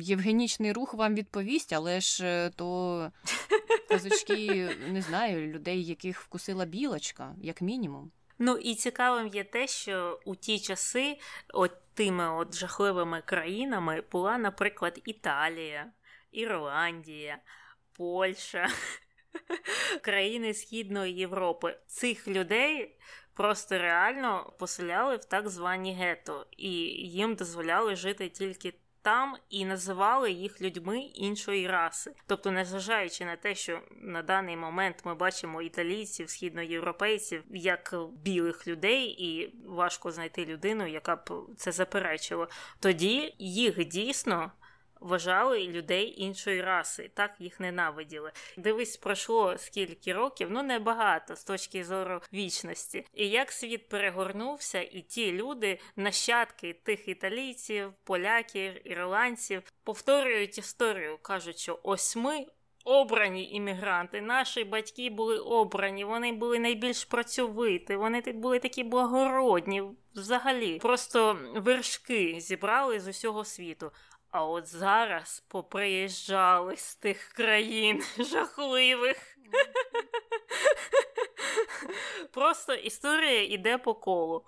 Євгенічний 0.00 0.72
рух 0.72 0.94
вам 0.94 1.14
відповість, 1.14 1.72
але 1.72 2.00
ж 2.00 2.24
е, 2.24 2.50
то 2.56 3.10
казочки 3.88 4.70
не 4.88 5.02
знаю, 5.02 5.52
людей, 5.52 5.84
яких 5.84 6.20
вкусила 6.20 6.64
білочка, 6.64 7.34
як 7.42 7.62
мінімум. 7.62 8.10
Ну 8.38 8.56
і 8.56 8.74
цікавим 8.74 9.26
є 9.26 9.44
те, 9.44 9.66
що 9.66 10.20
у 10.24 10.36
ті 10.36 10.58
часи, 10.58 11.18
от 11.54 11.72
тими 11.94 12.28
от 12.36 12.54
жахливими 12.54 13.22
країнами 13.26 14.02
була, 14.12 14.38
наприклад, 14.38 15.00
Італія, 15.04 15.92
Ірландія, 16.32 17.38
Польща, 17.96 18.68
країни 20.02 20.54
Східної 20.54 21.14
Європи. 21.14 21.76
Цих 21.86 22.28
людей 22.28 22.96
просто 23.34 23.78
реально 23.78 24.52
поселяли 24.58 25.16
в 25.16 25.24
так 25.24 25.48
звані 25.48 25.94
гетто, 25.94 26.46
і 26.56 26.70
їм 26.70 27.34
дозволяли 27.34 27.96
жити 27.96 28.28
тільки. 28.28 28.74
Там 29.02 29.36
і 29.50 29.64
називали 29.64 30.30
їх 30.30 30.60
людьми 30.60 30.98
іншої 30.98 31.68
раси, 31.68 32.14
тобто, 32.26 32.50
незважаючи 32.50 33.24
на 33.24 33.36
те, 33.36 33.54
що 33.54 33.80
на 33.90 34.22
даний 34.22 34.56
момент 34.56 34.96
ми 35.04 35.14
бачимо 35.14 35.62
італійців, 35.62 36.30
східноєвропейців 36.30 37.42
як 37.50 37.94
білих 38.24 38.66
людей, 38.66 39.04
і 39.04 39.54
важко 39.66 40.12
знайти 40.12 40.44
людину, 40.44 40.86
яка 40.86 41.16
б 41.16 41.46
це 41.56 41.72
заперечила, 41.72 42.48
тоді 42.80 43.34
їх 43.38 43.84
дійсно 43.88 44.52
вважали 45.04 45.68
людей 45.68 46.14
іншої 46.16 46.62
раси, 46.62 47.10
так 47.14 47.34
їх 47.38 47.60
ненавиділи. 47.60 48.32
Дивись, 48.56 48.96
пройшло 48.96 49.58
скільки 49.58 50.12
років, 50.12 50.48
ну 50.50 50.62
небагато 50.62 51.36
з 51.36 51.44
точки 51.44 51.84
зору 51.84 52.20
вічності. 52.32 53.06
І 53.14 53.28
як 53.28 53.52
світ 53.52 53.88
перегорнувся, 53.88 54.80
і 54.80 55.00
ті 55.00 55.32
люди, 55.32 55.78
нащадки 55.96 56.72
тих 56.72 57.08
італійців, 57.08 57.92
поляків, 58.04 58.90
ірландців, 58.92 59.62
повторюють 59.84 60.58
історію, 60.58 61.18
кажуть, 61.22 61.58
що 61.58 61.80
ось 61.82 62.16
ми. 62.16 62.46
Обрані 62.86 63.50
іммігранти, 63.52 64.20
наші 64.20 64.64
батьки 64.64 65.10
були 65.10 65.38
обрані, 65.38 66.04
вони 66.04 66.32
були 66.32 66.58
найбільш 66.58 67.04
працьовиті, 67.04 67.96
вони 67.96 68.20
були 68.20 68.58
такі 68.58 68.84
благородні 68.84 69.82
взагалі. 70.14 70.78
Просто 70.78 71.38
вершки 71.54 72.40
зібрали 72.40 73.00
з 73.00 73.08
усього 73.08 73.44
світу. 73.44 73.90
А 74.34 74.44
от 74.44 74.66
зараз 74.66 75.42
поприїжджали 75.48 76.76
з 76.76 76.96
тих 76.96 77.28
країн 77.28 78.02
жахливих. 78.18 79.16
Просто 82.32 82.74
історія 82.74 83.44
йде 83.44 83.78
по 83.78 83.94
колу. 83.94 84.44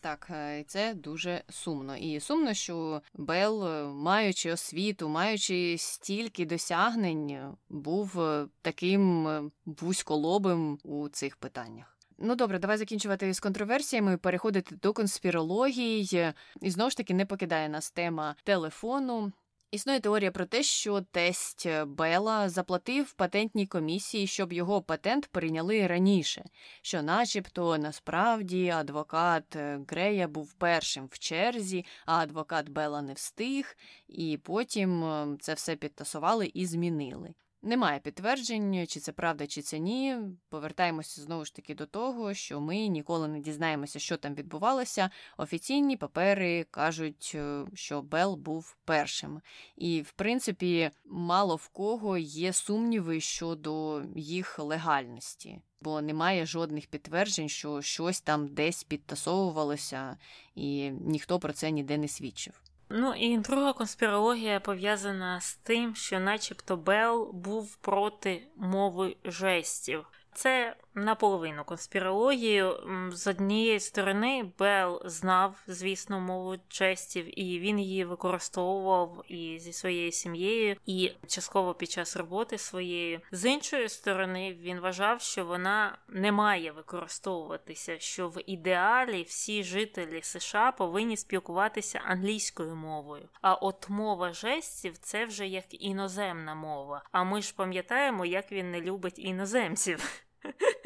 Так, 0.00 0.26
е, 0.30 0.64
це 0.66 0.94
дуже 0.94 1.42
сумно. 1.48 1.96
І 1.96 2.20
сумно, 2.20 2.54
що 2.54 3.02
Бел, 3.14 3.68
е, 3.68 3.84
маючи 3.84 4.52
освіту, 4.52 5.08
маючи 5.08 5.78
стільки 5.78 6.46
досягнень, 6.46 7.56
був 7.68 8.20
е, 8.20 8.46
таким 8.62 9.26
вузьколобим 9.66 10.78
у 10.84 11.08
цих 11.08 11.36
питаннях. 11.36 11.99
Ну 12.22 12.34
добре, 12.34 12.58
давай 12.58 12.76
закінчувати 12.76 13.34
з 13.34 13.40
контроверсіями, 13.40 14.16
переходити 14.16 14.76
до 14.82 14.92
конспірології. 14.92 16.32
І 16.60 16.70
знову 16.70 16.90
ж 16.90 16.96
таки 16.96 17.14
не 17.14 17.26
покидає 17.26 17.68
нас 17.68 17.90
тема 17.90 18.36
телефону. 18.44 19.32
Існує 19.70 20.00
теорія 20.00 20.30
про 20.30 20.46
те, 20.46 20.62
що 20.62 21.00
тесть 21.00 21.68
Бела 21.86 22.48
заплатив 22.48 23.12
патентній 23.12 23.66
комісії, 23.66 24.26
щоб 24.26 24.52
його 24.52 24.82
патент 24.82 25.26
прийняли 25.26 25.86
раніше. 25.86 26.44
Що, 26.82 27.02
начебто, 27.02 27.78
насправді 27.78 28.68
адвокат 28.68 29.56
Грея 29.88 30.28
був 30.28 30.52
першим 30.52 31.06
в 31.06 31.18
черзі, 31.18 31.86
а 32.06 32.18
адвокат 32.18 32.68
Бела 32.68 33.02
не 33.02 33.12
встиг, 33.12 33.76
і 34.08 34.38
потім 34.42 35.04
ем, 35.04 35.38
це 35.40 35.54
все 35.54 35.76
підтасували 35.76 36.50
і 36.54 36.66
змінили. 36.66 37.34
Немає 37.62 38.00
підтверджень, 38.00 38.86
чи 38.86 39.00
це 39.00 39.12
правда, 39.12 39.46
чи 39.46 39.62
це 39.62 39.78
ні. 39.78 40.16
Повертаємося 40.48 41.22
знову 41.22 41.44
ж 41.44 41.54
таки 41.54 41.74
до 41.74 41.86
того, 41.86 42.34
що 42.34 42.60
ми 42.60 42.86
ніколи 42.86 43.28
не 43.28 43.40
дізнаємося, 43.40 43.98
що 43.98 44.16
там 44.16 44.34
відбувалося. 44.34 45.10
Офіційні 45.36 45.96
папери 45.96 46.66
кажуть, 46.70 47.32
е, 47.34 47.64
що 47.74 48.02
Бел 48.02 48.34
був 48.34 48.76
першим. 48.84 49.40
І, 49.76 50.02
в 50.02 50.12
принципі, 50.12 50.90
мало 51.04 51.56
в 51.56 51.68
кого 51.68 52.18
є 52.18 52.52
сумніви 52.52 53.20
щодо 53.20 54.02
їх 54.16 54.58
легальності, 54.58 55.60
бо 55.80 56.00
немає 56.00 56.46
жодних 56.46 56.86
підтверджень, 56.86 57.48
що 57.48 57.82
щось 57.82 58.20
там 58.20 58.48
десь 58.48 58.84
підтасовувалося, 58.84 60.16
і 60.54 60.90
ніхто 60.90 61.38
про 61.38 61.52
це 61.52 61.70
ніде 61.70 61.98
не 61.98 62.08
свідчив. 62.08 62.69
Ну 62.92 63.14
і 63.14 63.38
друга 63.38 63.72
конспірологія 63.72 64.60
пов'язана 64.60 65.40
з 65.40 65.54
тим, 65.54 65.94
що, 65.94 66.20
начебто, 66.20 66.76
Бел 66.76 67.30
був 67.32 67.76
проти 67.76 68.46
мови 68.56 69.16
жестів. 69.24 70.06
Це 70.34 70.76
наполовину 70.94 71.64
конспірологію. 71.64 72.76
З 73.12 73.26
однієї 73.26 73.80
сторони, 73.80 74.52
Бел 74.58 75.02
знав, 75.04 75.62
звісно, 75.66 76.20
мову 76.20 76.56
честів, 76.68 77.40
і 77.40 77.60
він 77.60 77.78
її 77.78 78.04
використовував 78.04 79.24
і 79.28 79.58
зі 79.58 79.72
своєю 79.72 80.12
сім'єю, 80.12 80.76
і 80.86 81.12
частково 81.26 81.74
під 81.74 81.90
час 81.90 82.16
роботи 82.16 82.58
своєї. 82.58 83.20
З 83.32 83.50
іншої 83.50 83.88
сторони, 83.88 84.56
він 84.60 84.80
вважав, 84.80 85.20
що 85.20 85.44
вона 85.44 85.98
не 86.08 86.32
має 86.32 86.72
використовуватися, 86.72 87.98
що 87.98 88.28
в 88.28 88.42
ідеалі 88.46 89.22
всі 89.22 89.64
жителі 89.64 90.20
США 90.22 90.72
повинні 90.72 91.16
спілкуватися 91.16 92.00
англійською 92.06 92.76
мовою. 92.76 93.28
А 93.40 93.54
от 93.54 93.88
мова 93.88 94.32
жестів 94.32 94.98
це 94.98 95.24
вже 95.24 95.46
як 95.46 95.64
іноземна 95.70 96.54
мова. 96.54 97.02
А 97.12 97.24
ми 97.24 97.42
ж 97.42 97.54
пам'ятаємо, 97.56 98.26
як 98.26 98.52
він 98.52 98.70
не 98.70 98.80
любить 98.80 99.18
іноземців. 99.18 100.22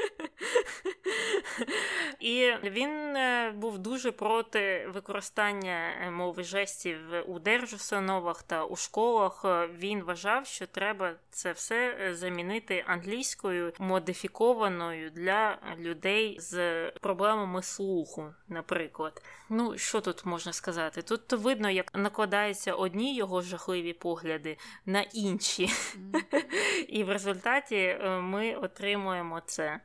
І 2.20 2.52
він 2.64 3.16
е, 3.16 3.52
був 3.56 3.78
дуже 3.78 4.12
проти 4.12 4.86
використання 4.94 5.90
е, 6.02 6.10
мови 6.10 6.44
жестів 6.44 6.98
у 7.26 7.38
держустановах 7.38 8.42
та 8.42 8.64
у 8.64 8.76
школах. 8.76 9.44
Е, 9.44 9.68
він 9.78 10.02
вважав, 10.02 10.46
що 10.46 10.66
треба 10.66 11.12
це 11.30 11.52
все 11.52 12.10
замінити 12.14 12.84
англійською 12.86 13.72
модифікованою 13.78 15.10
для 15.10 15.58
людей 15.78 16.36
з 16.40 16.90
проблемами 16.90 17.62
слуху, 17.62 18.34
наприклад. 18.48 19.22
Ну, 19.48 19.78
що 19.78 20.00
тут 20.00 20.26
можна 20.26 20.52
сказати? 20.52 21.02
Тут 21.02 21.32
видно, 21.32 21.70
як 21.70 21.94
накладаються 21.94 22.74
одні 22.74 23.16
його 23.16 23.42
жахливі 23.42 23.92
погляди 23.92 24.58
на 24.86 25.02
інші, 25.02 25.68
і 26.88 27.04
в 27.04 27.10
результаті 27.10 27.98
ми 28.20 28.54
отримуємо 28.54 29.40
це. 29.46 29.80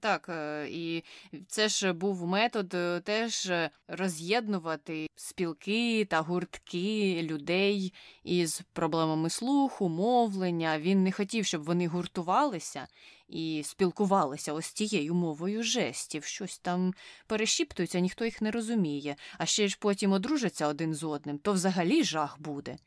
Так, 0.00 0.28
е, 0.28 0.68
і 0.70 1.04
це 1.48 1.68
ж 1.68 1.92
був 1.92 2.26
метод 2.26 2.74
е, 2.74 3.00
теж 3.00 3.52
роз'єднувати 3.88 5.06
спілки 5.16 6.04
та 6.04 6.20
гуртки 6.20 7.22
людей 7.22 7.92
із 8.24 8.62
проблемами 8.72 9.30
слуху, 9.30 9.88
мовлення. 9.88 10.78
Він 10.78 11.02
не 11.02 11.12
хотів, 11.12 11.46
щоб 11.46 11.62
вони 11.62 11.86
гуртувалися 11.86 12.86
і 13.28 13.62
спілкувалися 13.64 14.52
ось 14.52 14.72
тією 14.72 15.14
мовою 15.14 15.62
жестів. 15.62 16.24
Щось 16.24 16.58
там 16.58 16.94
перешіптується, 17.26 18.00
ніхто 18.00 18.24
їх 18.24 18.42
не 18.42 18.50
розуміє. 18.50 19.16
А 19.38 19.46
ще 19.46 19.68
ж 19.68 19.76
потім 19.80 20.12
одружаться 20.12 20.66
один 20.66 20.94
з 20.94 21.04
одним, 21.04 21.38
то 21.38 21.52
взагалі 21.52 22.04
жах 22.04 22.40
буде. 22.40 22.78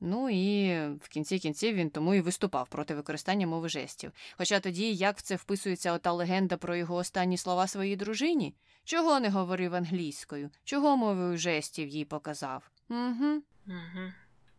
Ну 0.00 0.30
і 0.30 0.76
в 1.00 1.08
кінці 1.08 1.38
кінців 1.38 1.74
він 1.74 1.90
тому 1.90 2.14
і 2.14 2.20
виступав 2.20 2.68
проти 2.68 2.94
використання 2.94 3.46
мови 3.46 3.68
жестів. 3.68 4.12
Хоча 4.38 4.60
тоді 4.60 4.94
як 4.94 5.18
в 5.18 5.22
це 5.22 5.36
вписується 5.36 5.92
ота 5.92 6.12
легенда 6.12 6.56
про 6.56 6.76
його 6.76 6.94
останні 6.96 7.36
слова 7.36 7.66
своїй 7.66 7.96
дружині? 7.96 8.54
Чого 8.84 9.20
не 9.20 9.28
говорив 9.28 9.74
англійською? 9.74 10.50
Чого 10.64 10.96
мовою 10.96 11.38
жестів 11.38 11.88
їй 11.88 12.04
показав? 12.04 12.70
Угу. 12.90 13.42
Угу. 13.66 14.12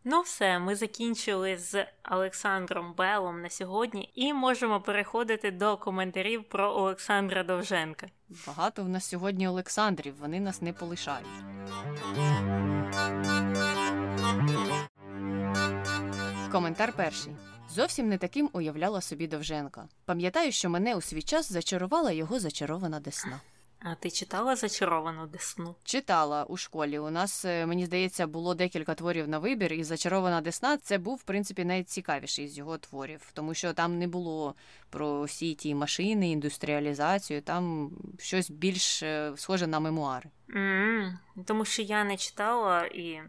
Ну, 0.08 0.20
все, 0.20 0.58
ми 0.58 0.74
закінчили 0.74 1.58
з 1.58 1.86
Олександром 2.10 2.94
Белом 2.94 3.42
на 3.42 3.50
сьогодні 3.50 4.10
і 4.14 4.32
можемо 4.32 4.80
переходити 4.80 5.50
до 5.50 5.76
коментарів 5.76 6.44
про 6.44 6.76
Олександра 6.76 7.44
Довженка. 7.44 8.06
Багато 8.46 8.84
в 8.84 8.88
нас 8.88 9.04
сьогодні 9.04 9.48
Олександрів, 9.48 10.14
вони 10.20 10.40
нас 10.40 10.62
не 10.62 10.72
полишають. 10.72 11.26
Коментар 16.56 16.92
перший. 16.92 17.32
Зовсім 17.70 18.08
не 18.08 18.18
таким 18.18 18.50
уявляла 18.52 19.00
собі 19.00 19.26
Довженка. 19.26 19.88
Пам'ятаю, 20.04 20.52
що 20.52 20.70
мене 20.70 20.94
у 20.94 21.00
свій 21.00 21.22
час 21.22 21.52
зачарувала 21.52 22.12
його 22.12 22.40
зачарована 22.40 23.00
десна. 23.00 23.40
А 23.80 23.94
ти 23.94 24.10
читала 24.10 24.56
зачаровану 24.56 25.26
десну? 25.26 25.74
Читала 25.84 26.44
у 26.44 26.56
школі. 26.56 26.98
У 26.98 27.10
нас, 27.10 27.44
е, 27.44 27.66
мені 27.66 27.86
здається, 27.86 28.26
було 28.26 28.54
декілька 28.54 28.94
творів 28.94 29.28
на 29.28 29.38
вибір, 29.38 29.72
і 29.72 29.84
зачарована 29.84 30.40
десна 30.40 30.76
це 30.76 30.98
був, 30.98 31.16
в 31.16 31.22
принципі, 31.22 31.64
найцікавіший 31.64 32.48
з 32.48 32.58
його 32.58 32.78
творів, 32.78 33.30
тому 33.32 33.54
що 33.54 33.72
там 33.72 33.98
не 33.98 34.08
було 34.08 34.54
про 34.90 35.22
всі 35.22 35.54
ті 35.54 35.74
машини, 35.74 36.30
індустріалізацію, 36.30 37.42
там 37.42 37.90
щось 38.18 38.50
більш 38.50 39.02
е, 39.02 39.32
схоже 39.36 39.66
на 39.66 39.80
мемуари. 39.80 40.30
Mm-hmm. 40.48 41.12
Тому 41.44 41.64
що 41.64 41.82
я 41.82 42.04
не 42.04 42.16
читала, 42.16 42.86
і 42.86 43.20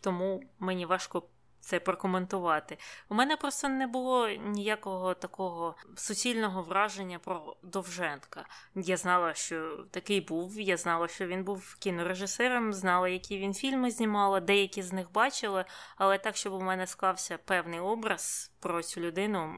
тому 0.00 0.42
мені 0.58 0.86
важко 0.86 1.22
це 1.66 1.80
прокоментувати. 1.80 2.78
У 3.08 3.14
мене 3.14 3.36
просто 3.36 3.68
не 3.68 3.86
було 3.86 4.28
ніякого 4.28 5.14
такого 5.14 5.74
суцільного 5.96 6.62
враження 6.62 7.18
про 7.18 7.56
Довженка. 7.62 8.44
Я 8.74 8.96
знала, 8.96 9.34
що 9.34 9.84
такий 9.90 10.20
був. 10.20 10.60
Я 10.60 10.76
знала, 10.76 11.08
що 11.08 11.26
він 11.26 11.44
був 11.44 11.76
кінорежисером, 11.78 12.72
знала, 12.72 13.08
які 13.08 13.38
він 13.38 13.54
фільми 13.54 13.90
знімала, 13.90 14.40
деякі 14.40 14.82
з 14.82 14.92
них 14.92 15.12
бачила, 15.12 15.64
але 15.96 16.18
так, 16.18 16.36
щоб 16.36 16.52
у 16.52 16.60
мене 16.60 16.86
склався 16.86 17.38
певний 17.38 17.80
образ 17.80 18.52
про 18.60 18.82
цю 18.82 19.00
людину, 19.00 19.54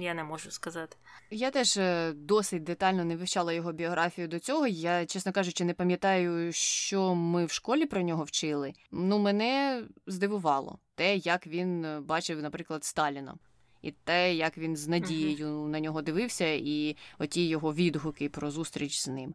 я 0.00 0.14
не 0.14 0.24
можу 0.24 0.50
сказати. 0.50 0.96
Я 1.30 1.50
теж 1.50 1.76
е, 1.76 2.12
досить 2.12 2.62
детально 2.62 3.04
не 3.04 3.16
вивчала 3.16 3.52
його 3.52 3.72
біографію 3.72 4.28
до 4.28 4.38
цього. 4.38 4.66
Я, 4.66 5.06
чесно 5.06 5.32
кажучи, 5.32 5.64
не 5.64 5.74
пам'ятаю, 5.74 6.52
що 6.52 7.14
ми 7.14 7.44
в 7.44 7.50
школі 7.50 7.86
про 7.86 8.02
нього 8.02 8.24
вчили. 8.24 8.72
Ну, 8.90 9.18
мене 9.18 9.82
здивувало 10.06 10.78
те, 10.94 11.16
як 11.16 11.46
він 11.46 11.84
е, 11.84 12.00
бачив, 12.00 12.42
наприклад, 12.42 12.84
Сталіна. 12.84 13.34
І 13.82 13.92
те, 13.92 14.34
як 14.34 14.58
він 14.58 14.76
з 14.76 14.88
надією 14.88 15.48
uh-huh. 15.48 15.68
на 15.68 15.80
нього 15.80 16.02
дивився, 16.02 16.46
і 16.46 16.96
оті 17.18 17.48
його 17.48 17.74
відгуки 17.74 18.28
про 18.28 18.50
зустріч 18.50 18.98
з 18.98 19.08
ним. 19.08 19.34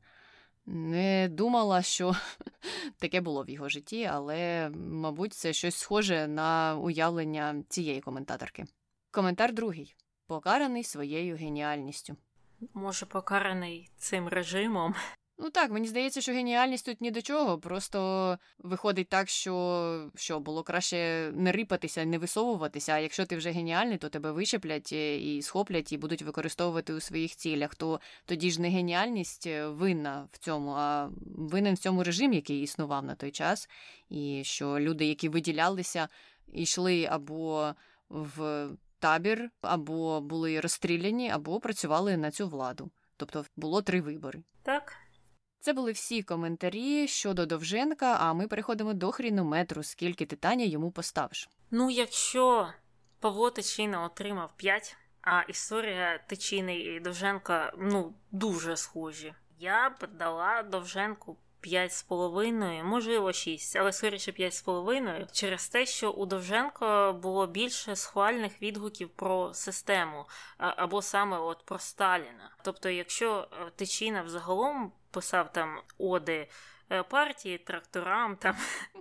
Не 0.65 1.29
думала, 1.31 1.81
що 1.81 2.15
таке 2.99 3.21
було 3.21 3.43
в 3.43 3.49
його 3.49 3.69
житті, 3.69 4.09
але, 4.11 4.69
мабуть, 4.75 5.33
це 5.33 5.53
щось 5.53 5.75
схоже 5.75 6.27
на 6.27 6.77
уявлення 6.77 7.63
цієї 7.69 8.01
коментаторки. 8.01 8.65
Коментар 9.15 9.53
другий 9.53 9.95
покараний 10.27 10.83
своєю 10.83 11.35
геніальністю. 11.35 12.15
Може, 12.73 13.05
покараний 13.05 13.89
цим 13.97 14.27
режимом. 14.27 14.95
Ну 15.37 15.49
так, 15.49 15.71
мені 15.71 15.87
здається, 15.87 16.21
що 16.21 16.31
геніальність 16.31 16.85
тут 16.85 17.01
ні 17.01 17.11
до 17.11 17.21
чого. 17.21 17.59
Просто 17.59 18.39
виходить 18.57 19.09
так, 19.09 19.29
що 19.29 20.11
що 20.15 20.39
було 20.39 20.63
краще 20.63 21.31
не 21.33 21.51
рипатися, 21.51 22.05
не 22.05 22.17
висовуватися. 22.17 22.93
А 22.93 22.99
якщо 22.99 23.25
ти 23.25 23.37
вже 23.37 23.51
геніальний, 23.51 23.97
то 23.97 24.09
тебе 24.09 24.31
вищеплять 24.31 24.89
е, 24.93 25.17
і 25.17 25.41
схоплять, 25.41 25.91
і 25.91 25.97
будуть 25.97 26.21
використовувати 26.21 26.93
у 26.93 26.99
своїх 26.99 27.35
цілях. 27.35 27.75
То 27.75 27.99
тоді 28.25 28.51
ж 28.51 28.61
не 28.61 28.69
геніальність 28.69 29.47
е, 29.47 29.67
винна 29.67 30.27
в 30.31 30.37
цьому, 30.37 30.71
а 30.71 31.09
винен 31.37 31.73
в 31.73 31.77
цьому 31.77 32.03
режим, 32.03 32.33
який 32.33 32.61
існував 32.61 33.03
на 33.03 33.15
той 33.15 33.31
час, 33.31 33.69
і 34.09 34.41
що 34.45 34.79
люди, 34.79 35.05
які 35.05 35.29
виділялися, 35.29 36.07
йшли 36.53 37.05
або 37.05 37.73
в 38.09 38.67
табір, 38.99 39.49
або 39.61 40.21
були 40.21 40.59
розстріляні, 40.59 41.29
або 41.29 41.59
працювали 41.59 42.17
на 42.17 42.31
цю 42.31 42.47
владу. 42.47 42.91
Тобто 43.17 43.45
було 43.55 43.81
три 43.81 44.01
вибори. 44.01 44.43
Так. 44.63 44.93
Це 45.59 45.73
були 45.73 45.91
всі 45.91 46.23
коментарі 46.23 47.07
щодо 47.07 47.45
Довженка, 47.45 48.17
а 48.19 48.33
ми 48.33 48.47
переходимо 48.47 48.93
до 48.93 49.11
хрінометру, 49.11 49.83
скільки 49.83 50.25
титання 50.25 50.65
йому 50.65 50.91
поставиш. 50.91 51.49
Ну, 51.71 51.89
якщо 51.89 52.69
Павло 53.19 53.51
Тичина 53.51 54.03
отримав 54.03 54.53
5, 54.57 54.97
а 55.21 55.41
історія 55.41 56.17
Тичини 56.27 56.79
і 56.79 56.99
Довженка 56.99 57.73
ну, 57.77 58.13
дуже 58.31 58.77
схожі, 58.77 59.33
я 59.59 59.89
б 59.89 60.07
дала 60.17 60.63
Довженку 60.63 61.37
5,5, 61.65 62.83
можливо, 62.83 63.33
6, 63.33 63.75
але 63.75 63.91
скоріше 63.91 64.31
5,5, 64.31 65.31
через 65.31 65.69
те, 65.69 65.85
що 65.85 66.11
у 66.11 66.25
Довженко 66.25 67.19
було 67.21 67.47
більше 67.47 67.95
схвальних 67.95 68.61
відгуків 68.61 69.09
про 69.09 69.53
систему 69.53 70.25
або 70.57 71.01
саме 71.01 71.37
от 71.37 71.65
про 71.65 71.79
Сталіна. 71.79 72.51
Тобто, 72.63 72.89
якщо 72.89 73.47
е, 73.51 73.71
Тичина 73.75 74.21
взагалом 74.21 74.91
писав 75.11 75.53
там 75.53 75.81
оди 75.97 76.47
партії, 77.09 77.57
тракторам, 77.57 78.35
там 78.35 78.55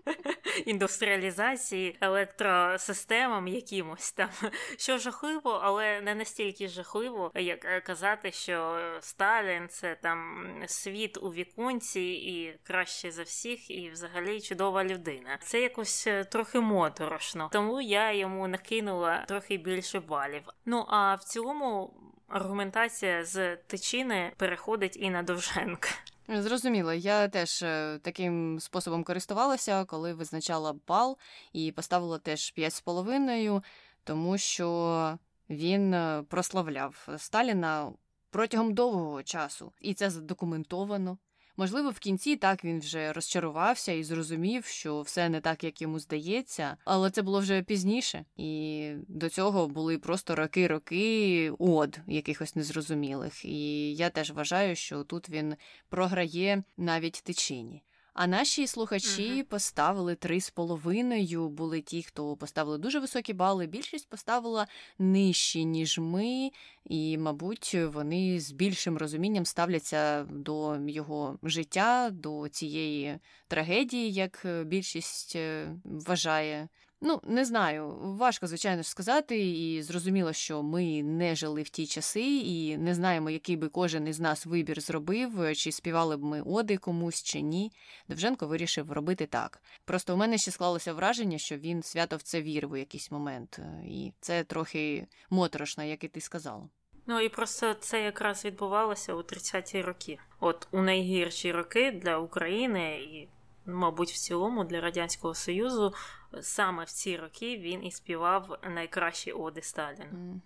індустріалізації, 0.67 1.97
електросистемам 2.01 3.49
якимось 3.49 4.13
там, 4.13 4.29
що 4.79 4.99
жахливо, 4.99 5.61
але 5.63 6.01
не 6.01 6.15
настільки 6.15 6.69
жахливо, 6.69 7.31
як 7.35 7.65
е, 7.65 7.81
казати, 7.81 8.33
що 8.33 8.79
Сталін 9.01 9.69
це 9.69 9.95
там 9.95 10.47
світ 10.67 11.17
у 11.17 11.33
віконці 11.33 12.01
і 12.01 12.59
краще 12.63 13.11
за 13.11 13.23
всіх, 13.23 13.71
і 13.71 13.91
взагалі 13.91 14.41
чудова 14.41 14.85
людина. 14.85 15.39
Це 15.43 15.61
якось 15.61 16.07
е, 16.07 16.25
трохи 16.25 16.61
моторошно, 16.61 17.49
тому 17.53 17.81
я 17.81 18.13
йому 18.13 18.49
накинула 18.49 19.25
трохи 19.29 19.57
більше 19.57 20.01
балів. 20.01 20.43
Ну 20.65 20.87
а 20.89 21.15
в 21.15 21.25
цілому 21.25 21.95
аргументація 22.29 23.25
з 23.25 23.57
тичини 23.57 24.33
переходить 24.37 24.97
і 25.01 25.11
на 25.11 25.23
Довженка. 25.23 25.89
Зрозуміло, 26.29 26.93
я 26.93 27.29
теж 27.29 27.63
е, 27.63 27.99
таким 28.03 28.61
способом 28.61 29.05
користувалася, 29.05 29.85
коли 29.85 30.15
визначала 30.15 30.75
бал 30.87 31.19
і 31.53 31.73
поставила 31.73 32.19
теж 32.19 32.55
5,5, 32.59 33.63
тому 34.05 34.39
що 34.39 35.19
він 35.51 35.95
е, 35.95 36.25
прославляв 36.29 37.09
Сталіна 37.19 37.93
протягом 38.31 38.75
довгого 38.75 39.23
часу, 39.23 39.73
і 39.81 39.95
це 39.95 40.11
задокументовано. 40.11 41.19
Можливо, 41.57 41.91
в 41.91 41.99
кінці 41.99 42.37
так 42.37 42.65
він 42.65 42.79
вже 42.81 43.13
розчарувався 43.13 43.93
і 43.93 44.05
зрозумів, 44.05 44.65
що 44.65 45.01
все 45.01 45.29
не 45.29 45.41
так, 45.41 45.65
як 45.65 45.83
йому 45.83 45.99
здається, 45.99 46.77
але 46.85 47.11
це 47.11 47.23
було 47.23 47.41
вже 47.41 47.63
пізніше, 47.63 48.25
і 48.37 48.93
до 49.09 49.29
цього 49.29 49.69
були 49.69 49.99
просто 49.99 50.35
роки-роки 50.35 51.51
од 51.59 51.99
якихось 52.07 52.57
незрозумілих. 52.57 53.45
І 53.45 53.95
я 53.95 54.11
теж 54.11 54.31
вважаю, 54.31 54.77
що 54.77 55.05
тут 55.05 55.31
він 55.31 55.55
програє 55.89 56.63
навіть 56.77 57.23
тичині. 57.25 57.83
А 58.15 58.27
наші 58.27 58.67
слухачі 58.67 59.33
uh-huh. 59.33 59.45
поставили 59.45 60.15
три 60.15 60.41
з 60.41 60.51
половиною. 60.51 61.49
Були 61.49 61.81
ті, 61.81 62.03
хто 62.03 62.37
поставили 62.37 62.79
дуже 62.79 63.01
високі 63.01 63.33
бали. 63.33 63.67
Більшість 63.67 64.09
поставила 64.09 64.67
нижчі, 64.99 65.65
ніж 65.65 65.99
ми, 65.99 66.51
і, 66.85 67.19
мабуть, 67.19 67.75
вони 67.75 68.41
з 68.41 68.53
більшим 68.53 68.99
розумінням 68.99 69.47
ставляться 69.47 70.23
до 70.23 70.77
його 70.89 71.39
життя, 71.43 72.11
до 72.13 72.49
цієї 72.49 73.19
трагедії, 73.49 74.13
як 74.13 74.47
більшість 74.67 75.37
е, 75.37 75.77
вважає. 75.85 76.69
Ну, 77.07 77.21
не 77.25 77.45
знаю, 77.45 77.97
важко, 78.01 78.47
звичайно 78.47 78.83
ж, 78.83 78.89
сказати, 78.89 79.49
і 79.51 79.83
зрозуміло, 79.83 80.33
що 80.33 80.63
ми 80.63 81.03
не 81.03 81.35
жили 81.35 81.63
в 81.63 81.69
ті 81.69 81.87
часи 81.87 82.23
і 82.23 82.77
не 82.77 82.95
знаємо, 82.95 83.31
який 83.31 83.57
би 83.57 83.69
кожен 83.69 84.09
із 84.09 84.21
нас 84.21 84.47
вибір 84.47 84.81
зробив, 84.81 85.57
чи 85.57 85.73
співали 85.73 86.17
б 86.17 86.25
ми 86.25 86.43
оди 86.43 86.77
комусь, 86.77 87.23
чи 87.23 87.41
ні. 87.41 87.73
Довженко 88.09 88.47
вирішив 88.47 88.93
робити 88.93 89.27
так. 89.27 89.63
Просто 89.85 90.15
у 90.15 90.17
мене 90.17 90.39
ще 90.39 90.51
склалося 90.51 90.93
враження, 90.93 91.39
що 91.39 91.57
він 91.57 91.83
свято 91.83 92.17
в 92.17 92.23
це 92.23 92.43
вірив 92.43 92.73
у 92.73 92.77
якийсь 92.77 93.11
момент, 93.11 93.61
і 93.89 94.13
це 94.21 94.45
трохи 94.45 95.07
моторошно, 95.31 95.85
як 95.85 96.05
і 96.05 96.09
ти 96.09 96.21
сказала. 96.21 96.69
Ну 97.07 97.21
і 97.21 97.29
просто 97.29 97.75
це 97.75 98.03
якраз 98.03 98.45
відбувалося 98.45 99.15
у 99.15 99.19
30-ті 99.19 99.83
роки. 99.83 100.19
От 100.41 100.69
у 100.71 100.83
найгірші 100.83 101.53
роки 101.53 101.93
для 101.93 102.19
України 102.19 102.97
і 102.97 103.29
мабуть, 103.67 104.13
в 104.13 104.19
цілому 104.19 104.65
для 104.65 104.81
Радянського 104.81 105.35
Союзу 105.35 105.95
саме 106.41 106.85
в 106.85 106.91
ці 106.91 107.17
роки 107.17 107.59
він 107.59 107.85
і 107.85 107.91
співав 107.91 108.59
найкращі 108.75 109.33
оди 109.33 109.63
Сталіна. 109.63 110.41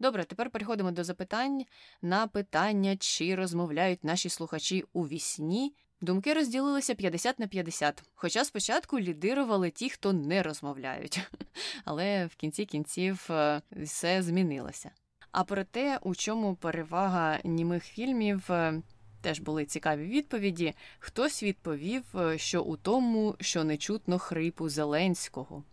Добре, 0.00 0.24
тепер 0.24 0.50
переходимо 0.50 0.90
до 0.90 1.04
запитань 1.04 1.64
на 2.02 2.26
питання, 2.26 2.96
чи 2.96 3.34
розмовляють 3.34 4.04
наші 4.04 4.28
слухачі 4.28 4.84
у 4.92 5.06
вісні. 5.06 5.74
Думки 6.02 6.34
розділилися 6.34 6.94
50 6.94 7.38
на 7.38 7.46
50, 7.46 8.02
хоча 8.14 8.44
спочатку 8.44 9.00
лідирували 9.00 9.70
ті, 9.70 9.90
хто 9.90 10.12
не 10.12 10.42
розмовляють, 10.42 11.20
але 11.84 12.26
в 12.26 12.34
кінці 12.34 12.64
кінців 12.64 13.26
е, 13.30 13.62
все 13.72 14.22
змінилося. 14.22 14.90
А 15.32 15.44
про 15.44 15.64
те, 15.64 15.98
у 16.02 16.14
чому 16.14 16.54
перевага 16.54 17.38
німих 17.44 17.84
фільмів, 17.84 18.52
е, 18.52 18.82
Теж 19.20 19.40
були 19.40 19.64
цікаві 19.64 20.06
відповіді. 20.06 20.74
Хтось 20.98 21.42
відповів, 21.42 22.02
е, 22.14 22.38
що 22.38 22.62
у 22.62 22.76
тому, 22.76 23.36
що 23.40 23.64
не 23.64 23.76
чутно 23.76 24.18
хрипу 24.18 24.68
Зеленського. 24.68 25.64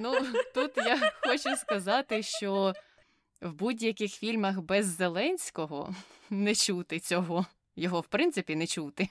Ну, 0.00 0.14
тут 0.54 0.76
я 0.76 1.12
хочу 1.20 1.56
сказати, 1.56 2.22
що 2.22 2.74
в 3.40 3.52
будь-яких 3.52 4.14
фільмах 4.14 4.60
без 4.60 4.86
Зеленського 4.86 5.94
не 6.30 6.54
чути 6.54 7.00
цього. 7.00 7.46
Його, 7.76 8.00
в 8.00 8.06
принципі, 8.06 8.56
не 8.56 8.66
чути. 8.66 9.08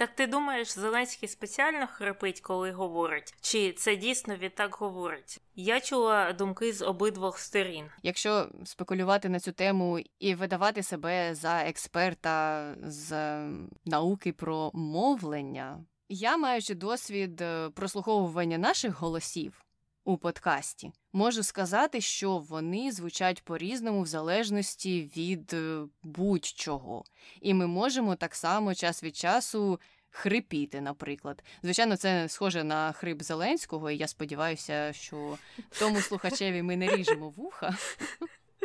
Так 0.00 0.14
ти 0.14 0.26
думаєш, 0.26 0.68
Зеленський 0.68 1.28
спеціально 1.28 1.86
хрипить, 1.86 2.40
коли 2.40 2.72
говорить? 2.72 3.34
Чи 3.40 3.72
це 3.72 3.96
дійсно 3.96 4.36
він 4.36 4.50
так 4.50 4.74
говорить? 4.74 5.40
Я 5.54 5.80
чула 5.80 6.32
думки 6.32 6.72
з 6.72 6.82
обидвох 6.82 7.38
сторін. 7.38 7.86
Якщо 8.02 8.48
спекулювати 8.64 9.28
на 9.28 9.40
цю 9.40 9.52
тему 9.52 10.00
і 10.18 10.34
видавати 10.34 10.82
себе 10.82 11.34
за 11.34 11.60
експерта 11.60 12.74
з 12.82 13.38
науки 13.84 14.32
про 14.32 14.70
мовлення, 14.74 15.84
я 16.08 16.36
маючи 16.36 16.74
досвід 16.74 17.40
е, 17.40 17.70
прослуховування 17.70 18.58
наших 18.58 19.00
голосів 19.00 19.64
у 20.04 20.16
подкасті, 20.16 20.92
можу 21.12 21.42
сказати, 21.42 22.00
що 22.00 22.38
вони 22.38 22.92
звучать 22.92 23.44
по-різному 23.44 24.02
в 24.02 24.06
залежності 24.06 25.10
від 25.16 25.52
е, 25.52 25.82
будь-чого. 26.02 27.04
І 27.40 27.54
ми 27.54 27.66
можемо 27.66 28.16
так 28.16 28.34
само 28.34 28.74
час 28.74 29.02
від 29.04 29.16
часу. 29.16 29.80
Хрипіти, 30.12 30.80
наприклад. 30.80 31.44
Звичайно, 31.62 31.96
це 31.96 32.28
схоже 32.28 32.64
на 32.64 32.92
хрип 32.92 33.22
Зеленського, 33.22 33.90
і 33.90 33.96
я 33.96 34.08
сподіваюся, 34.08 34.92
що 34.92 35.38
тому 35.78 36.00
слухачеві 36.00 36.62
ми 36.62 36.76
не 36.76 36.96
ріжемо 36.96 37.28
вуха. 37.28 37.76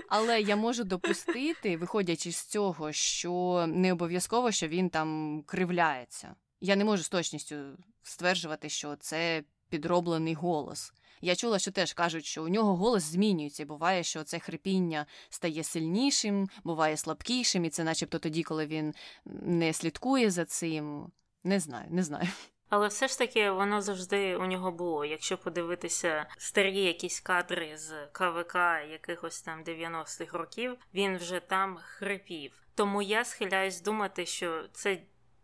Але 0.10 0.42
я 0.42 0.56
можу 0.56 0.84
допустити, 0.84 1.78
виходячи 1.78 2.32
з 2.32 2.46
цього, 2.46 2.92
що 2.92 3.66
не 3.68 3.92
обов'язково, 3.92 4.52
що 4.52 4.68
він 4.68 4.90
там 4.90 5.42
кривляється. 5.46 6.36
Я 6.62 6.76
не 6.76 6.86
можу 6.86 7.04
з 7.04 7.10
точністю 7.10 7.56
стверджувати, 8.04 8.70
що 8.70 8.96
це 8.96 9.44
підроблений 9.70 10.34
голос. 10.34 10.94
Я 11.26 11.36
чула, 11.36 11.60
що 11.60 11.72
теж 11.72 11.94
кажуть, 11.94 12.26
що 12.26 12.44
у 12.44 12.48
нього 12.48 12.76
голос 12.76 13.04
змінюється. 13.04 13.66
Буває, 13.66 14.04
що 14.04 14.24
це 14.24 14.40
хрипіння 14.40 15.06
стає 15.30 15.64
сильнішим, 15.64 16.50
буває 16.64 16.98
слабкішим, 16.98 17.66
і 17.66 17.70
це, 17.70 17.84
начебто, 17.84 18.20
тоді, 18.20 18.44
коли 18.44 18.66
він 18.66 18.94
не 19.26 19.74
слідкує 19.74 20.32
за 20.32 20.46
цим. 20.46 21.12
Не 21.44 21.60
знаю, 21.60 21.88
не 21.90 22.04
знаю. 22.04 22.28
Але 22.70 22.88
все 22.88 23.08
ж 23.08 23.18
таки 23.18 23.52
воно 23.52 23.82
завжди 23.82 24.36
у 24.36 24.46
нього 24.46 24.72
було. 24.72 25.06
Якщо 25.06 25.38
подивитися 25.38 26.26
старі 26.38 26.84
якісь 26.84 27.20
кадри 27.20 27.78
з 27.78 28.08
КВК 28.12 28.56
якихось 28.92 29.42
там 29.42 29.64
90-х 29.64 30.38
років, 30.38 30.78
він 30.94 31.18
вже 31.18 31.40
там 31.40 31.78
хрипів. 31.82 32.52
Тому 32.76 33.02
я 33.02 33.26
схиляюсь 33.26 33.82
думати, 33.82 34.26
що 34.26 34.66
це 34.74 34.98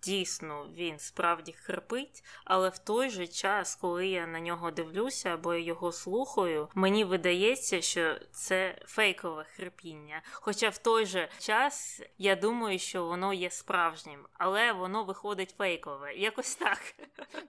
дійсно 0.03 0.69
він 0.76 0.99
справді 0.99 1.52
хрипить, 1.52 2.23
але 2.45 2.69
в 2.69 2.78
той 2.78 3.10
же 3.10 3.28
час, 3.28 3.76
коли 3.76 4.07
я 4.07 4.28
на 4.28 4.40
нього 4.40 4.72
дивлюся 4.72 5.30
або 5.30 5.53
його 5.53 5.91
слухаю, 5.91 6.69
мені 6.76 7.03
видається, 7.03 7.82
що 7.82 8.15
це 8.32 8.82
фейкове 8.86 9.45
хрипіння. 9.56 10.22
Хоча 10.32 10.69
в 10.69 10.78
той 10.78 11.06
же 11.06 11.30
час 11.40 12.02
я 12.18 12.36
думаю, 12.36 12.80
що 12.80 13.06
воно 13.06 13.34
є 13.34 13.49
справжнім, 13.49 14.28
але 14.34 14.72
воно 14.72 15.03
виходить 15.03 15.56
фейкове. 15.57 16.14
Якось 16.14 16.56
так. 16.56 16.80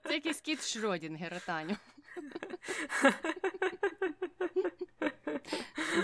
Це 0.03 0.13
якийсь 0.13 0.41
кіт 0.41 0.65
Шродінгера, 0.65 1.39
Таню. 1.39 1.75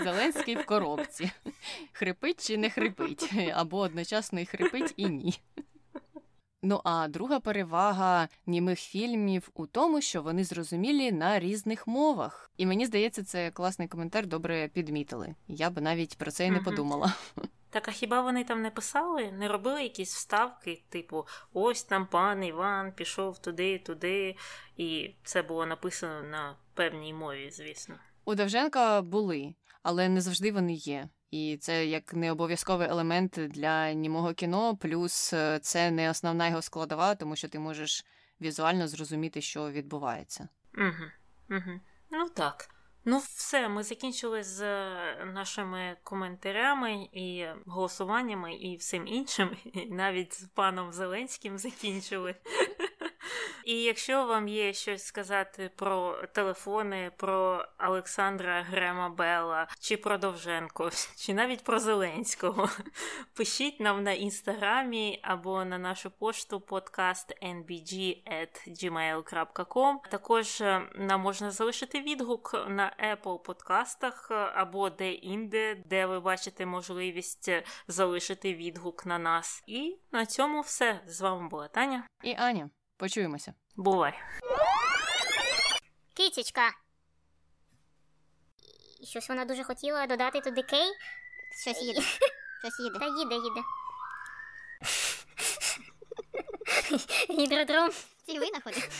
Зеленський 0.04 0.56
в 0.56 0.66
коробці. 0.66 1.30
Хрипить 1.92 2.46
чи 2.46 2.56
не 2.56 2.70
хрипить, 2.70 3.30
або 3.54 3.78
одночасно 3.78 4.40
і 4.40 4.46
хрипить 4.46 4.94
і 4.96 5.06
ні. 5.06 5.40
Ну 6.62 6.80
а 6.84 7.08
друга 7.08 7.40
перевага 7.40 8.28
німих 8.46 8.80
фільмів 8.80 9.50
у 9.54 9.66
тому, 9.66 10.00
що 10.00 10.22
вони 10.22 10.44
зрозумілі 10.44 11.12
на 11.12 11.40
різних 11.40 11.86
мовах. 11.86 12.50
І 12.56 12.66
мені 12.66 12.86
здається, 12.86 13.24
це 13.24 13.50
класний 13.50 13.88
коментар, 13.88 14.26
добре 14.26 14.68
підмітили. 14.68 15.34
Я 15.48 15.70
би 15.70 15.82
навіть 15.82 16.18
про 16.18 16.30
це 16.30 16.46
і 16.46 16.50
не 16.50 16.60
подумала. 16.60 17.14
Так, 17.72 17.88
а 17.88 17.90
хіба 17.90 18.20
вони 18.20 18.44
там 18.44 18.62
не 18.62 18.70
писали, 18.70 19.32
не 19.32 19.48
робили 19.48 19.82
якісь 19.82 20.14
вставки, 20.14 20.82
типу, 20.88 21.26
ось 21.52 21.82
там 21.82 22.06
пан 22.06 22.44
Іван 22.44 22.92
пішов 22.92 23.38
туди, 23.38 23.78
туди, 23.78 24.36
і 24.76 25.14
це 25.24 25.42
було 25.42 25.66
написано 25.66 26.22
на 26.22 26.56
певній 26.74 27.14
мові, 27.14 27.50
звісно. 27.50 27.94
У 28.24 28.34
Довженка 28.34 29.02
були, 29.02 29.54
але 29.82 30.08
не 30.08 30.20
завжди 30.20 30.52
вони 30.52 30.72
є. 30.72 31.08
І 31.30 31.56
це 31.60 31.86
як 31.86 32.14
не 32.14 32.32
обов'язковий 32.32 32.88
елемент 32.88 33.32
для 33.32 33.92
німого 33.92 34.34
кіно, 34.34 34.76
плюс 34.76 35.32
е, 35.32 35.58
це 35.62 35.90
не 35.90 36.10
основна 36.10 36.48
його 36.48 36.62
складова, 36.62 37.14
тому 37.14 37.36
що 37.36 37.48
ти 37.48 37.58
можеш 37.58 38.04
візуально 38.40 38.88
зрозуміти, 38.88 39.40
що 39.40 39.70
відбувається. 39.70 40.48
Угу, 40.78 41.04
угу. 41.50 41.80
Ну 42.10 42.28
так. 42.28 42.68
Ну, 43.04 43.18
все, 43.18 43.68
ми 43.68 43.82
закінчили 43.82 44.42
з 44.42 44.62
е, 44.62 45.24
нашими 45.34 45.96
коментарями 46.02 47.08
і 47.12 47.46
голосуваннями 47.66 48.54
і 48.54 48.76
всім 48.76 49.06
іншим. 49.06 49.56
І 49.72 49.86
Навіть 49.86 50.34
з 50.34 50.44
паном 50.44 50.92
Зеленським 50.92 51.58
закінчили. 51.58 52.34
І 53.64 53.82
якщо 53.82 54.26
вам 54.26 54.48
є 54.48 54.72
щось 54.72 55.04
сказати 55.04 55.70
про 55.76 56.22
телефони, 56.32 57.10
про 57.16 57.64
Олександра 57.88 58.62
Грема 58.62 59.08
Белла, 59.08 59.66
чи 59.80 59.96
про 59.96 60.18
Довженко, 60.18 60.90
чи 61.16 61.34
навіть 61.34 61.64
про 61.64 61.78
Зеленського, 61.78 62.68
пишіть 63.34 63.80
нам 63.80 64.02
на 64.02 64.12
інстаграмі 64.12 65.20
або 65.22 65.64
на 65.64 65.78
нашу 65.78 66.10
пошту 66.10 66.60
подкаст 66.60 67.34
nbg.gmail.com. 67.42 69.96
Також 70.10 70.60
е, 70.60 70.82
нам 70.94 71.20
можна 71.20 71.50
залишити 71.50 72.00
відгук 72.00 72.66
на 72.68 72.92
Apple 73.12 73.38
подкастах 73.38 74.28
е, 74.30 74.34
або 74.34 74.90
де-інде, 74.90 75.82
де 75.86 76.06
ви 76.06 76.20
бачите 76.20 76.66
можливість 76.66 77.48
е, 77.48 77.62
залишити 77.88 78.54
відгук 78.54 79.06
на 79.06 79.18
нас. 79.18 79.62
І 79.66 79.98
на 80.12 80.26
цьому 80.26 80.60
все. 80.60 81.00
З 81.06 81.20
вами 81.20 81.48
була 81.48 81.68
Таня 81.68 82.06
і 82.22 82.34
Аня. 82.38 82.70
Почуємося. 83.00 83.54
Бувай. 83.76 84.14
Кітічка. 86.14 86.70
Щось 89.04 89.28
вона 89.28 89.44
дуже 89.44 89.64
хотіла 89.64 90.06
додати 90.06 90.40
туди 90.40 90.62
кей. 90.62 90.92
Щось 91.62 91.82
їде. 91.82 92.00
Щось 92.60 92.80
їде. 92.80 92.98
Та 92.98 93.06
їде, 93.06 93.34
їде. 93.34 93.62
Гідродром. 97.42 97.90
Ціль 98.26 98.38
винаходить. 98.38 98.90